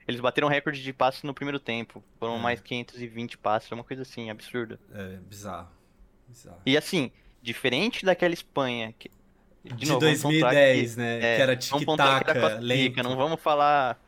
Eles 0.07 0.21
bateram 0.21 0.49
recorde 0.49 0.83
de 0.83 0.93
passes 0.93 1.23
no 1.23 1.33
primeiro 1.33 1.59
tempo. 1.59 2.05
Foram 2.21 2.37
É. 2.37 2.39
mais 2.39 2.61
520 2.61 3.39
passes, 3.39 3.73
uma 3.73 3.83
coisa 3.83 4.03
assim, 4.03 4.29
absurda. 4.29 4.79
É 4.93 5.17
bizarro. 5.17 5.71
Bizarro. 6.29 6.61
E 6.67 6.77
assim, 6.77 7.11
diferente 7.41 8.05
daquela 8.05 8.35
Espanha. 8.35 8.95
Que, 8.99 9.11
De, 9.65 9.87
novo, 9.87 10.01
pontuar 10.01 10.53
2010, 10.53 10.95
que- 10.95 11.01
né? 11.01 11.17
é, 11.17 11.37
que 11.37 11.43
era 11.43 11.57
tic-tac, 11.57 12.33
lento. 12.61 13.03
não 13.03 13.17
vamos 13.17 13.41
falar. 13.41 13.99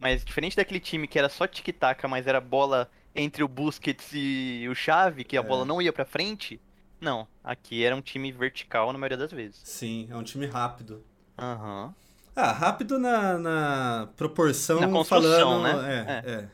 Mas 0.00 0.24
diferente 0.24 0.56
daquele 0.56 0.80
time 0.80 1.06
que 1.06 1.18
era 1.18 1.28
só 1.28 1.46
tic-tac, 1.46 2.06
mas 2.08 2.26
era 2.26 2.40
bola 2.40 2.90
entre 3.14 3.42
o 3.42 3.48
Busquets 3.48 4.08
e 4.12 4.66
o 4.70 4.74
Xavi, 4.74 5.24
que 5.24 5.36
a 5.36 5.40
É. 5.40 5.42
bola 5.42 5.64
não 5.64 5.80
ia 5.80 5.92
pra 5.92 6.04
frente. 6.04 6.60
Não, 7.00 7.26
aqui 7.44 7.84
era 7.84 7.94
um 7.94 8.00
time 8.02 8.30
vertical 8.32 8.92
na 8.92 8.98
maioria 8.98 9.16
das 9.16 9.30
vezes. 9.30 9.60
Sim, 9.64 10.08
é 10.10 10.16
um 10.16 10.22
time 10.22 10.46
rápido. 10.46 11.02
Aham. 11.38 11.94
Ah, 12.34 12.52
rápido 12.52 12.98
na, 12.98 13.38
na 13.38 14.08
proporção 14.16 14.80
Na 14.80 15.04
falando. 15.04 15.62
né? 15.62 16.22
É, 16.24 16.30
é. 16.30 16.48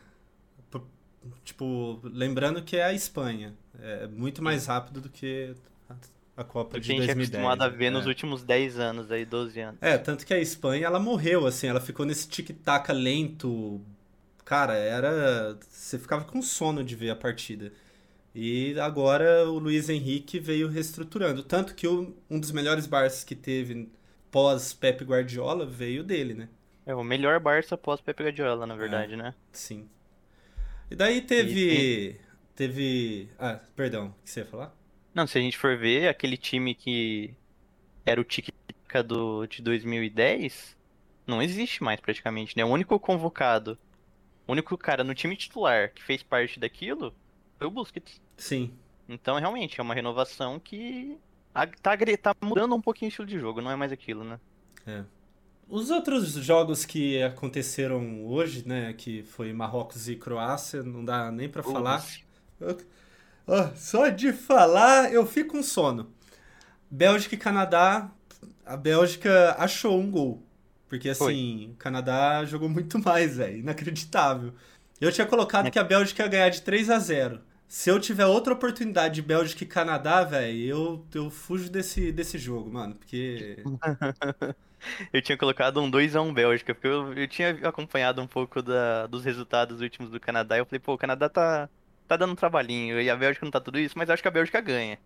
Pro- 0.70 0.86
Tipo, 1.44 2.00
lembrando 2.04 2.62
que 2.62 2.76
é 2.76 2.84
a 2.84 2.92
Espanha. 2.92 3.54
É 3.80 4.06
muito 4.06 4.40
mais 4.42 4.66
rápido 4.66 5.00
do 5.00 5.08
que 5.08 5.54
a- 6.36 6.44
Copa 6.44 6.78
de 6.80 6.86
que 6.86 6.92
a 6.92 6.96
gente 6.96 7.10
é 7.10 7.14
2010. 7.14 7.28
acostumado 7.44 7.62
a 7.62 7.68
ver 7.68 7.86
é. 7.86 7.90
nos 7.90 8.06
últimos 8.06 8.42
10 8.42 8.78
anos, 8.78 9.10
aí 9.10 9.24
12 9.24 9.60
anos. 9.60 9.78
É, 9.82 9.96
tanto 9.98 10.24
que 10.26 10.32
a 10.34 10.38
Espanha, 10.40 10.86
ela 10.86 10.98
morreu, 10.98 11.46
assim, 11.46 11.66
ela 11.66 11.80
ficou 11.80 12.04
nesse 12.06 12.28
tic-tac 12.28 12.90
lento. 12.92 13.80
Cara, 14.44 14.74
era. 14.74 15.58
Você 15.68 15.98
ficava 15.98 16.24
com 16.24 16.42
sono 16.42 16.82
de 16.82 16.96
ver 16.96 17.10
a 17.10 17.16
partida. 17.16 17.72
E 18.34 18.74
agora 18.80 19.48
o 19.48 19.58
Luiz 19.58 19.88
Henrique 19.90 20.38
veio 20.40 20.68
reestruturando. 20.68 21.42
Tanto 21.42 21.74
que 21.74 21.86
o- 21.86 22.14
um 22.30 22.40
dos 22.40 22.50
melhores 22.50 22.86
Barças 22.86 23.24
que 23.24 23.34
teve 23.36 23.90
pós 24.30 24.72
Pepe 24.72 25.04
Guardiola 25.04 25.66
veio 25.66 26.02
dele, 26.02 26.32
né? 26.34 26.48
É 26.86 26.94
o 26.94 27.04
melhor 27.04 27.38
Barça 27.38 27.74
após 27.76 28.00
Pepe 28.00 28.22
Guardiola, 28.24 28.64
É. 28.64 28.66
na 28.66 28.74
verdade, 28.74 29.16
né? 29.16 29.34
Sim. 29.52 29.86
E 30.90 30.96
daí 30.96 31.20
teve. 31.20 32.18
Teve. 32.56 33.28
Ah, 33.38 33.60
perdão, 33.76 34.08
o 34.08 34.24
que 34.24 34.30
você 34.30 34.40
ia 34.40 34.46
falar? 34.46 34.74
Não, 35.14 35.26
se 35.26 35.38
a 35.38 35.40
gente 35.40 35.58
for 35.58 35.76
ver, 35.76 36.08
aquele 36.08 36.36
time 36.36 36.74
que 36.74 37.34
era 38.04 38.20
o 38.20 38.24
tic-tac 38.24 39.02
do, 39.02 39.46
de 39.46 39.62
2010, 39.62 40.76
não 41.26 41.42
existe 41.42 41.82
mais 41.82 42.00
praticamente, 42.00 42.56
né? 42.56 42.64
O 42.64 42.68
único 42.68 42.98
convocado, 42.98 43.78
o 44.46 44.52
único 44.52 44.76
cara 44.76 45.04
no 45.04 45.14
time 45.14 45.36
titular 45.36 45.92
que 45.92 46.02
fez 46.02 46.22
parte 46.22 46.58
daquilo 46.58 47.14
foi 47.58 47.66
o 47.66 47.70
Busquets. 47.70 48.20
Sim. 48.36 48.72
Então, 49.08 49.38
realmente, 49.38 49.78
é 49.78 49.82
uma 49.82 49.94
renovação 49.94 50.58
que 50.58 51.18
tá, 51.52 51.96
tá 51.96 52.36
mudando 52.40 52.74
um 52.74 52.80
pouquinho 52.80 53.08
o 53.08 53.10
estilo 53.10 53.26
de 53.26 53.38
jogo, 53.38 53.60
não 53.60 53.70
é 53.70 53.76
mais 53.76 53.92
aquilo, 53.92 54.24
né? 54.24 54.40
Os 55.68 55.90
outros 55.90 56.32
jogos 56.32 56.84
que 56.84 57.22
aconteceram 57.22 58.26
hoje, 58.26 58.66
né? 58.66 58.92
Que 58.92 59.22
foi 59.22 59.52
Marrocos 59.52 60.08
e 60.08 60.16
Croácia, 60.16 60.82
não 60.82 61.04
dá 61.04 61.30
nem 61.30 61.48
pra 61.48 61.62
falar. 61.62 62.04
Ah, 63.46 63.72
só 63.74 64.08
de 64.08 64.32
falar 64.32 65.12
eu 65.12 65.26
fico 65.26 65.52
com 65.56 65.62
sono. 65.62 66.12
Bélgica 66.90 67.34
e 67.34 67.38
Canadá, 67.38 68.10
a 68.64 68.76
Bélgica 68.76 69.54
achou 69.58 69.98
um 69.98 70.10
gol. 70.10 70.42
Porque 70.88 71.08
assim, 71.08 71.70
o 71.72 71.76
Canadá 71.76 72.44
jogou 72.44 72.68
muito 72.68 72.98
mais, 72.98 73.36
velho. 73.38 73.58
Inacreditável. 73.58 74.52
Eu 75.00 75.10
tinha 75.10 75.26
colocado 75.26 75.66
É. 75.66 75.70
que 75.70 75.78
a 75.78 75.84
Bélgica 75.84 76.22
ia 76.22 76.28
ganhar 76.28 76.48
de 76.50 76.62
3 76.62 76.90
a 76.90 76.98
0 76.98 77.40
Se 77.66 77.90
eu 77.90 77.98
tiver 77.98 78.26
outra 78.26 78.52
oportunidade 78.52 79.14
de 79.16 79.22
Bélgica 79.22 79.64
e 79.64 79.66
Canadá, 79.66 80.22
velho, 80.22 80.58
eu, 80.64 81.06
eu 81.14 81.30
fujo 81.30 81.70
desse, 81.70 82.12
desse 82.12 82.36
jogo, 82.38 82.70
mano. 82.72 82.94
Porque. 82.94 83.56
Eu 85.12 85.22
tinha 85.22 85.38
colocado 85.38 85.80
um 85.80 85.88
2x1 85.88 86.32
Bélgica, 86.34 86.74
porque 86.74 86.88
eu, 86.88 87.12
eu 87.14 87.28
tinha 87.28 87.50
acompanhado 87.68 88.20
um 88.20 88.26
pouco 88.26 88.60
da- 88.60 89.06
dos 89.06 89.24
resultados 89.24 89.80
últimos 89.80 90.10
do 90.10 90.18
Canadá. 90.18 90.56
E 90.56 90.60
eu 90.60 90.66
falei, 90.66 90.80
pô, 90.80 90.94
o 90.94 90.98
Canadá 90.98 91.28
tá, 91.28 91.68
tá 92.12 92.16
dando 92.16 92.32
um 92.32 92.36
trabalhinho 92.36 93.00
e 93.00 93.08
a 93.08 93.16
Bélgica 93.16 93.46
não 93.46 93.50
tá 93.50 93.60
tudo 93.60 93.78
isso, 93.78 93.96
mas 93.96 94.10
acho 94.10 94.22
que 94.22 94.28
a 94.28 94.32
Bélgica 94.32 94.60
ganha. 94.60 94.98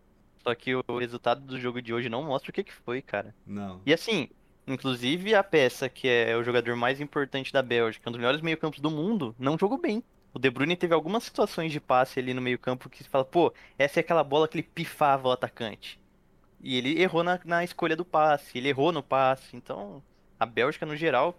Só 0.43 0.55
que 0.55 0.75
o 0.75 0.99
resultado 0.99 1.41
do 1.41 1.59
jogo 1.59 1.83
de 1.83 1.93
hoje 1.93 2.09
não 2.09 2.23
mostra 2.23 2.51
o 2.51 2.53
que 2.53 2.65
que 2.65 2.73
foi, 2.73 3.03
cara. 3.03 3.35
Não. 3.47 3.81
E 3.85 3.93
assim, 3.93 4.29
inclusive 4.67 5.35
a 5.35 5.43
peça 5.43 5.89
que 5.89 6.09
é 6.09 6.37
o 6.37 6.45
jogador 6.45 6.77
mais 6.77 7.01
importante 7.01 7.53
da 7.53 7.63
Bélgica, 7.63 8.09
um 8.09 8.13
dos 8.13 8.21
melhores 8.21 8.41
meio-campos 8.41 8.81
do 8.81 8.91
mundo, 8.91 9.35
não 9.39 9.59
jogou 9.59 9.79
bem. 9.79 10.03
O 10.35 10.39
De 10.39 10.51
Bruyne 10.51 10.77
teve 10.77 10.93
algumas 10.93 11.25
situações 11.25 11.73
de 11.73 11.81
passe 11.81 12.19
ali 12.19 12.35
no 12.35 12.43
meio-campo 12.43 12.91
que 12.91 13.03
você 13.03 13.09
fala, 13.09 13.25
pô, 13.25 13.53
essa 13.79 14.01
é 14.01 14.03
aquela 14.03 14.23
bola 14.23 14.47
que 14.47 14.57
ele 14.57 14.69
pifava 14.75 15.29
o 15.29 15.33
atacante. 15.33 15.99
E 16.61 16.77
ele 16.77 17.01
errou 17.01 17.23
na, 17.23 17.41
na 17.45 17.65
escolha 17.65 17.97
do 17.97 18.05
passe, 18.05 18.59
ele 18.59 18.69
errou 18.69 18.93
no 18.93 19.03
passe. 19.03 19.57
Então, 19.57 20.03
a 20.39 20.45
Bélgica 20.45 20.85
no 20.85 20.97
geral 20.97 21.35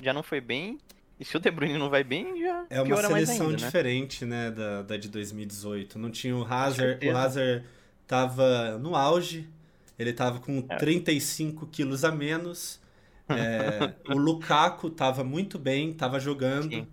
já 0.00 0.12
não 0.12 0.22
foi 0.22 0.40
bem. 0.40 0.78
E 1.20 1.24
se 1.24 1.36
o 1.36 1.40
De 1.40 1.50
Bruyne 1.50 1.78
não 1.78 1.88
vai 1.88 2.02
bem, 2.02 2.40
já 2.40 2.64
É 2.68 2.82
uma 2.82 2.96
seleção 2.96 3.46
ainda, 3.48 3.60
né? 3.60 3.66
diferente, 3.66 4.24
né, 4.24 4.50
da, 4.50 4.82
da 4.82 4.96
de 4.96 5.08
2018. 5.08 5.98
Não 5.98 6.10
tinha 6.10 6.36
o 6.36 6.44
Hazard. 6.44 7.06
O. 7.06 7.16
Hazard 7.16 7.64
tava 8.06 8.78
no 8.78 8.96
auge. 8.96 9.48
Ele 9.98 10.12
tava 10.12 10.40
com 10.40 10.64
É. 10.68 10.76
35 10.76 11.66
quilos 11.66 12.04
a 12.04 12.10
menos. 12.12 12.80
É, 13.28 13.94
o 14.12 14.18
Lukaku 14.18 14.90
tava 14.90 15.22
muito 15.24 15.58
bem, 15.58 15.92
tava 15.92 16.18
jogando. 16.20 16.70
Sim. 16.70 16.86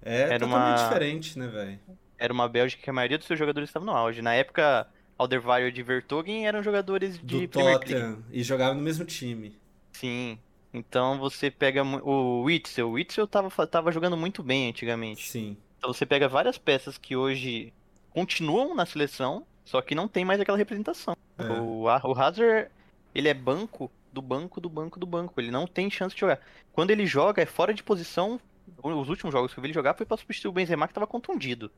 É 0.00 0.22
Era 0.22 0.38
totalmente 0.38 0.78
uma- 0.78 0.88
diferente, 0.88 1.38
né, 1.38 1.46
velho? 1.48 1.78
Era 2.16 2.32
uma 2.32 2.48
Bélgica 2.48 2.82
que 2.82 2.88
a 2.88 2.92
maioria 2.92 3.18
dos 3.18 3.26
seus 3.26 3.38
jogadores 3.38 3.68
estavam 3.68 3.86
no 3.86 3.92
auge. 3.94 4.22
Na 4.22 4.32
época, 4.32 4.86
Alderweireld 5.18 5.78
e 5.78 5.82
Vertonghen 5.82 6.46
eram 6.46 6.62
jogadores 6.62 7.18
Do 7.18 7.26
de 7.26 7.34
League. 7.36 7.48
Tottenham. 7.48 8.22
E 8.30 8.42
jogava 8.42 8.74
no 8.74 8.80
mesmo 8.80 9.04
time. 9.04 9.54
Sim. 9.92 10.38
Então 10.72 11.18
você 11.18 11.50
pega 11.50 11.82
o 11.84 12.42
Witzel. 12.42 12.88
O 12.88 12.92
Witzel 12.92 13.26
tava, 13.26 13.66
tava 13.66 13.92
jogando 13.92 14.16
muito 14.16 14.42
bem 14.42 14.70
antigamente. 14.70 15.30
Sim. 15.30 15.56
Então 15.78 15.92
você 15.92 16.06
pega 16.06 16.28
várias 16.28 16.56
peças 16.56 16.96
que 16.96 17.14
hoje 17.16 17.72
continuam 18.10 18.74
na 18.74 18.86
seleção, 18.86 19.44
só 19.64 19.82
que 19.82 19.94
não 19.94 20.08
tem 20.08 20.24
mais 20.24 20.40
aquela 20.40 20.56
representação. 20.56 21.16
É. 21.38 21.44
O, 21.44 21.82
o 21.82 21.88
Hazard, 21.88 22.70
ele 23.14 23.28
é 23.28 23.34
banco 23.34 23.90
do 24.12 24.22
banco 24.22 24.60
do 24.60 24.68
banco 24.68 24.98
do 24.98 25.06
banco. 25.06 25.40
Ele 25.40 25.50
não 25.50 25.66
tem 25.66 25.90
chance 25.90 26.14
de 26.14 26.20
jogar. 26.20 26.40
Quando 26.72 26.90
ele 26.90 27.06
joga, 27.06 27.42
é 27.42 27.46
fora 27.46 27.74
de 27.74 27.82
posição. 27.82 28.40
Os 28.82 29.08
últimos 29.08 29.32
jogos 29.32 29.52
que 29.52 29.58
eu 29.58 29.62
vi 29.62 29.68
ele 29.68 29.74
jogar 29.74 29.94
foi 29.94 30.06
pra 30.06 30.16
substituir 30.16 30.48
o 30.48 30.52
Benzema 30.52 30.86
que 30.86 30.94
tava 30.94 31.06
contundido. 31.06 31.70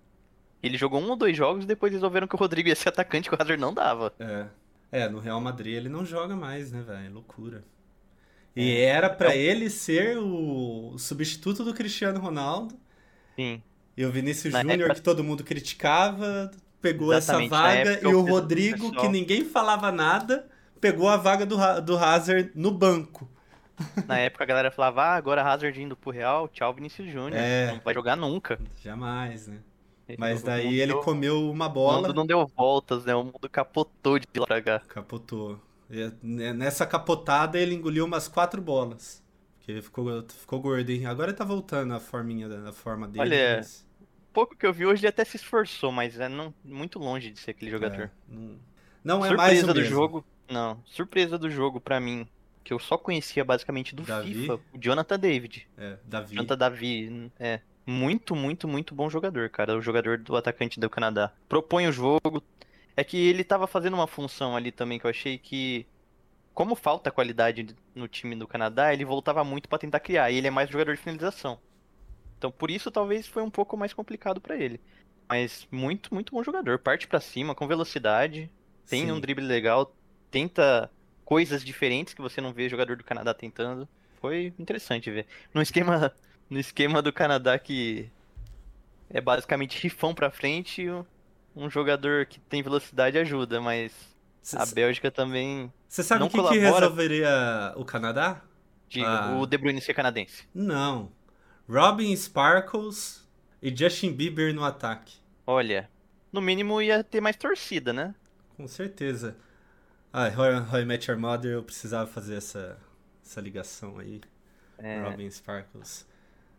Ele 0.62 0.78
jogou 0.78 1.00
um 1.00 1.10
ou 1.10 1.16
dois 1.16 1.36
jogos 1.36 1.64
e 1.64 1.66
depois 1.66 1.92
resolveram 1.92 2.26
que 2.26 2.34
o 2.34 2.38
Rodrigo 2.38 2.68
ia 2.68 2.74
ser 2.74 2.88
atacante 2.88 3.28
que 3.28 3.34
o 3.34 3.38
Hazard 3.40 3.60
não 3.60 3.72
dava. 3.72 4.12
É. 4.18 4.46
É, 4.90 5.08
no 5.08 5.18
Real 5.18 5.40
Madrid 5.40 5.74
ele 5.74 5.88
não 5.88 6.04
joga 6.04 6.36
mais, 6.36 6.70
né, 6.70 6.80
velho? 6.80 7.14
Loucura. 7.14 7.64
E 8.56 8.76
era 8.76 9.10
pra 9.10 9.34
ele 9.34 9.68
ser 9.68 10.18
o 10.18 10.94
substituto 10.98 11.64
do 11.64 11.74
Cristiano 11.74 12.20
Ronaldo. 12.20 12.74
Sim. 13.36 13.60
E 13.96 14.04
o 14.04 14.10
Vinícius 14.12 14.52
Júnior, 14.52 14.80
época- 14.80 14.94
que 14.94 15.02
todo 15.02 15.24
mundo 15.24 15.42
criticava, 15.44 16.50
pegou 16.80 17.12
Exatamente, 17.12 17.52
essa 17.54 17.62
vaga. 17.62 18.00
E 18.02 18.14
o 18.14 18.20
Rodrigo, 18.20 18.88
pessoal- 18.90 19.00
que 19.02 19.08
ninguém 19.08 19.44
falava 19.44 19.90
nada, 19.90 20.48
pegou 20.80 21.08
a 21.08 21.16
vaga 21.16 21.44
do, 21.46 21.56
do 21.80 21.96
Hazard 21.98 22.50
no 22.54 22.70
banco. 22.70 23.28
Na 24.06 24.18
época 24.18 24.44
a 24.44 24.46
galera 24.46 24.70
falava, 24.70 25.02
ah, 25.02 25.14
agora 25.16 25.42
Hazard 25.42 25.80
indo 25.82 25.96
pro 25.96 26.12
Real, 26.12 26.46
tchau 26.48 26.72
Vinícius 26.72 27.10
Júnior. 27.10 27.34
É. 27.40 27.72
Não 27.72 27.80
vai 27.84 27.92
jogar 27.92 28.14
nunca. 28.16 28.58
Jamais, 28.82 29.48
né? 29.48 29.58
Ele 30.08 30.18
Mas 30.20 30.42
daí 30.42 30.78
ele 30.80 30.92
deu- 30.92 31.00
comeu 31.02 31.50
uma 31.50 31.66
O 31.66 31.70
bola, 31.70 32.08
mundo 32.08 32.14
não 32.14 32.26
deu 32.26 32.46
voltas, 32.56 33.04
né? 33.04 33.14
O 33.14 33.24
mundo 33.24 33.48
capotou 33.50 34.18
de 34.18 34.26
lá 34.36 34.46
pra 34.46 34.62
cá. 34.62 34.80
capotou. 34.88 35.58
E, 35.90 36.10
né, 36.22 36.52
nessa 36.52 36.86
capotada 36.86 37.58
ele 37.58 37.74
engoliu 37.74 38.04
umas 38.04 38.28
quatro 38.28 38.60
bolas. 38.62 39.22
Porque 39.58 39.80
ficou, 39.80 40.22
ficou 40.28 40.60
gordo, 40.60 40.90
hein? 40.90 41.06
Agora 41.06 41.30
ele 41.30 41.36
tá 41.38 41.44
voltando 41.44 41.94
a 41.94 42.00
forminha 42.00 42.48
da 42.48 42.72
forma 42.72 43.06
dele. 43.08 43.20
Olha, 43.20 43.56
mas- 43.58 43.84
Pouco 44.32 44.56
que 44.56 44.66
eu 44.66 44.72
vi 44.72 44.84
hoje, 44.84 45.00
ele 45.02 45.08
até 45.08 45.24
se 45.24 45.36
esforçou, 45.36 45.92
mas 45.92 46.18
é 46.18 46.28
não, 46.28 46.52
muito 46.64 46.98
longe 46.98 47.30
de 47.30 47.38
ser 47.38 47.52
aquele 47.52 47.70
jogador. 47.70 48.02
É, 48.02 48.10
não, 48.28 48.58
não 49.04 49.24
é 49.24 49.32
mais 49.32 49.60
Surpresa 49.60 49.70
o 49.70 49.74
do 49.74 49.80
mesmo. 49.80 49.94
jogo, 49.94 50.24
não. 50.50 50.82
Surpresa 50.84 51.38
do 51.38 51.48
jogo 51.48 51.80
pra 51.80 52.00
mim, 52.00 52.26
que 52.64 52.72
eu 52.72 52.80
só 52.80 52.98
conhecia 52.98 53.44
basicamente 53.44 53.94
do 53.94 54.02
Davi? 54.02 54.34
FIFA, 54.34 54.54
o 54.72 54.78
Jonathan 54.78 55.18
David. 55.20 55.68
É, 55.78 55.98
Davi. 56.04 56.34
Jonathan 56.34 56.58
Davi, 56.58 57.32
é. 57.38 57.60
Muito, 57.86 58.34
muito, 58.34 58.66
muito 58.66 58.92
bom 58.94 59.08
jogador, 59.08 59.48
cara. 59.50 59.76
O 59.76 59.80
jogador 59.80 60.18
do 60.18 60.34
atacante 60.34 60.80
do 60.80 60.90
Canadá. 60.90 61.30
Propõe 61.48 61.86
o 61.86 61.92
jogo. 61.92 62.42
É 62.96 63.02
que 63.02 63.16
ele 63.16 63.42
tava 63.42 63.66
fazendo 63.66 63.94
uma 63.94 64.06
função 64.06 64.56
ali 64.56 64.70
também 64.70 64.98
que 64.98 65.06
eu 65.06 65.10
achei 65.10 65.38
que. 65.38 65.86
Como 66.52 66.76
falta 66.76 67.10
qualidade 67.10 67.74
no 67.94 68.06
time 68.06 68.36
do 68.36 68.46
Canadá, 68.46 68.92
ele 68.92 69.04
voltava 69.04 69.42
muito 69.42 69.68
pra 69.68 69.78
tentar 69.78 69.98
criar. 69.98 70.30
E 70.30 70.36
ele 70.36 70.46
é 70.46 70.50
mais 70.50 70.70
jogador 70.70 70.94
de 70.94 71.00
finalização. 71.02 71.58
Então 72.38 72.50
por 72.50 72.70
isso 72.70 72.90
talvez 72.90 73.26
foi 73.26 73.42
um 73.42 73.50
pouco 73.50 73.76
mais 73.76 73.92
complicado 73.92 74.40
pra 74.40 74.56
ele. 74.56 74.80
Mas 75.28 75.66
muito, 75.70 76.14
muito 76.14 76.32
bom 76.32 76.44
jogador. 76.44 76.78
Parte 76.78 77.08
pra 77.08 77.18
cima, 77.20 77.54
com 77.54 77.66
velocidade. 77.66 78.48
Tem 78.86 79.06
Sim. 79.06 79.12
um 79.12 79.20
drible 79.20 79.44
legal. 79.44 79.92
Tenta 80.30 80.90
coisas 81.24 81.64
diferentes 81.64 82.14
que 82.14 82.22
você 82.22 82.40
não 82.40 82.52
vê 82.52 82.68
jogador 82.68 82.96
do 82.96 83.04
Canadá 83.04 83.34
tentando. 83.34 83.88
Foi 84.20 84.52
interessante 84.58 85.10
ver. 85.10 85.26
No 85.52 85.60
esquema, 85.60 86.14
no 86.48 86.60
esquema 86.60 87.02
do 87.02 87.12
Canadá 87.12 87.58
que 87.58 88.08
é 89.10 89.20
basicamente 89.20 89.80
rifão 89.82 90.14
pra 90.14 90.30
frente, 90.30 90.86
um 91.54 91.70
jogador 91.70 92.26
que 92.26 92.40
tem 92.40 92.62
velocidade 92.62 93.18
ajuda, 93.18 93.60
mas 93.60 93.92
a 94.54 94.66
Bélgica 94.66 95.10
também, 95.10 95.72
Você 95.88 96.02
sabe 96.02 96.24
o 96.24 96.28
que, 96.28 96.42
que 96.48 96.58
resolveria 96.58 97.72
o 97.76 97.84
Canadá? 97.84 98.42
diga, 98.88 99.06
Ah. 99.08 99.36
o 99.38 99.46
De 99.46 99.56
Bruyne 99.58 99.80
ser 99.80 99.94
canadense. 99.94 100.46
Não. 100.54 101.10
Robin 101.68 102.14
Sparkles 102.14 103.26
e 103.62 103.74
Justin 103.74 104.12
Bieber 104.12 104.54
no 104.54 104.62
ataque. 104.64 105.16
Olha, 105.46 105.88
no 106.32 106.40
mínimo 106.40 106.80
ia 106.82 107.02
ter 107.02 107.20
mais 107.20 107.36
torcida, 107.36 107.92
né? 107.92 108.14
Com 108.56 108.68
certeza. 108.68 109.36
Ah, 110.12 110.28
Roy, 110.28 110.58
Roy 110.60 110.84
Met 110.84 111.10
Your 111.10 111.18
Mother, 111.18 111.52
eu 111.52 111.62
precisava 111.62 112.06
fazer 112.08 112.36
essa, 112.36 112.78
essa 113.24 113.40
ligação 113.40 113.98
aí. 113.98 114.20
É, 114.78 115.00
Robin 115.02 115.28
Sparkles. 115.30 116.06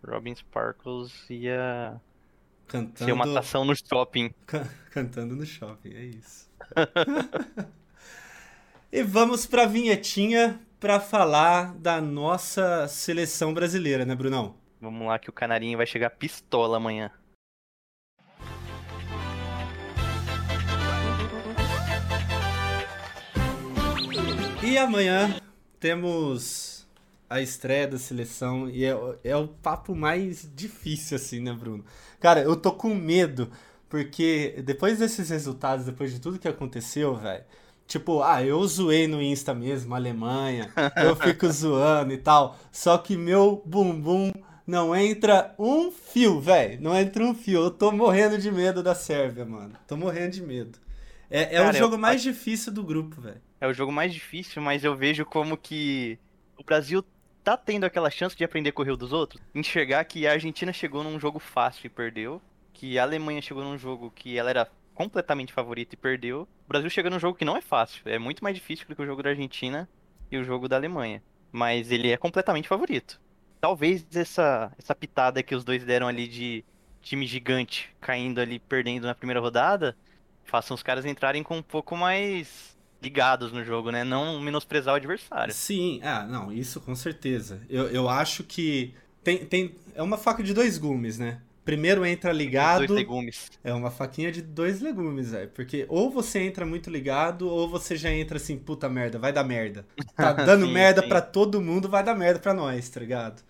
Robin 0.06 0.36
Sparkles 0.36 1.30
ia 1.30 2.00
Cantando, 2.68 3.06
ser 3.06 3.12
uma 3.12 3.26
atração 3.26 3.64
no 3.64 3.76
shopping. 3.76 4.34
can- 4.46 4.68
cantando 4.92 5.36
no 5.36 5.46
shopping, 5.46 5.94
é 5.94 6.04
isso. 6.06 6.50
e 8.92 9.04
vamos 9.04 9.46
pra 9.46 9.66
vinhetinha 9.66 10.60
pra 10.80 11.00
falar 11.00 11.74
da 11.76 12.02
nossa 12.02 12.88
seleção 12.88 13.54
brasileira, 13.54 14.06
né, 14.06 14.16
Brunão? 14.16 14.56
Vamos 14.82 15.08
lá 15.08 15.18
que 15.20 15.30
o 15.30 15.34
canarinho 15.34 15.78
vai 15.78 15.86
chegar 15.86 16.10
pistola 16.12 16.78
amanhã. 16.78 17.12
E 24.64 24.78
amanhã 24.78 25.40
temos 25.80 26.75
a 27.30 27.42
estreia 27.42 27.88
da 27.88 27.98
seleção 27.98 28.70
e 28.70 28.86
é, 28.86 28.96
é 29.24 29.36
o 29.36 29.48
papo 29.48 29.96
mais 29.96 30.48
difícil, 30.56 31.16
assim, 31.18 31.40
né, 31.40 31.52
Bruno? 31.54 31.84
Cara, 32.20 32.42
eu 32.42 32.56
tô 32.56 32.72
com 32.72 32.94
medo, 32.94 33.50
porque 33.90 34.62
depois 34.66 35.00
desses 35.00 35.30
resultados, 35.30 35.86
depois 35.86 36.12
de 36.14 36.20
tudo 36.20 36.40
que 36.40 36.48
aconteceu, 36.48 37.16
velho, 37.16 37.44
tipo, 37.88 38.22
ah, 38.24 38.44
eu 38.44 38.66
zoei 38.68 39.08
no 39.08 39.22
Insta 39.22 39.54
mesmo, 39.54 39.96
Alemanha, 39.96 40.72
eu 40.98 41.16
fico 41.16 41.48
zoando 41.52 42.14
e 42.14 42.18
tal, 42.18 42.58
só 42.72 42.98
que 42.98 43.16
meu 43.18 43.62
bumbum 43.66 44.32
não 44.68 44.96
entra 44.96 45.54
um 45.60 45.92
fio, 45.92 46.40
velho, 46.42 46.82
não 46.82 46.96
entra 46.98 47.24
um 47.24 47.36
fio. 47.36 47.62
Eu 47.66 47.72
tô 47.72 47.92
morrendo 47.92 48.38
de 48.38 48.52
medo 48.52 48.82
da 48.82 48.96
Sérvia, 48.96 49.46
mano. 49.46 49.74
Tô 49.88 49.96
morrendo 49.96 50.32
de 50.32 50.42
medo. 50.42 50.80
É, 51.30 51.56
é 51.56 51.62
o 51.62 51.66
Cara, 51.66 51.78
eu- 51.78 51.84
jogo 51.84 51.98
mais 51.98 52.22
difícil 52.22 52.72
do 52.74 52.84
grupo, 52.84 53.22
velho. 53.22 53.42
É 53.62 53.68
o 53.68 53.74
jogo 53.74 53.92
mais 53.92 54.12
difícil, 54.14 54.62
mas 54.62 54.84
eu 54.84 54.96
vejo 54.96 55.24
como 55.26 55.56
que 55.56 56.18
o 56.58 56.64
Brasil 56.64 57.04
tá 57.46 57.56
tendo 57.56 57.84
aquela 57.84 58.10
chance 58.10 58.36
de 58.36 58.44
aprender 58.44 58.72
a 58.72 58.74
correr 58.74 58.98
dos 58.98 59.14
outros. 59.14 59.40
Enxergar 59.54 60.04
que 60.04 60.26
a 60.26 60.32
Argentina 60.32 60.74
chegou 60.74 61.04
num 61.04 61.20
jogo 61.20 61.38
fácil 61.38 61.86
e 61.86 61.90
perdeu. 61.90 62.42
Que 62.74 62.98
a 62.98 63.04
Alemanha 63.04 63.42
chegou 63.42 63.64
num 63.64 63.78
jogo 63.78 64.12
que 64.12 64.36
ela 64.36 64.50
era 64.50 64.68
completamente 64.96 65.54
favorita 65.54 65.94
e 65.94 65.98
perdeu. 65.98 66.48
O 66.66 66.68
Brasil 66.68 66.90
chega 66.90 67.08
num 67.08 67.20
jogo 67.20 67.38
que 67.38 67.46
não 67.46 67.56
é 67.56 67.62
fácil. 67.62 68.02
É 68.06 68.18
muito 68.18 68.44
mais 68.44 68.56
difícil 68.56 68.88
do 68.88 68.96
que 68.96 69.02
o 69.02 69.06
jogo 69.06 69.22
da 69.22 69.30
Argentina 69.30 69.88
e 70.32 70.38
o 70.38 70.44
jogo 70.44 70.68
da 70.68 70.76
Alemanha. 70.76 71.22
Mas 71.52 71.92
ele 71.92 72.10
é 72.10 72.18
completamente 72.18 72.68
favorito. 72.68 73.22
Talvez 73.62 74.04
essa, 74.16 74.74
essa 74.78 74.96
pitada 74.96 75.44
que 75.44 75.54
os 75.54 75.64
dois 75.64 75.86
deram 75.86 76.08
ali 76.08 76.28
de 76.28 76.66
time 77.00 77.28
gigante 77.28 77.96
caindo 78.02 78.42
ali, 78.42 78.58
perdendo 78.58 79.06
na 79.06 79.14
primeira 79.14 79.40
rodada, 79.40 79.96
façam 80.44 80.74
os 80.74 80.82
caras 80.82 81.06
entrarem 81.06 81.44
com 81.44 81.58
um 81.58 81.64
pouco 81.64 81.96
mais 81.96 82.75
ligados 83.06 83.52
no 83.52 83.64
jogo, 83.64 83.92
né? 83.92 84.04
Não 84.04 84.40
menosprezar 84.42 84.94
o 84.94 84.98
adversário. 84.98 85.54
Sim, 85.54 86.00
ah, 86.04 86.26
não, 86.26 86.52
isso 86.52 86.82
com 86.82 86.96
certeza. 86.96 87.62
Eu, 87.70 87.88
eu 87.90 88.10
acho 88.10 88.44
que 88.44 88.94
tem, 89.24 89.46
tem, 89.46 89.76
é 89.94 90.02
uma 90.04 90.18
faca 90.18 90.44
de 90.44 90.54
dois 90.54 90.78
gumes, 90.78 91.18
né? 91.20 91.42
Primeiro 91.64 92.06
entra 92.06 92.32
Os 92.32 92.38
ligado, 92.38 92.88
dois 92.88 92.90
legumes. 92.92 93.52
é 93.64 93.74
uma 93.74 93.90
faquinha 93.92 94.32
de 94.32 94.42
dois 94.42 94.82
legumes, 94.82 95.32
velho. 95.32 95.50
Porque 95.50 95.86
ou 95.90 96.12
você 96.12 96.40
entra 96.40 96.66
muito 96.66 96.90
ligado, 96.92 97.48
ou 97.50 97.68
você 97.68 97.96
já 97.98 98.12
entra 98.12 98.38
assim, 98.38 98.58
puta 98.58 98.88
merda, 98.90 99.18
vai 99.20 99.34
dar 99.34 99.44
merda. 99.44 99.86
Tá 100.18 100.34
dando 100.44 100.68
Sim, 100.68 100.72
merda 100.72 101.02
sim. 101.02 101.08
pra 101.08 101.22
todo 101.22 101.62
mundo, 101.62 101.90
vai 101.90 102.04
dar 102.04 102.16
merda 102.16 102.40
pra 102.40 102.54
nós, 102.54 102.88
tá 102.90 103.00
ligado? 103.00 103.44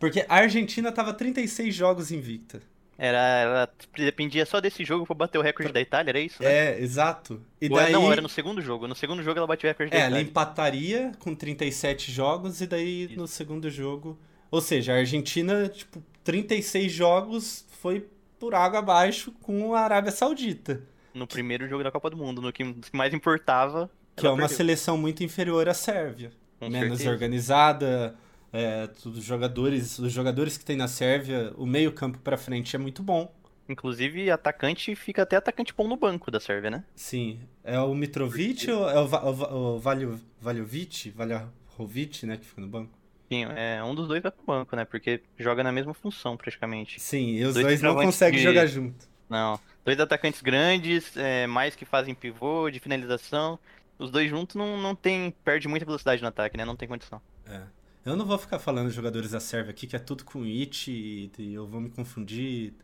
Porque 0.00 0.24
a 0.28 0.36
Argentina 0.36 0.90
tava 0.92 1.12
36 1.14 1.74
jogos 1.74 2.10
invicta. 2.10 2.60
Era, 3.02 3.18
ela 3.18 3.68
dependia 3.96 4.44
só 4.44 4.60
desse 4.60 4.84
jogo 4.84 5.06
pra 5.06 5.14
bater 5.14 5.38
o 5.38 5.42
recorde 5.42 5.72
da 5.72 5.80
Itália, 5.80 6.10
era 6.10 6.20
isso? 6.20 6.42
Né? 6.42 6.52
É, 6.76 6.80
exato. 6.80 7.40
E 7.58 7.66
Ou 7.70 7.76
daí, 7.76 7.92
Não, 7.94 8.12
era 8.12 8.20
no 8.20 8.28
segundo 8.28 8.60
jogo. 8.60 8.86
No 8.86 8.94
segundo 8.94 9.22
jogo 9.22 9.38
ela 9.38 9.46
bateu 9.46 9.68
o 9.68 9.70
recorde 9.70 9.90
da 9.90 9.96
É, 9.96 10.00
ela 10.00 10.08
Itália. 10.10 10.28
empataria 10.28 11.12
com 11.18 11.34
37 11.34 12.12
jogos 12.12 12.60
e 12.60 12.66
daí 12.66 13.10
no 13.16 13.26
segundo 13.26 13.70
jogo. 13.70 14.18
Ou 14.50 14.60
seja, 14.60 14.92
a 14.92 14.96
Argentina, 14.96 15.66
tipo, 15.70 16.02
36 16.22 16.92
jogos 16.92 17.64
foi 17.80 18.06
por 18.38 18.54
água 18.54 18.80
abaixo 18.80 19.32
com 19.40 19.74
a 19.74 19.80
Arábia 19.80 20.12
Saudita, 20.12 20.82
No 21.14 21.26
primeiro 21.26 21.66
jogo 21.68 21.82
da 21.82 21.90
Copa 21.90 22.10
do 22.10 22.18
Mundo, 22.18 22.42
no 22.42 22.52
que 22.52 22.74
mais 22.92 23.14
importava. 23.14 23.88
que 24.14 24.26
é 24.26 24.28
uma 24.28 24.40
perdeu. 24.40 24.56
seleção 24.58 24.98
muito 24.98 25.24
inferior 25.24 25.66
à 25.70 25.72
Sérvia. 25.74 26.32
Com 26.58 26.68
Menos 26.68 26.98
certeza. 26.98 27.10
organizada. 27.10 28.14
É, 28.52 28.88
os 29.04 29.22
jogadores, 29.22 29.98
os 29.98 30.12
jogadores 30.12 30.56
que 30.58 30.64
tem 30.64 30.76
na 30.76 30.88
Sérvia, 30.88 31.52
o 31.56 31.64
meio 31.66 31.92
campo 31.92 32.18
pra 32.18 32.36
frente 32.36 32.74
é 32.74 32.78
muito 32.78 33.02
bom. 33.02 33.32
Inclusive, 33.68 34.28
atacante 34.30 34.94
fica 34.96 35.22
até 35.22 35.36
atacante 35.36 35.72
bom 35.72 35.86
no 35.86 35.96
banco 35.96 36.30
da 36.30 36.40
Sérvia, 36.40 36.70
né? 36.70 36.84
Sim. 36.96 37.38
É 37.62 37.78
o 37.78 37.94
Mitrovic 37.94 38.68
ou 38.68 38.88
é 38.90 38.98
o, 38.98 39.06
Va- 39.06 39.22
o, 39.24 39.76
o 39.76 39.78
Valjo- 39.78 40.20
Valjovic, 40.40 41.10
Valjovic, 41.10 42.26
né, 42.26 42.36
que 42.36 42.44
fica 42.46 42.60
no 42.60 42.66
banco? 42.68 42.90
Sim, 43.32 43.44
é, 43.54 43.80
um 43.84 43.94
dos 43.94 44.08
dois 44.08 44.20
vai 44.20 44.32
pro 44.32 44.42
banco, 44.44 44.74
né? 44.74 44.84
Porque 44.84 45.22
joga 45.38 45.62
na 45.62 45.70
mesma 45.70 45.94
função, 45.94 46.36
praticamente. 46.36 46.98
Sim, 47.00 47.28
e 47.36 47.44
os 47.44 47.54
Dois 47.54 47.64
dois 47.64 47.80
não 47.82 47.94
conseguem 47.94 48.40
de- 48.40 48.44
jogar 48.44 48.66
junto. 48.66 49.08
Não. 49.28 49.60
Dois 49.84 50.00
atacantes 50.00 50.42
grandes, 50.42 51.16
é, 51.16 51.46
mais 51.46 51.76
que 51.76 51.84
fazem 51.84 52.12
pivô, 52.12 52.68
de 52.68 52.80
finalização. 52.80 53.56
Os 53.96 54.10
dois 54.10 54.28
juntos 54.28 54.56
não, 54.56 54.76
não 54.76 54.96
tem. 54.96 55.30
Perde 55.44 55.68
muita 55.68 55.86
velocidade 55.86 56.20
no 56.20 56.26
ataque, 56.26 56.56
né? 56.56 56.64
Não 56.64 56.74
tem 56.74 56.88
condição. 56.88 57.22
É. 57.46 57.60
Eu 58.04 58.16
não 58.16 58.24
vou 58.26 58.38
ficar 58.38 58.58
falando 58.58 58.88
de 58.88 58.94
jogadores 58.94 59.30
da 59.32 59.40
Sérvia 59.40 59.70
aqui, 59.72 59.86
que 59.86 59.96
é 59.96 59.98
tudo 59.98 60.24
com 60.24 60.42
it 60.44 60.90
e, 60.90 61.30
e 61.38 61.54
eu 61.54 61.66
vou 61.66 61.80
me 61.80 61.90
confundir. 61.90 62.74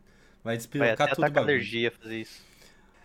Vai 0.44 0.56
Vai 0.78 0.96
despirocar 0.96 1.12
tudo 1.12 1.32
bagulho. 1.32 1.42
alergia 1.42 1.90
fazer 1.90 2.20
isso. 2.20 2.42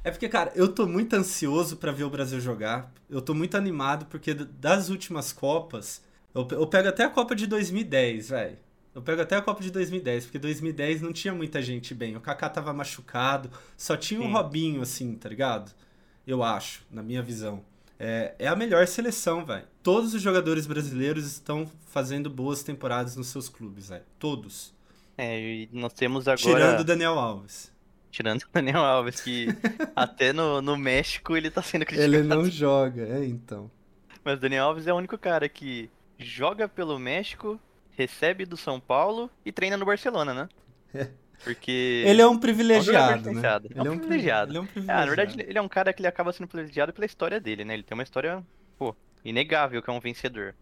É 0.03 0.09
porque, 0.11 0.27
cara, 0.27 0.51
eu 0.55 0.67
tô 0.73 0.87
muito 0.87 1.15
ansioso 1.15 1.77
pra 1.77 1.91
ver 1.91 2.03
o 2.03 2.09
Brasil 2.09 2.39
jogar. 2.39 2.91
Eu 3.09 3.21
tô 3.21 3.33
muito 3.33 3.55
animado 3.55 4.05
porque 4.07 4.33
das 4.33 4.89
últimas 4.89 5.31
Copas, 5.31 6.03
eu, 6.33 6.47
eu 6.51 6.67
pego 6.67 6.89
até 6.89 7.03
a 7.03 7.09
Copa 7.09 7.35
de 7.35 7.45
2010, 7.47 8.29
velho. 8.29 8.57
Eu 8.95 9.01
pego 9.01 9.21
até 9.21 9.35
a 9.37 9.41
Copa 9.41 9.61
de 9.63 9.71
2010, 9.71 10.25
porque 10.25 10.39
2010 10.39 11.01
não 11.01 11.13
tinha 11.13 11.33
muita 11.33 11.61
gente 11.61 11.93
bem. 11.93 12.15
O 12.17 12.21
Kaká 12.21 12.49
tava 12.49 12.73
machucado, 12.73 13.49
só 13.77 13.95
tinha 13.95 14.21
o 14.21 14.23
Sim. 14.23 14.31
Robinho, 14.31 14.81
assim, 14.81 15.15
tá 15.15 15.29
ligado? 15.29 15.71
Eu 16.27 16.43
acho, 16.43 16.83
na 16.91 17.01
minha 17.03 17.21
visão. 17.21 17.63
É, 18.03 18.33
é 18.39 18.47
a 18.47 18.55
melhor 18.55 18.87
seleção, 18.87 19.45
velho. 19.45 19.63
Todos 19.83 20.15
os 20.15 20.21
jogadores 20.23 20.65
brasileiros 20.65 21.23
estão 21.27 21.69
fazendo 21.85 22.31
boas 22.31 22.63
temporadas 22.63 23.15
nos 23.15 23.27
seus 23.27 23.47
clubes, 23.47 23.89
velho. 23.89 24.03
Todos. 24.17 24.73
É, 25.15 25.39
e 25.39 25.69
nós 25.71 25.93
temos 25.93 26.27
agora. 26.27 26.41
Tirando 26.41 26.79
o 26.79 26.83
Daniel 26.83 27.19
Alves. 27.19 27.71
Tirando 28.09 28.41
o 28.41 28.47
Daniel 28.51 28.83
Alves, 28.83 29.21
que 29.21 29.49
até 29.95 30.33
no, 30.33 30.63
no 30.63 30.75
México 30.75 31.37
ele 31.37 31.51
tá 31.51 31.61
sendo 31.61 31.85
criticado. 31.85 32.15
Ele 32.15 32.23
não 32.23 32.49
joga, 32.49 33.03
é 33.03 33.23
então. 33.23 33.69
Mas 34.23 34.39
o 34.39 34.41
Daniel 34.41 34.65
Alves 34.65 34.87
é 34.87 34.93
o 34.93 34.97
único 34.97 35.15
cara 35.15 35.47
que 35.47 35.87
joga 36.17 36.67
pelo 36.67 36.97
México, 36.97 37.59
recebe 37.91 38.47
do 38.47 38.57
São 38.57 38.79
Paulo 38.79 39.29
e 39.45 39.51
treina 39.51 39.77
no 39.77 39.85
Barcelona, 39.85 40.33
né? 40.33 40.49
É. 40.95 41.11
Porque. 41.43 42.03
Ele 42.05 42.21
é 42.21 42.27
um 42.27 42.29
É 42.29 42.33
um 42.33 42.39
privilegiado, 42.39 42.85
jogador 42.85 43.33
né? 43.33 43.41
diferenciado. 43.41 43.67
É 43.73 43.81
um 43.81 43.85
Ele 43.85 43.89
pri- 43.89 43.99
privilegiado. 43.99 44.51
Ele 44.51 44.57
é 44.57 44.61
um 44.61 44.63
Ah, 44.63 44.67
privilegiado. 44.67 45.05
na 45.09 45.15
verdade, 45.15 45.41
ele 45.47 45.57
é 45.57 45.61
um 45.61 45.69
cara 45.69 45.93
que 45.93 46.01
ele 46.01 46.07
acaba 46.07 46.31
sendo 46.33 46.47
privilegiado 46.47 46.93
pela 46.93 47.05
história 47.05 47.39
dele, 47.39 47.65
né? 47.65 47.73
Ele 47.73 47.83
tem 47.83 47.95
uma 47.95 48.03
história, 48.03 48.43
pô, 48.77 48.95
inegável 49.25 49.81
que 49.81 49.89
é 49.89 49.93
um 49.93 49.99
vencedor. 49.99 50.55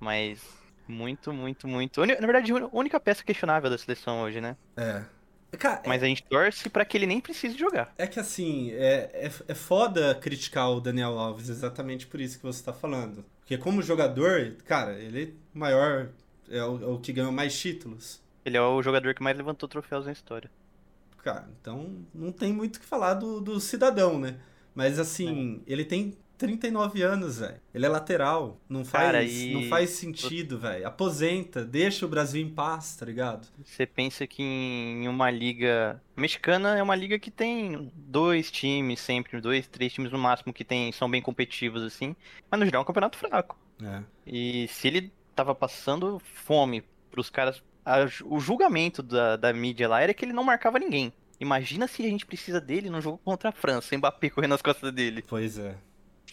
Mas 0.00 0.42
muito, 0.88 1.32
muito, 1.32 1.66
muito. 1.68 2.00
Na 2.04 2.14
verdade, 2.26 2.52
a 2.52 2.68
única 2.72 2.98
peça 3.00 3.24
questionável 3.24 3.70
da 3.70 3.78
seleção 3.78 4.20
hoje, 4.22 4.40
né? 4.40 4.56
É. 4.76 5.02
Cara, 5.58 5.82
Mas 5.86 6.02
a 6.02 6.06
gente 6.06 6.22
torce 6.24 6.68
pra 6.68 6.84
que 6.84 6.96
ele 6.98 7.06
nem 7.06 7.20
precise 7.20 7.56
jogar. 7.56 7.94
é, 7.96 8.04
é 8.04 8.06
que 8.06 8.20
assim, 8.20 8.72
é, 8.72 9.10
é, 9.14 9.30
é 9.48 9.54
foda 9.54 10.14
criticar 10.14 10.70
o 10.70 10.80
Daniel 10.80 11.18
Alves 11.18 11.48
exatamente 11.48 12.06
por 12.06 12.20
isso 12.20 12.36
que 12.36 12.44
você 12.44 12.62
tá 12.62 12.72
falando. 12.74 13.24
Porque 13.40 13.56
como 13.56 13.80
jogador, 13.80 14.54
cara, 14.66 14.98
ele 14.98 15.22
é 15.54 15.58
maior, 15.58 16.10
é 16.50 16.62
o, 16.62 16.82
é 16.82 16.86
o 16.88 16.98
que 16.98 17.12
ganhou 17.12 17.32
mais 17.32 17.58
títulos. 17.58 18.20
Ele 18.46 18.56
é 18.56 18.62
o 18.62 18.80
jogador 18.80 19.12
que 19.12 19.22
mais 19.24 19.36
levantou 19.36 19.68
troféus 19.68 20.06
na 20.06 20.12
história. 20.12 20.48
Cara, 21.18 21.48
então 21.60 22.06
não 22.14 22.30
tem 22.30 22.52
muito 22.52 22.76
o 22.76 22.80
que 22.80 22.86
falar 22.86 23.14
do, 23.14 23.40
do 23.40 23.58
cidadão, 23.58 24.20
né? 24.20 24.36
Mas 24.72 25.00
assim, 25.00 25.60
ele 25.66 25.84
tem 25.84 26.16
39 26.38 27.02
anos, 27.02 27.38
velho. 27.40 27.60
Ele 27.74 27.86
é 27.86 27.88
lateral. 27.88 28.60
Não 28.68 28.84
faz, 28.84 29.04
Cara, 29.04 29.24
e- 29.24 29.52
não 29.52 29.64
faz 29.64 29.90
sentido, 29.90 30.60
velho. 30.60 30.86
Aposenta, 30.86 31.64
deixa 31.64 32.06
o 32.06 32.08
Brasil 32.08 32.40
em 32.40 32.48
paz, 32.48 32.94
tá 32.94 33.04
ligado? 33.04 33.48
Você 33.64 33.84
pensa 33.84 34.24
que 34.28 34.40
em 34.44 35.08
uma 35.08 35.28
liga 35.28 36.00
mexicana 36.16 36.78
é 36.78 36.82
uma 36.84 36.94
liga 36.94 37.18
que 37.18 37.32
tem 37.32 37.90
dois 37.96 38.48
times 38.48 39.00
sempre, 39.00 39.40
dois, 39.40 39.66
três 39.66 39.92
times 39.92 40.12
no 40.12 40.18
máximo 40.18 40.52
que 40.52 40.64
tem, 40.64 40.92
são 40.92 41.10
bem 41.10 41.20
competitivos 41.20 41.82
assim, 41.82 42.14
mas 42.48 42.60
no 42.60 42.66
geral 42.66 42.80
é 42.80 42.82
um 42.82 42.86
campeonato 42.86 43.18
fraco. 43.18 43.58
É. 43.82 44.02
E 44.24 44.68
se 44.68 44.86
ele 44.86 45.12
tava 45.34 45.52
passando 45.52 46.20
fome 46.20 46.84
pros 47.10 47.28
caras, 47.28 47.60
a- 47.86 48.08
o 48.24 48.38
julgamento 48.40 49.02
da, 49.02 49.36
da 49.36 49.52
mídia 49.52 49.88
lá 49.88 50.02
era 50.02 50.12
que 50.12 50.24
ele 50.24 50.32
não 50.32 50.44
marcava 50.44 50.78
ninguém. 50.78 51.12
Imagina 51.40 51.86
se 51.86 52.02
a 52.04 52.08
gente 52.08 52.26
precisa 52.26 52.60
dele 52.60 52.90
num 52.90 53.00
jogo 53.00 53.18
contra 53.24 53.50
a 53.50 53.52
França, 53.52 53.96
Mbappé 53.96 54.30
correndo 54.30 54.50
nas 54.50 54.62
costas 54.62 54.90
dele. 54.92 55.22
Pois 55.26 55.58
é. 55.58 55.74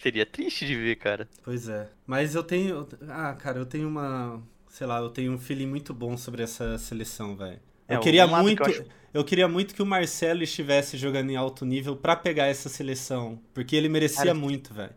Seria 0.02 0.26
triste 0.26 0.66
de 0.66 0.74
ver, 0.74 0.96
cara. 0.96 1.28
Pois 1.42 1.68
é. 1.68 1.88
Mas 2.06 2.34
eu 2.34 2.42
tenho. 2.42 2.86
Ah, 3.08 3.32
cara, 3.34 3.58
eu 3.58 3.66
tenho 3.66 3.88
uma. 3.88 4.42
Sei 4.68 4.86
lá, 4.86 4.98
eu 4.98 5.08
tenho 5.10 5.32
um 5.32 5.38
feeling 5.38 5.66
muito 5.66 5.94
bom 5.94 6.16
sobre 6.16 6.42
essa 6.42 6.76
seleção, 6.78 7.36
velho. 7.36 7.60
É, 7.86 7.96
Eu 7.96 8.00
queria 8.00 8.26
um 8.26 8.30
lado 8.30 8.40
que 8.40 8.44
muito. 8.44 8.62
eu 8.62 8.86
Eu, 9.14 9.20
acho- 9.20 9.24
queria 9.28 9.46
muito 9.46 9.74
que 9.74 9.82
o 9.82 9.86
Marcelo 9.86 10.42
estivesse 10.42 10.96
jogando 10.96 11.30
em 11.30 11.36
alto 11.36 11.64
nível 11.64 11.94
pra 11.96 12.16
pegar 12.16 12.46
essa 12.46 12.68
seleção. 12.68 13.40
Porque 13.54 13.76
ele 13.76 13.88
merecia 13.88 14.24
Cara, 14.24 14.34
muito, 14.34 14.74
velho. 14.74 14.94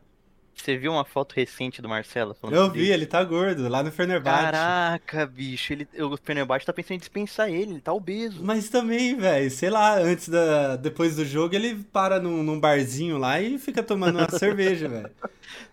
Você 0.58 0.76
viu 0.76 0.92
uma 0.92 1.06
foto 1.06 1.34
recente 1.34 1.82
do 1.82 1.88
Marcelo? 1.88 2.36
Eu 2.52 2.70
vi, 2.72 2.84
isso? 2.84 2.92
ele 2.94 3.06
tá 3.06 3.24
gordo, 3.24 3.70
lá 3.70 3.82
no 3.84 3.92
Fenerbahçe. 3.92 4.44
Caraca, 4.52 5.26
bicho, 5.26 5.72
ele, 5.72 5.88
o 6.02 6.18
Fenerbahçe 6.18 6.66
tá 6.66 6.74
pensando 6.74 6.96
em 6.96 7.00
dispensar 7.00 7.48
ele, 7.50 7.74
ele 7.74 7.80
tá 7.80 7.94
obeso. 7.94 8.44
Mas 8.44 8.68
também, 8.68 9.16
velho, 9.16 9.50
sei 9.50 9.70
lá, 9.70 9.98
antes 9.98 10.28
da. 10.28 10.76
Depois 10.76 11.16
do 11.16 11.24
jogo, 11.24 11.56
ele 11.56 11.76
para 11.94 12.20
num, 12.20 12.44
num 12.44 12.60
barzinho 12.60 13.18
lá 13.18 13.40
e 13.40 13.58
fica 13.58 13.82
tomando 13.82 14.18
uma 14.20 14.30
cerveja, 14.38 14.90
velho. 14.90 15.12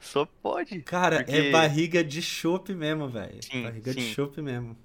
Só 0.00 0.28
pode. 0.42 0.80
Cara, 0.82 1.16
é 1.16 1.22
Porque- 1.24 1.50
barriga 1.50 2.04
de 2.04 2.22
chopp 2.22 2.72
mesmo, 2.74 3.08
velho. 3.08 3.42
Sim, 3.42 3.62
Barriga 3.64 3.92
de 3.94 4.00
sim. 4.02 4.12
chopp 4.12 4.40
mesmo. 4.40 4.76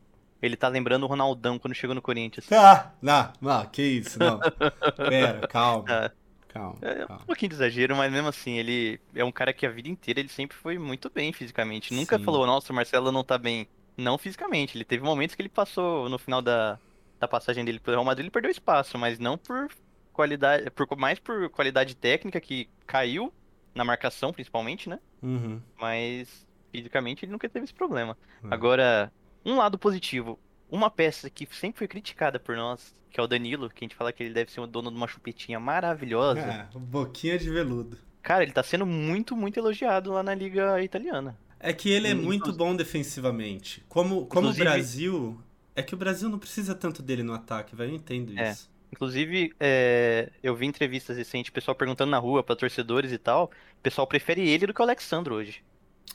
Ele 0.41 0.55
tá 0.55 0.69
lembrando 0.69 1.03
o 1.03 1.07
Ronaldão 1.07 1.59
quando 1.59 1.75
chegou 1.75 1.93
no 1.93 2.01
Corinthians. 2.01 2.49
Ah, 2.51 2.91
não, 3.01 3.31
não, 3.41 3.65
que 3.65 3.81
isso, 3.83 4.17
não. 4.17 4.39
Pera, 4.95 5.45
calma. 5.47 5.83
Ah, 5.89 6.11
Calma, 6.49 6.77
É 6.81 7.03
um 7.03 7.07
calma. 7.07 7.25
pouquinho 7.25 7.49
de 7.49 7.55
exagero, 7.55 7.95
mas 7.95 8.11
mesmo 8.11 8.27
assim, 8.27 8.57
ele 8.57 8.99
é 9.15 9.23
um 9.23 9.31
cara 9.31 9.53
que 9.53 9.65
a 9.65 9.69
vida 9.69 9.87
inteira 9.87 10.19
ele 10.19 10.29
sempre 10.29 10.57
foi 10.57 10.77
muito 10.77 11.09
bem 11.09 11.31
fisicamente. 11.31 11.93
Nunca 11.93 12.17
Sim. 12.17 12.23
falou, 12.25 12.45
nossa, 12.45 12.71
o 12.73 12.75
Marcelo 12.75 13.11
não 13.11 13.23
tá 13.23 13.37
bem. 13.37 13.67
Não 13.95 14.17
fisicamente. 14.17 14.75
Ele 14.77 14.85
teve 14.85 15.03
momentos 15.03 15.35
que 15.35 15.41
ele 15.41 15.49
passou 15.49 16.09
no 16.09 16.17
final 16.17 16.41
da, 16.41 16.79
da 17.19 17.27
passagem 17.27 17.63
dele 17.63 17.79
pelo 17.79 17.95
Real 17.97 18.05
Madrid, 18.05 18.25
ele 18.25 18.31
perdeu 18.31 18.49
espaço, 18.51 18.97
mas 18.97 19.19
não 19.19 19.37
por 19.37 19.69
qualidade, 20.11 20.69
por, 20.71 20.87
mais 20.97 21.19
por 21.19 21.49
qualidade 21.49 21.95
técnica 21.95 22.39
que 22.41 22.67
caiu 22.87 23.31
na 23.75 23.83
marcação, 23.85 24.33
principalmente, 24.33 24.89
né? 24.89 24.99
Uhum. 25.21 25.61
Mas 25.79 26.47
fisicamente 26.71 27.25
ele 27.25 27.31
nunca 27.31 27.47
teve 27.49 27.65
esse 27.65 27.73
problema. 27.73 28.17
Hum. 28.43 28.47
Agora, 28.51 29.11
um 29.45 29.55
lado 29.55 29.77
positivo, 29.77 30.39
uma 30.69 30.89
peça 30.89 31.29
que 31.29 31.47
sempre 31.51 31.79
foi 31.79 31.87
criticada 31.87 32.39
por 32.39 32.55
nós, 32.55 32.93
que 33.11 33.19
é 33.19 33.23
o 33.23 33.27
Danilo, 33.27 33.69
que 33.69 33.83
a 33.83 33.85
gente 33.85 33.95
fala 33.95 34.11
que 34.13 34.23
ele 34.23 34.33
deve 34.33 34.51
ser 34.51 34.59
o 34.61 34.67
dono 34.67 34.89
de 34.91 34.97
uma 34.97 35.07
chupetinha 35.07 35.59
maravilhosa. 35.59 36.39
É, 36.41 36.67
boquinha 36.77 37.37
de 37.37 37.49
veludo. 37.49 37.97
Cara, 38.21 38.43
ele 38.43 38.51
tá 38.51 38.61
sendo 38.61 38.85
muito, 38.85 39.35
muito 39.35 39.57
elogiado 39.57 40.11
lá 40.11 40.21
na 40.21 40.33
liga 40.35 40.81
italiana. 40.83 41.37
É 41.59 41.73
que 41.73 41.89
ele 41.89 42.07
é 42.07 42.13
muito 42.13 42.53
bom 42.53 42.75
defensivamente. 42.75 43.83
Como, 43.89 44.25
como 44.27 44.49
o 44.49 44.53
Brasil. 44.53 45.41
É 45.75 45.81
que 45.81 45.93
o 45.93 45.97
Brasil 45.97 46.29
não 46.29 46.39
precisa 46.39 46.75
tanto 46.75 47.01
dele 47.01 47.23
no 47.23 47.33
ataque, 47.33 47.75
velho. 47.75 47.91
Eu 47.91 47.95
entendo 47.95 48.37
É. 48.37 48.51
isso. 48.51 48.69
Inclusive, 48.91 49.53
é, 49.59 50.31
eu 50.41 50.55
vi 50.55 50.65
entrevistas 50.65 51.15
recentes, 51.15 51.51
pessoal 51.51 51.75
perguntando 51.75 52.09
na 52.09 52.17
rua 52.17 52.41
pra 52.43 52.55
torcedores 52.55 53.11
e 53.11 53.17
tal. 53.17 53.45
O 53.77 53.81
pessoal 53.83 54.07
prefere 54.07 54.47
ele 54.49 54.65
do 54.67 54.73
que 54.73 54.81
o 54.81 54.83
Alexandro 54.83 55.35
hoje. 55.35 55.63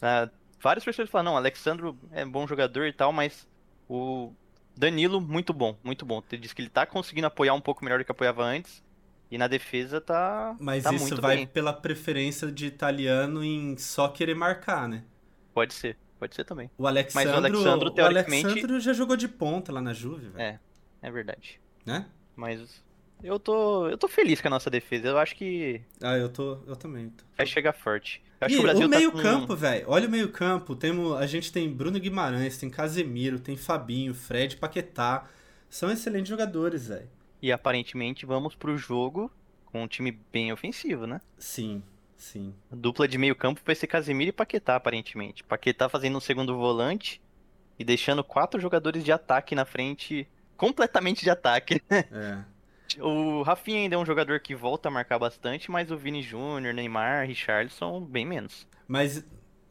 Ah, 0.02 0.28
vários 0.60 0.84
torcedores 0.84 1.10
falam, 1.10 1.26
não, 1.26 1.34
o 1.34 1.36
Alexandro 1.36 1.96
é 2.10 2.24
bom 2.24 2.46
jogador 2.48 2.86
e 2.86 2.92
tal, 2.92 3.12
mas 3.12 3.46
o 3.88 4.32
Danilo, 4.76 5.20
muito 5.20 5.52
bom, 5.52 5.76
muito 5.84 6.04
bom. 6.04 6.22
Ele 6.30 6.42
diz 6.42 6.52
que 6.52 6.60
ele 6.62 6.68
tá 6.68 6.84
conseguindo 6.87 7.26
apoiar 7.26 7.54
um 7.54 7.60
pouco 7.60 7.84
melhor 7.84 7.98
do 7.98 8.04
que 8.04 8.10
apoiava 8.10 8.42
antes. 8.44 8.82
E 9.30 9.38
na 9.38 9.48
defesa 9.48 10.00
tá, 10.00 10.54
Mas 10.60 10.84
tá 10.84 10.92
isso 10.92 11.20
vai 11.20 11.37
bem. 11.38 11.46
pela 11.46 11.72
preferência 11.72 12.52
de 12.52 12.66
italiano 12.66 13.42
em 13.42 13.76
só 13.76 14.06
querer 14.08 14.34
marcar, 14.34 14.88
né? 14.88 15.02
Pode 15.52 15.74
ser, 15.74 15.96
pode 16.18 16.34
ser 16.34 16.44
também. 16.44 16.70
O 16.78 16.87
Alexandro, 16.87 17.34
Alexandro, 17.37 17.88
o 17.88 17.90
teoricamente- 17.90 18.46
Alexandro 18.46 18.80
já 18.80 18.92
jogou 18.92 19.16
de 19.16 19.26
ponta 19.26 19.72
lá 19.72 19.80
na 19.80 19.92
Juve, 19.92 20.28
velho. 20.28 20.40
É, 20.40 20.60
é 21.02 21.10
verdade. 21.10 21.60
Né? 21.87 22.06
Mas 22.37 22.82
eu 23.22 23.38
tô, 23.40 23.88
eu 23.88 23.96
tô 23.98 24.06
feliz 24.08 24.40
com 24.40 24.48
a 24.48 24.50
nossa 24.50 24.70
defesa. 24.70 25.08
Eu 25.08 25.18
acho 25.18 25.34
que 25.34 25.80
Ah, 26.02 26.16
eu 26.16 26.28
tô. 26.28 26.58
Eu 26.66 26.76
também 26.76 27.08
tô. 27.10 27.24
vai 27.37 27.46
chegar 27.46 27.72
forte. 27.72 28.22
Acho 28.44 28.54
E 28.54 28.57
que 28.57 28.61
o 28.61 28.62
Brasil 28.62 28.87
o 28.87 28.90
tá 28.90 28.96
meio 28.98 29.12
com- 29.12 29.18
campo, 29.22 29.57
velho. 29.57 29.85
Olha 29.88 30.07
o 30.09 30.11
meio 30.11 30.28
campo. 30.30 30.74
Temos, 30.76 31.16
a 31.18 31.26
gente 31.26 31.52
tem 31.52 31.72
Bruno 31.72 31.98
Guimarães, 31.98 32.57
tem 32.59 32.68
Casemiro, 32.70 33.38
tem 33.38 33.57
Fabinho, 33.57 34.14
Fred, 34.14 34.57
Paquetá. 34.57 35.26
São 35.68 35.90
excelentes 35.90 36.28
jogadores, 36.28 36.88
velho. 36.88 37.09
E 37.42 37.50
aparentemente 37.52 38.24
vamos 38.24 38.54
pro 38.54 38.76
jogo 38.78 39.30
com 39.66 39.83
um 39.83 39.88
time 39.88 40.12
bem 40.33 40.52
ofensivo, 40.52 41.07
né? 41.07 41.20
Sim, 41.37 41.83
sim. 42.16 42.54
A 42.70 42.76
dupla 42.76 43.09
de 43.09 43.18
meio 43.18 43.35
campo 43.35 43.61
vai 43.64 43.74
ser 43.74 43.87
Casemiro 43.87 44.28
e 44.28 44.33
Paquetá, 44.33 44.76
aparentemente. 44.76 45.42
Paquetá 45.44 45.88
fazendo 45.88 46.16
um 46.16 46.20
segundo 46.20 46.57
volante 46.57 47.20
e 47.78 47.85
deixando 47.85 48.22
quatro 48.22 48.61
jogadores 48.61 49.02
de 49.04 49.11
ataque 49.11 49.54
na 49.54 49.64
frente, 49.64 50.28
completamente 50.57 51.22
de 51.24 51.30
ataque. 51.30 51.83
É. 51.90 52.38
O 53.01 53.42
Rafinha 53.42 53.79
ainda 53.81 53.94
é 53.97 53.99
um 53.99 54.07
jogador 54.07 54.40
que 54.40 54.55
volta 54.55 54.88
a 54.88 54.90
marcar 54.90 55.18
bastante, 55.18 55.70
mas 55.70 55.90
o 55.90 55.97
Vini 55.99 56.23
Júnior, 56.23 56.75
Neymar, 56.75 57.27
Richarlison, 57.27 58.01
bem 58.05 58.27
menos. 58.27 58.66
Mas 58.87 59.25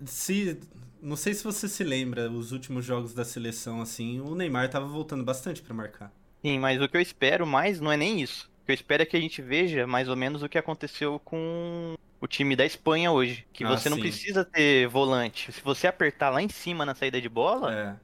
se. 0.05 0.59
Não 1.01 1.15
sei 1.17 1.33
se 1.33 1.43
você 1.43 1.67
se 1.67 1.83
lembra, 1.83 2.31
os 2.31 2.51
últimos 2.53 2.85
jogos 2.85 3.13
da 3.13 3.25
seleção, 3.25 3.81
assim, 3.81 4.21
o 4.21 4.35
Neymar 4.35 4.69
tava 4.69 4.87
voltando 4.87 5.23
bastante 5.23 5.61
pra 5.61 5.73
marcar. 5.73 6.13
Sim, 6.45 6.59
mas 6.59 6.81
o 6.81 6.89
que 6.89 6.97
eu 6.97 7.01
espero 7.01 7.45
mais 7.47 7.79
não 7.79 7.91
é 7.91 7.97
nem 7.97 8.21
isso. 8.21 8.51
O 8.63 8.65
que 8.65 8.71
eu 8.71 8.75
espero 8.75 9.03
é 9.03 9.05
que 9.05 9.15
a 9.17 9.21
gente 9.21 9.41
veja 9.41 9.87
mais 9.87 10.09
ou 10.09 10.15
menos 10.15 10.43
o 10.43 10.49
que 10.49 10.57
aconteceu 10.57 11.19
com 11.19 11.95
o 12.19 12.27
time 12.27 12.55
da 12.55 12.65
Espanha 12.65 13.11
hoje. 13.11 13.47
Que 13.53 13.63
Ah, 13.63 13.65
você 13.65 13.89
não 13.89 13.97
sim. 13.97 13.99
precisa 13.99 14.43
ter 14.45 14.87
volante. 14.87 15.51
Se 15.51 15.61
você 15.61 15.87
apertar 15.87 16.29
lá 16.29 16.41
em 16.41 16.49
cima 16.49 16.85
na 16.85 16.95
saída 16.95 17.19
de 17.21 17.29
bola, 17.29 17.73
É, 17.73 17.99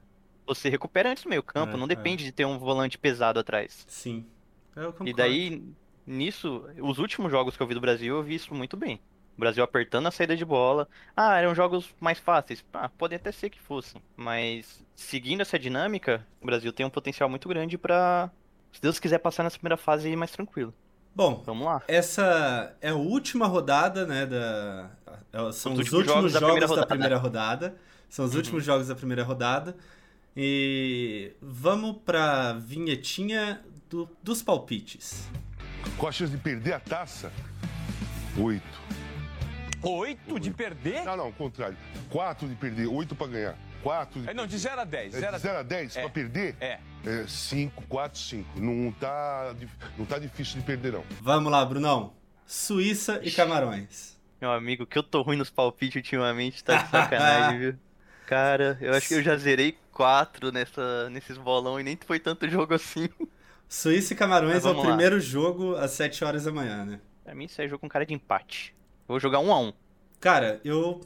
você 0.46 0.68
recupera 0.70 1.10
antes 1.10 1.24
do 1.24 1.30
meio 1.30 1.42
campo. 1.42 1.76
É, 1.76 1.78
não 1.78 1.86
é. 1.88 1.88
depende 1.88 2.24
de 2.24 2.32
ter 2.32 2.46
um 2.46 2.58
volante 2.58 2.98
pesado 2.98 3.40
atrás. 3.40 3.86
sim. 3.86 4.26
E 5.04 5.12
daí, 5.12 5.62
nisso, 6.06 6.64
os 6.80 6.98
últimos 6.98 7.30
jogos 7.30 7.56
que 7.56 7.62
eu 7.62 7.66
vi 7.66 7.74
do 7.74 7.80
Brasil, 7.80 8.16
eu 8.16 8.22
vi 8.22 8.34
isso 8.34 8.54
muito 8.54 8.76
bem. 8.76 9.00
O 9.36 9.40
Brasil 9.40 9.64
apertando 9.64 10.06
a 10.06 10.10
saída 10.10 10.36
de 10.36 10.44
bola. 10.44 10.86
Ah, 11.16 11.38
eram 11.38 11.54
jogos 11.54 11.94
mais 11.98 12.18
fáceis. 12.18 12.64
Ah, 12.72 12.88
podem 12.90 13.16
até 13.16 13.32
ser 13.32 13.48
que 13.50 13.58
fossem. 13.60 14.02
Mas 14.16 14.84
seguindo 14.94 15.40
essa 15.40 15.58
dinâmica, 15.58 16.26
o 16.42 16.46
Brasil 16.46 16.72
tem 16.72 16.84
um 16.84 16.90
potencial 16.90 17.28
muito 17.28 17.48
grande 17.48 17.78
pra, 17.78 18.30
se 18.72 18.82
Deus 18.82 18.98
quiser, 18.98 19.18
passar 19.18 19.42
nessa 19.42 19.56
primeira 19.56 19.76
fase 19.78 20.08
e 20.08 20.12
ir 20.12 20.16
mais 20.16 20.30
tranquilo. 20.30 20.74
Bom, 21.14 21.42
Vamos 21.44 21.64
lá. 21.66 21.82
essa 21.88 22.76
é 22.80 22.90
a 22.90 22.94
última 22.94 23.46
rodada, 23.46 24.06
né, 24.06 24.26
da... 24.26 24.90
é- 25.32 25.52
São 25.52 25.72
Os 25.72 25.80
os, 25.80 25.92
últimos 25.92 25.92
últimos 25.92 26.06
jogos 26.06 26.32
da 26.32 26.40
jogos 26.40 26.52
primeira 26.52 26.66
da 26.66 26.68
rodada. 26.68 26.86
primeira 26.86 27.16
rodada. 27.16 27.76
São 28.08 28.24
os 28.26 28.32
Uhum. 28.32 28.36
últimos 28.38 28.64
jogos 28.64 28.88
da 28.88 28.94
primeira 28.94 29.22
rodada. 29.24 29.74
E 30.36 31.32
vamos 31.40 31.96
pra 32.04 32.52
vinhetinha 32.52 33.60
do- 33.90 34.08
dos 34.22 34.40
palpites. 34.42 35.24
Com 35.98 36.06
a 36.06 36.12
chance 36.12 36.30
de 36.32 36.38
perder 36.38 36.72
a 36.74 36.80
taça? 36.80 37.32
Oito. 38.38 38.80
Oito 39.82 40.38
de 40.38 40.50
perder? 40.50 41.04
Não, 41.04 41.16
não, 41.16 41.32
contrário. 41.32 41.76
Quatro 42.10 42.46
de 42.48 42.54
perder, 42.54 42.86
oito 42.86 43.14
pra 43.16 43.26
ganhar. 43.26 43.56
Quatro 43.82 44.20
de 44.20 44.28
É, 44.28 44.34
não, 44.34 44.46
de 44.46 44.56
0 44.58 44.80
a 44.80 44.84
10. 44.84 45.14
É, 45.14 45.30
de 45.32 45.38
0 45.38 45.58
a 45.58 45.62
10 45.62 45.96
É. 45.96 46.00
pra 46.02 46.10
perder? 46.10 46.54
É. 46.60 46.78
É 47.04 47.24
5, 47.26 47.82
4, 47.88 48.18
5. 48.20 48.60
Não 48.60 48.92
tá, 48.92 49.54
não 49.98 50.04
tá 50.04 50.18
difícil 50.18 50.60
de 50.60 50.66
perder, 50.66 50.92
não. 50.92 51.04
Vamos 51.22 51.50
lá, 51.50 51.64
Brunão. 51.64 52.12
Suíça 52.46 53.20
e 53.22 53.30
Camarões. 53.30 54.18
Meu 54.40 54.52
amigo, 54.52 54.86
que 54.86 54.98
eu 54.98 55.02
tô 55.02 55.22
ruim 55.22 55.36
nos 55.36 55.50
palpites 55.50 55.96
ultimamente, 55.96 56.62
tá 56.62 56.82
de 56.82 56.90
sacanagem, 56.90 57.58
viu? 57.60 57.74
Cara, 58.26 58.76
eu 58.80 58.92
acho 58.94 59.08
que 59.08 59.14
eu 59.14 59.22
já 59.22 59.36
zerei 59.36 59.76
quatro 59.92 60.52
nessa, 60.52 61.08
nesses 61.10 61.36
bolão 61.38 61.80
e 61.80 61.82
nem 61.82 61.98
foi 62.06 62.20
tanto 62.20 62.48
jogo 62.48 62.74
assim. 62.74 63.08
Suíça 63.70 64.14
e 64.14 64.16
Camarões 64.16 64.64
é 64.64 64.68
o 64.68 64.72
lá. 64.72 64.82
primeiro 64.82 65.20
jogo 65.20 65.76
às 65.76 65.92
7 65.92 66.24
horas 66.24 66.42
da 66.42 66.50
manhã, 66.50 66.84
né? 66.84 67.00
Pra 67.22 67.36
mim, 67.36 67.44
isso 67.44 67.62
é 67.62 67.68
jogo 67.68 67.78
com 67.78 67.88
cara 67.88 68.04
de 68.04 68.12
empate. 68.12 68.74
Eu 69.02 69.12
vou 69.12 69.20
jogar 69.20 69.38
um 69.38 69.52
a 69.52 69.60
um. 69.60 69.72
Cara, 70.18 70.60
eu 70.64 71.00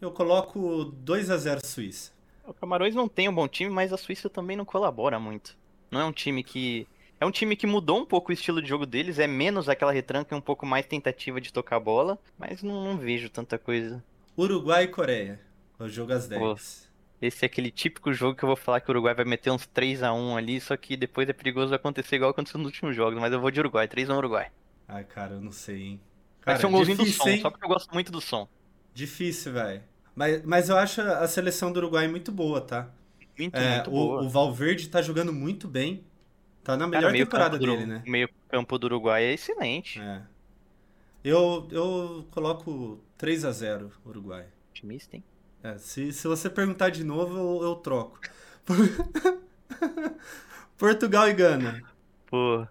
eu 0.00 0.12
coloco 0.12 0.84
2 0.84 1.28
a 1.28 1.36
0 1.36 1.66
Suíça. 1.66 2.12
O 2.46 2.54
Camarões 2.54 2.94
não 2.94 3.08
tem 3.08 3.28
um 3.28 3.34
bom 3.34 3.48
time, 3.48 3.68
mas 3.68 3.92
a 3.92 3.96
Suíça 3.96 4.30
também 4.30 4.56
não 4.56 4.64
colabora 4.64 5.18
muito. 5.18 5.56
Não 5.90 6.00
é 6.00 6.04
um 6.04 6.12
time 6.12 6.44
que. 6.44 6.86
É 7.18 7.26
um 7.26 7.32
time 7.32 7.56
que 7.56 7.66
mudou 7.66 7.98
um 7.98 8.06
pouco 8.06 8.30
o 8.30 8.32
estilo 8.32 8.62
de 8.62 8.68
jogo 8.68 8.86
deles, 8.86 9.18
é 9.18 9.26
menos 9.26 9.68
aquela 9.68 9.90
retranca 9.90 10.34
e 10.34 10.38
um 10.38 10.40
pouco 10.40 10.64
mais 10.64 10.86
tentativa 10.86 11.40
de 11.40 11.52
tocar 11.52 11.76
a 11.76 11.80
bola, 11.80 12.16
mas 12.38 12.62
não, 12.62 12.84
não 12.84 12.96
vejo 12.96 13.28
tanta 13.28 13.58
coisa. 13.58 14.02
Uruguai 14.38 14.84
e 14.84 14.88
Coreia. 14.88 15.40
O 15.80 15.88
jogo 15.88 16.12
às 16.12 16.28
10. 16.28 16.88
Esse 17.20 17.44
é 17.44 17.46
aquele 17.46 17.70
típico 17.70 18.12
jogo 18.12 18.36
que 18.36 18.44
eu 18.44 18.46
vou 18.46 18.56
falar 18.56 18.80
que 18.80 18.88
o 18.90 18.92
Uruguai 18.92 19.14
vai 19.14 19.24
meter 19.24 19.50
uns 19.50 19.66
3 19.66 20.02
a 20.02 20.12
1 20.12 20.36
ali, 20.36 20.60
só 20.60 20.76
que 20.76 20.96
depois 20.96 21.28
é 21.28 21.32
perigoso 21.32 21.74
acontecer 21.74 22.16
igual 22.16 22.30
aconteceu 22.30 22.58
nos 22.58 22.66
últimos 22.66 22.94
jogos, 22.94 23.18
mas 23.20 23.32
eu 23.32 23.40
vou 23.40 23.50
de 23.50 23.60
Uruguai, 23.60 23.88
3 23.88 24.10
a 24.10 24.14
1 24.14 24.18
Uruguai. 24.18 24.50
Ai, 24.86 25.04
cara, 25.04 25.34
eu 25.34 25.40
não 25.40 25.52
sei, 25.52 25.82
hein. 25.82 26.00
Vai 26.44 26.56
Cara, 26.56 26.58
ser 26.58 26.66
um 26.66 26.72
golzinho 26.72 26.96
do 26.98 27.04
difícil, 27.04 27.22
som, 27.22 27.28
hein? 27.28 27.40
só 27.40 27.50
porque 27.50 27.64
eu 27.64 27.68
gosto 27.68 27.92
muito 27.92 28.12
do 28.12 28.20
som. 28.20 28.48
Difícil, 28.92 29.52
velho. 29.52 29.82
Mas, 30.14 30.42
mas 30.44 30.68
eu 30.68 30.76
acho 30.76 31.00
a 31.00 31.26
seleção 31.26 31.72
do 31.72 31.78
Uruguai 31.78 32.06
muito 32.08 32.30
boa, 32.30 32.60
tá? 32.60 32.90
Muito, 33.38 33.56
É, 33.56 33.76
muito 33.76 33.90
o, 33.90 33.92
boa. 33.92 34.22
o 34.22 34.28
Valverde 34.28 34.88
tá 34.88 35.02
jogando 35.02 35.32
muito 35.32 35.66
bem. 35.68 36.04
Tá 36.62 36.76
na 36.76 36.88
Cara, 36.90 36.90
melhor 36.90 37.12
meio 37.12 37.26
temporada 37.26 37.58
campo 37.58 37.58
do- 37.58 37.66
dele, 37.66 37.86
né? 37.86 38.02
O 38.06 38.10
meio 38.10 38.28
campo 38.48 38.78
do 38.78 38.84
Uruguai 38.86 39.24
é 39.24 39.32
excelente. 39.34 40.00
É. 40.00 40.22
Eu, 41.22 41.68
eu 41.72 42.26
coloco 42.30 43.02
3 43.16 43.44
a 43.44 43.50
0 43.52 43.90
Uruguai. 44.04 44.46
Otimista, 44.70 45.16
hein? 45.16 45.24
É, 45.64 45.78
se, 45.78 46.12
se 46.12 46.28
você 46.28 46.48
perguntar 46.50 46.90
de 46.90 47.02
novo, 47.02 47.36
eu, 47.36 47.68
eu 47.70 47.74
troco. 47.76 48.20
Portugal 50.76 51.28
e 51.28 51.32
Gana. 51.32 51.82
Pô. 52.26 52.66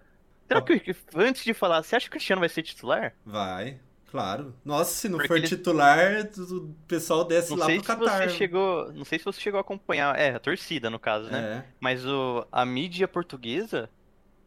Será 0.46 0.62
que, 0.62 0.78
que- 0.78 0.96
antes 1.16 1.42
de 1.44 1.54
falar, 1.54 1.82
você 1.82 1.96
acha 1.96 2.04
que 2.04 2.10
o 2.10 2.12
Cristiano 2.12 2.40
vai 2.40 2.48
ser 2.48 2.62
titular? 2.62 3.14
Vai, 3.24 3.80
claro. 4.10 4.54
Nossa, 4.64 4.92
se 4.92 5.08
não 5.08 5.16
Porque 5.18 5.28
for 5.28 5.38
ele- 5.38 5.48
titular, 5.48 6.28
o 6.38 6.74
pessoal 6.86 7.24
desce 7.24 7.50
Não 7.50 7.58
lá 7.58 7.66
sei 7.66 7.76
pro 7.76 7.84
se 7.84 7.88
Catar. 7.88 8.28
você 8.28 8.36
chegou, 8.36 8.92
não 8.92 9.04
sei 9.04 9.18
se 9.18 9.24
você 9.24 9.40
chegou 9.40 9.58
a 9.58 9.62
acompanhar, 9.62 10.16
é, 10.18 10.34
a 10.34 10.38
torcida 10.38 10.90
no 10.90 10.98
caso, 10.98 11.30
né? 11.30 11.64
É. 11.66 11.72
Mas 11.80 12.04
o, 12.06 12.46
a 12.52 12.64
mídia 12.64 13.08
portuguesa 13.08 13.90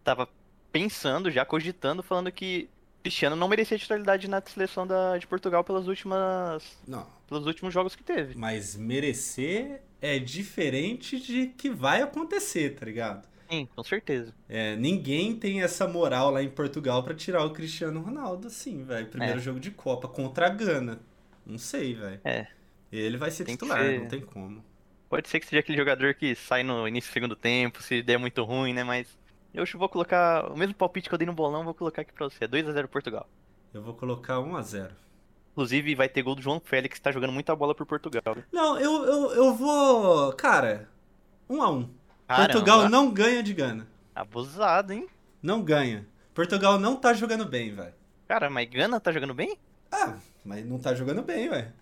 tava 0.04 0.30
pensando, 0.72 1.32
já 1.32 1.44
cogitando, 1.44 2.04
falando 2.04 2.32
que 2.32 2.70
Cristiano 3.04 3.36
não 3.36 3.48
merecia 3.48 3.78
titularidade 3.78 4.28
na 4.30 4.42
seleção 4.46 4.86
da, 4.86 5.18
de 5.18 5.26
Portugal 5.28 5.64
pelas 5.64 5.88
últimas, 5.88 6.78
Não, 6.88 7.08
pelos 7.28 7.46
últimos 7.46 7.74
jogos 7.74 7.96
que 7.96 8.04
teve. 8.04 8.36
mas 8.38 8.76
merecer 8.76 9.82
é 10.02 10.18
diferente 10.20 11.20
de 11.20 11.48
que 11.48 11.70
vai 11.70 12.02
acontecer, 12.02 12.76
tá 12.76 12.86
ligado? 12.86 13.28
Sim, 13.50 13.68
com 13.76 13.84
certeza. 13.84 14.34
É, 14.50 14.76
ninguém 14.76 15.36
tem 15.36 15.62
essa 15.62 15.88
moral 15.88 16.32
lá 16.32 16.44
em 16.44 16.50
Portugal 16.50 17.02
pra 17.04 17.14
tirar 17.16 17.46
o 17.46 17.52
Cristiano 17.52 18.02
Ronaldo, 18.02 18.48
assim, 18.48 18.84
velho. 18.84 19.08
Primeiro 19.08 19.40
É. 19.40 19.42
jogo 19.42 19.60
de 19.60 19.72
Copa 19.72 20.08
contra 20.08 20.48
a 20.48 20.50
Gana. 20.50 21.00
Não 21.46 21.58
sei, 21.58 21.94
velho. 21.94 22.20
É. 22.26 22.48
Ele 22.92 23.16
vai 23.18 23.32
ser 23.32 23.46
Tem 23.46 23.56
titular, 23.56 23.80
ser. 23.82 24.00
não 24.02 24.08
tem 24.08 24.22
como. 24.22 24.64
Pode 25.10 25.30
ser 25.30 25.40
que 25.40 25.46
seja 25.48 25.62
aquele 25.62 25.78
jogador 25.78 26.14
que 26.14 26.36
sai 26.36 26.62
no 26.64 26.86
início 26.88 27.10
do 27.10 27.14
segundo 27.14 27.36
tempo, 27.38 27.82
se 27.82 28.02
der 28.04 28.18
muito 28.20 28.44
ruim, 28.44 28.74
né? 28.74 28.84
Mas 28.84 29.08
eu 29.54 29.64
vou 29.76 29.88
colocar 29.88 30.52
o 30.52 30.58
mesmo 30.58 30.76
palpite 30.76 31.08
que 31.08 31.16
eu 31.16 31.18
dei 31.18 31.26
no 31.26 31.32
bolão, 31.34 31.64
vou 31.64 31.74
colocar 31.74 32.02
aqui 32.02 32.12
pra 32.12 32.26
você. 32.30 32.46
2x0 32.48 32.88
Portugal. 32.88 33.30
Eu 33.74 33.82
vou 33.82 33.94
colocar 33.94 34.42
1 34.42 34.56
a 34.58 34.62
0 34.62 34.94
Inclusive, 35.58 35.96
vai 35.96 36.08
ter 36.08 36.22
gol 36.22 36.36
do 36.36 36.42
João 36.44 36.62
Félix, 36.64 37.00
que 37.00 37.02
tá 37.02 37.12
jogando 37.12 37.34
muita 37.34 37.56
bola 37.56 37.74
por 37.74 37.84
Portugal. 37.84 38.38
Não, 38.52 38.80
eu, 38.80 39.04
eu, 39.06 39.32
eu 39.32 39.56
vou. 39.56 40.32
Cara, 40.34 40.88
1 41.50 41.62
a 41.64 41.72
1 41.72 41.90
Caramba, 42.28 42.52
Portugal 42.54 42.90
não 42.90 43.10
ganha 43.12 43.42
de 43.42 43.56
Gana. 43.56 43.88
Abusado, 44.14 44.94
hein? 44.94 45.08
Não 45.42 45.64
ganha. 45.64 46.06
Portugal 46.36 46.78
não 46.78 46.96
tá 46.96 47.12
jogando 47.12 47.44
bem, 47.44 47.74
velho. 47.74 47.94
Cara, 48.28 48.52
mas 48.52 48.70
Gana 48.70 49.00
tá 49.00 49.12
jogando 49.12 49.34
bem? 49.34 49.58
Ah, 49.92 50.14
mas 50.46 50.64
não 50.64 50.78
tá 50.78 50.94
jogando 50.94 51.24
bem, 51.24 51.50
velho. 51.50 51.74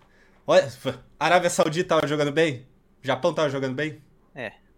Olha, 0.46 0.72
Arábia 1.20 1.50
Saudita 1.50 1.96
tava 1.96 2.06
jogando 2.06 2.32
bem? 2.32 2.66
Japão 3.02 3.34
tava 3.34 3.50
jogando 3.50 3.74
bem? 3.74 4.00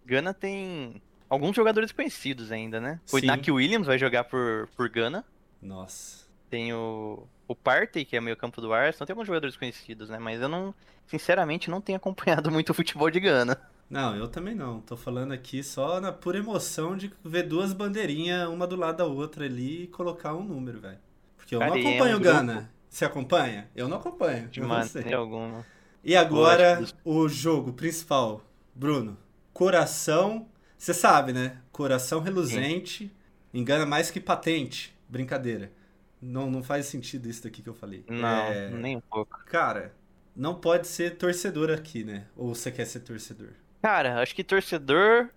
Gana 0.04 0.34
tem 0.34 1.00
alguns 1.30 1.54
jogadores 1.54 1.92
conhecidos 1.92 2.50
ainda, 2.50 2.80
né? 2.80 2.98
O 3.12 3.20
Sim. 3.20 3.26
Iñaki 3.26 3.52
Williams 3.52 3.86
vai 3.86 3.96
jogar 3.96 4.24
por, 4.24 4.68
por 4.74 4.88
Gana. 4.88 5.24
Nossa. 5.62 6.26
Tem 6.50 6.72
o, 6.72 7.28
o 7.48 7.54
Partey, 7.56 8.04
que 8.04 8.16
é 8.16 8.20
meio 8.20 8.36
campo 8.36 8.60
do 8.60 8.72
Arsenal. 8.72 9.06
Tem 9.06 9.14
alguns 9.14 9.26
jogadores 9.26 9.56
conhecidos, 9.56 10.08
né? 10.10 10.18
Mas 10.18 10.40
eu 10.40 10.48
não, 10.48 10.74
sinceramente, 11.06 11.70
não 11.70 11.80
tenho 11.80 11.96
acompanhado 11.96 12.50
muito 12.52 12.70
o 12.70 12.74
futebol 12.74 13.10
de 13.10 13.18
Gana. 13.18 13.58
Não, 13.90 14.14
eu 14.14 14.28
também 14.28 14.54
não. 14.54 14.80
Tô 14.82 14.96
falando 14.96 15.32
aqui 15.32 15.62
só 15.64 15.98
na 16.00 16.12
pura 16.12 16.38
emoção 16.38 16.94
de 16.94 17.10
ver 17.24 17.44
duas 17.44 17.72
bandeirinhas, 17.72 18.46
uma 18.48 18.66
do 18.66 18.76
lado 18.76 18.98
da 18.98 19.06
outra 19.06 19.46
ali 19.46 19.84
e 19.84 19.86
colocar 19.86 20.34
um 20.34 20.44
número, 20.44 20.78
velho. 20.78 20.98
Porque 21.38 21.54
eu 21.54 21.58
Cara, 21.58 21.70
não 21.70 21.78
e 21.78 21.82
é 21.82 21.84
um 21.84 21.88
acompanho 21.88 22.20
grupo- 22.20 22.36
Gana. 22.36 22.70
Você 22.90 23.04
acompanha? 23.04 23.68
Eu 23.74 23.88
não 23.88 23.96
acompanho. 23.96 24.48
De 24.48 24.60
maneira 24.60 25.16
alguma. 25.16 25.64
E 26.04 26.14
agora, 26.14 26.84
o 27.04 27.28
jogo 27.28 27.72
principal. 27.72 28.42
Bruno, 28.74 29.16
coração. 29.52 30.46
Você 30.76 30.94
sabe, 30.94 31.32
né? 31.32 31.58
Coração 31.72 32.20
reluzente. 32.20 33.10
Engana 33.52 33.84
mais 33.84 34.10
que 34.10 34.20
patente. 34.20 34.94
Brincadeira. 35.08 35.72
Não, 36.20 36.50
não 36.50 36.62
faz 36.62 36.86
sentido 36.86 37.28
isso 37.28 37.42
daqui 37.42 37.62
que 37.62 37.68
eu 37.68 37.74
falei. 37.74 38.04
Não, 38.08 38.46
É, 38.46 38.70
nem 38.70 38.96
um 38.96 39.00
pouco. 39.00 39.38
Cara, 39.46 39.94
não 40.34 40.54
pode 40.54 40.86
ser 40.86 41.16
torcedor 41.16 41.70
aqui, 41.70 42.04
né? 42.04 42.26
Ou 42.36 42.54
você 42.54 42.70
quer 42.70 42.84
ser 42.86 43.00
torcedor? 43.00 43.50
Cara, 43.82 44.20
acho 44.20 44.34
que 44.34 44.42
torcedor 44.44 45.30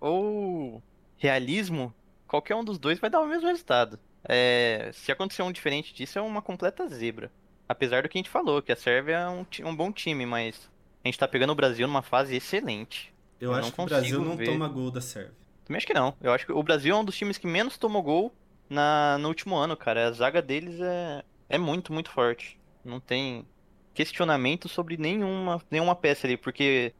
ou 0.00 0.82
realismo, 1.16 1.94
qualquer 2.26 2.54
um 2.54 2.64
dos 2.64 2.78
dois 2.78 2.98
vai 2.98 3.08
dar 3.10 3.20
o 3.20 3.26
mesmo 3.26 3.48
resultado. 3.48 3.98
É, 4.28 4.90
se 4.92 5.12
acontecer 5.12 5.42
um 5.42 5.52
diferente 5.52 5.94
disso, 5.94 6.18
é 6.18 6.22
uma 6.22 6.42
completa 6.42 6.86
zebra. 6.88 7.30
Apesar 7.68 8.02
do 8.02 8.08
que 8.08 8.18
a 8.18 8.20
gente 8.20 8.30
falou, 8.30 8.62
que 8.62 8.72
a 8.72 8.76
Sérvia 8.76 9.16
é 9.16 9.28
um, 9.28 9.46
um 9.64 9.74
bom 9.76 9.90
time, 9.92 10.24
mas 10.26 10.68
a 11.04 11.08
gente 11.08 11.18
tá 11.18 11.26
pegando 11.26 11.50
o 11.50 11.56
Brasil 11.56 11.86
numa 11.86 12.02
fase 12.02 12.36
excelente. 12.36 13.12
Eu, 13.40 13.52
Eu 13.52 13.58
acho 13.58 13.72
que 13.72 13.80
o 13.80 13.84
Brasil 13.84 14.20
não 14.24 14.36
ver. 14.36 14.46
toma 14.46 14.68
gol 14.68 14.90
da 14.90 15.00
Sérvia. 15.00 15.32
Também 15.64 15.78
acho 15.78 15.86
que 15.86 15.94
não. 15.94 16.14
Eu 16.20 16.32
acho 16.32 16.46
que 16.46 16.52
o 16.52 16.62
Brasil 16.62 16.94
é 16.94 16.98
um 16.98 17.04
dos 17.04 17.16
times 17.16 17.38
que 17.38 17.46
menos 17.46 17.76
tomou 17.76 18.02
gol 18.02 18.32
na, 18.68 19.18
no 19.18 19.28
último 19.28 19.56
ano, 19.56 19.76
cara. 19.76 20.08
A 20.08 20.12
zaga 20.12 20.42
deles 20.42 20.80
é, 20.80 21.24
é 21.48 21.58
muito, 21.58 21.92
muito 21.92 22.10
forte. 22.10 22.58
Não 22.84 23.00
tem 23.00 23.46
questionamento 23.94 24.68
sobre 24.68 24.96
nenhuma, 24.96 25.62
nenhuma 25.70 25.96
peça 25.96 26.26
ali, 26.26 26.36
porque 26.36 26.92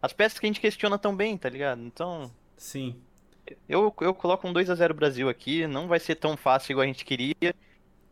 as 0.00 0.12
peças 0.12 0.38
que 0.38 0.46
a 0.46 0.48
gente 0.48 0.60
questiona 0.60 0.98
tão 0.98 1.16
bem, 1.16 1.36
tá 1.36 1.48
ligado? 1.48 1.80
Então, 1.82 2.30
Sim. 2.56 2.96
eu, 3.68 3.94
eu 4.00 4.14
coloco 4.14 4.46
um 4.46 4.52
2 4.52 4.70
a 4.70 4.74
0 4.74 4.94
Brasil 4.94 5.28
aqui. 5.28 5.66
Não 5.66 5.88
vai 5.88 5.98
ser 5.98 6.16
tão 6.16 6.36
fácil 6.36 6.72
igual 6.72 6.84
a 6.84 6.86
gente 6.86 7.04
queria. 7.04 7.54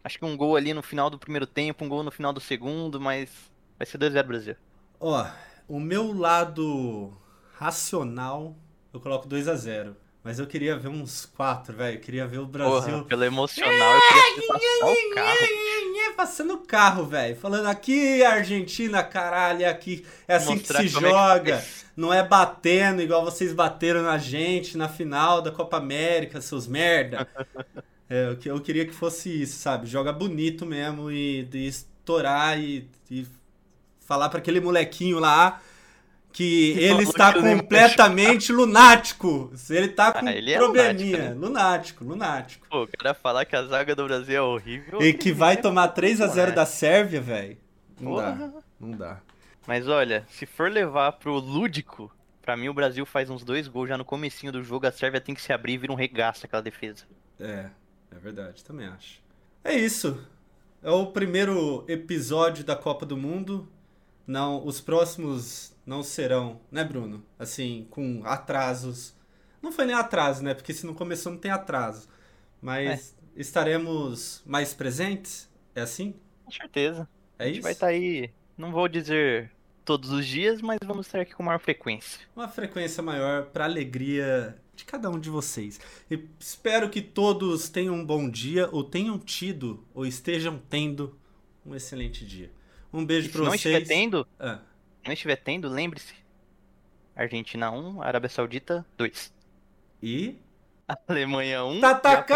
Acho 0.03 0.19
que 0.19 0.25
um 0.25 0.37
gol 0.37 0.57
ali 0.57 0.75
no 0.75 0.83
final 0.83 1.09
do 1.09 1.19
primeiro 1.19 1.47
tempo, 1.47 1.85
um 1.85 1.89
gol 1.89 2.03
no 2.03 2.11
final 2.11 2.33
do 2.33 2.41
segundo, 2.41 3.01
mas 3.01 3.31
vai 3.79 3.87
ser 3.87 3.99
2 3.99 4.13
a 4.13 4.15
0 4.15 4.29
Brasil. 4.29 4.57
Ó, 5.01 5.27
o 5.69 5.81
meu 5.81 6.13
lado 6.13 7.17
racional, 7.55 8.57
eu 8.93 9.01
coloco 9.01 9.27
2 9.27 9.49
a 9.49 9.55
0 9.55 9.97
Mas 10.25 10.39
eu 10.39 10.47
queria 10.47 10.75
ver 10.77 10.89
uns 10.89 11.27
4, 11.37 11.77
velho. 11.77 11.99
Eu 11.99 12.01
queria 12.01 12.27
ver 12.27 12.39
o 12.39 12.47
Brasil. 12.47 12.81
Porra, 12.81 13.05
pelo 13.05 13.25
emocional, 13.25 13.95
eu 13.95 14.33
queria 14.33 14.49
passar 14.49 14.91
o 14.91 15.15
carro. 15.15 15.39
Passando 16.17 16.55
o 16.55 16.59
carro, 16.59 17.05
velho. 17.05 17.37
Falando 17.37 17.67
aqui, 17.67 18.25
Argentina, 18.25 19.03
caralho, 19.03 19.69
aqui. 19.69 20.07
É 20.27 20.37
assim 20.37 20.55
Mostrar 20.55 20.81
que 20.83 20.89
se 20.89 20.95
como 20.95 21.07
é 21.07 21.11
que 21.11 21.15
joga. 21.17 21.65
Não 21.97 22.15
é 22.15 22.23
batendo 22.27 23.03
igual 23.03 23.23
vocês 23.25 23.53
bateram 23.53 24.03
na 24.03 24.17
gente 24.17 24.79
na 24.79 24.89
final 24.89 25.43
da 25.43 25.51
Copa 25.51 25.77
América, 25.77 26.41
seus 26.41 26.67
merda. 26.67 27.29
É, 28.07 28.29
eu, 28.29 28.37
que- 28.37 28.51
eu 28.51 28.61
queria 28.61 28.85
que 28.85 28.93
fosse 28.93 29.31
isso, 29.43 29.57
sabe? 29.59 29.87
Joga 29.87 30.13
bonito 30.13 30.67
mesmo 30.67 31.11
e, 31.11 31.49
e 31.55 31.73
torar 32.05 32.61
e, 32.61 32.87
e 33.11 33.27
falar 34.07 34.29
pra 34.29 34.41
aquele 34.41 34.61
molequinho 34.61 35.19
lá 35.19 35.63
que 36.35 36.73
ele 36.73 37.05
está 37.05 37.33
completamente 37.33 38.53
lunático. 38.53 39.53
Ele 39.71 39.89
tá 39.89 40.13
com 40.13 40.27
Ah, 40.27 40.33
ele 40.33 40.53
é 40.53 40.59
probleminha. 40.59 41.33
lunático, 41.33 41.41
Lunático, 41.41 42.05
lunático. 42.05 42.67
Pô, 42.69 42.83
o 42.83 42.89
cara 42.89 43.15
falar 43.15 43.45
que 43.45 43.55
a 43.55 43.63
zaga 43.65 43.95
do 43.95 44.05
Brasil 44.05 44.37
é 44.37 44.41
horrível. 44.43 45.01
E 45.01 45.15
que 45.15 45.31
vai 45.33 45.55
né? 45.55 45.63
tomar 45.63 45.89
3 45.89 46.21
a 46.21 46.27
0 46.27 46.49
Ué. 46.51 46.55
da 46.57 46.67
Sérvia, 46.67 47.21
velho. 47.21 47.57
Não 48.01 48.17
dá, 48.17 48.23
Porra. 48.33 48.55
não 48.81 48.91
dá. 48.91 49.21
Mas 49.67 49.87
olha, 49.89 50.27
se 50.29 50.45
for 50.45 50.69
levar 50.71 51.13
pro 51.13 51.35
lúdico, 51.39 52.11
pra 52.43 52.57
mim 52.57 52.69
o 52.69 52.75
Brasil 52.75 53.07
faz 53.07 53.31
uns 53.31 53.45
dois 53.45 53.69
gols 53.69 53.89
já 53.89 53.97
no 53.97 54.05
comecinho 54.05 54.51
do 54.53 54.63
jogo, 54.63 54.87
a 54.89 54.93
Sérvia 54.93 55.21
tem 55.21 55.35
que 55.35 55.41
se 55.41 55.53
abrir 55.53 55.75
e 55.75 55.79
vira 55.79 55.93
um 55.93 55.97
regaço 55.97 56.45
aquela 56.45 56.61
defesa. 56.63 57.05
É, 57.39 57.67
é 58.11 58.19
verdade, 58.21 58.63
também 58.65 58.89
acho. 58.89 59.23
É 59.63 59.73
isso. 59.75 60.21
É 60.83 60.91
o 60.91 61.07
primeiro 61.07 61.85
episódio 61.89 62.65
da 62.65 62.75
Copa 62.77 63.07
do 63.07 63.17
Mundo. 63.17 63.69
Não, 64.27 64.67
os 64.67 64.81
próximos 64.81 65.74
não 65.87 66.03
serão, 66.03 66.61
né, 66.71 66.85
Bruno? 66.85 67.25
Assim, 67.39 67.87
com 67.91 68.23
atrasos. 68.25 69.15
Não 69.63 69.73
foi 69.73 69.87
nem 69.87 69.95
atraso, 69.95 70.43
né? 70.43 70.55
Porque 70.55 70.73
se 70.75 70.87
não 70.87 70.95
começou 70.95 71.33
não 71.33 71.39
tem 71.39 71.51
atraso. 71.51 72.09
Mas 72.61 73.17
estaremos 73.37 74.43
mais 74.47 74.75
presentes? 74.75 75.49
É 75.75 75.83
assim? 75.83 76.15
Com 76.45 76.51
certeza. 76.53 77.09
É 77.39 77.45
a 77.45 77.47
gente 77.47 77.57
isso? 77.57 77.63
vai 77.63 77.73
estar 77.73 77.87
aí, 77.89 78.31
não 78.57 78.71
vou 78.73 78.89
dizer 78.89 79.51
todos 79.85 80.11
os 80.11 80.27
dias, 80.27 80.63
mas 80.63 80.79
vamos 80.85 81.07
estar 81.07 81.21
aqui 81.21 81.35
com 81.35 81.43
maior 81.43 81.59
frequência. 81.61 82.21
uma 82.35 82.49
frequência 82.49 83.03
maior 83.03 83.47
para 83.47 83.65
alegria 83.65 84.57
de 84.75 84.85
cada 84.85 85.11
um 85.11 85.19
de 85.19 85.29
vocês. 85.31 85.81
E 86.11 86.29
espero 86.39 86.89
que 86.91 87.03
todos 87.03 87.69
tenham 87.69 87.95
um 87.95 88.05
bom 88.05 88.29
dia, 88.31 88.69
ou 88.73 88.83
tenham 88.85 89.19
tido, 89.19 89.85
ou 89.95 90.07
estejam 90.07 90.59
tendo 90.71 91.19
um 91.65 91.75
excelente 91.75 92.25
dia. 92.27 92.51
Um 92.93 93.05
beijo 93.05 93.31
para 93.31 93.43
não 93.43 93.51
vocês. 93.51 93.83
estiver 93.83 93.85
tendo, 93.87 94.27
Ah, 94.39 94.61
não 95.05 95.13
estiver 95.13 95.37
tendo, 95.37 95.69
lembre-se. 95.69 96.15
Argentina 97.17 97.71
1, 97.71 98.03
Arábia 98.03 98.29
Saudita 98.29 98.85
2. 98.97 99.33
e. 100.03 100.37
Alemanha 101.09 101.65
1, 101.65 101.81
Tatakae! 101.81 102.31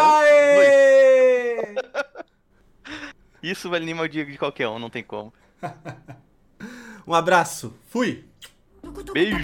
Isso 3.42 3.68
vai 3.68 3.78
animar 3.78 4.04
o 4.04 4.08
dia 4.08 4.24
de 4.24 4.38
qualquer 4.38 4.68
um, 4.68 4.78
não 4.78 4.90
tem 4.90 5.02
como. 5.02 5.32
Um 7.06 7.14
abraço. 7.14 7.74
Fui! 7.86 8.28
Beijo. 9.14 9.38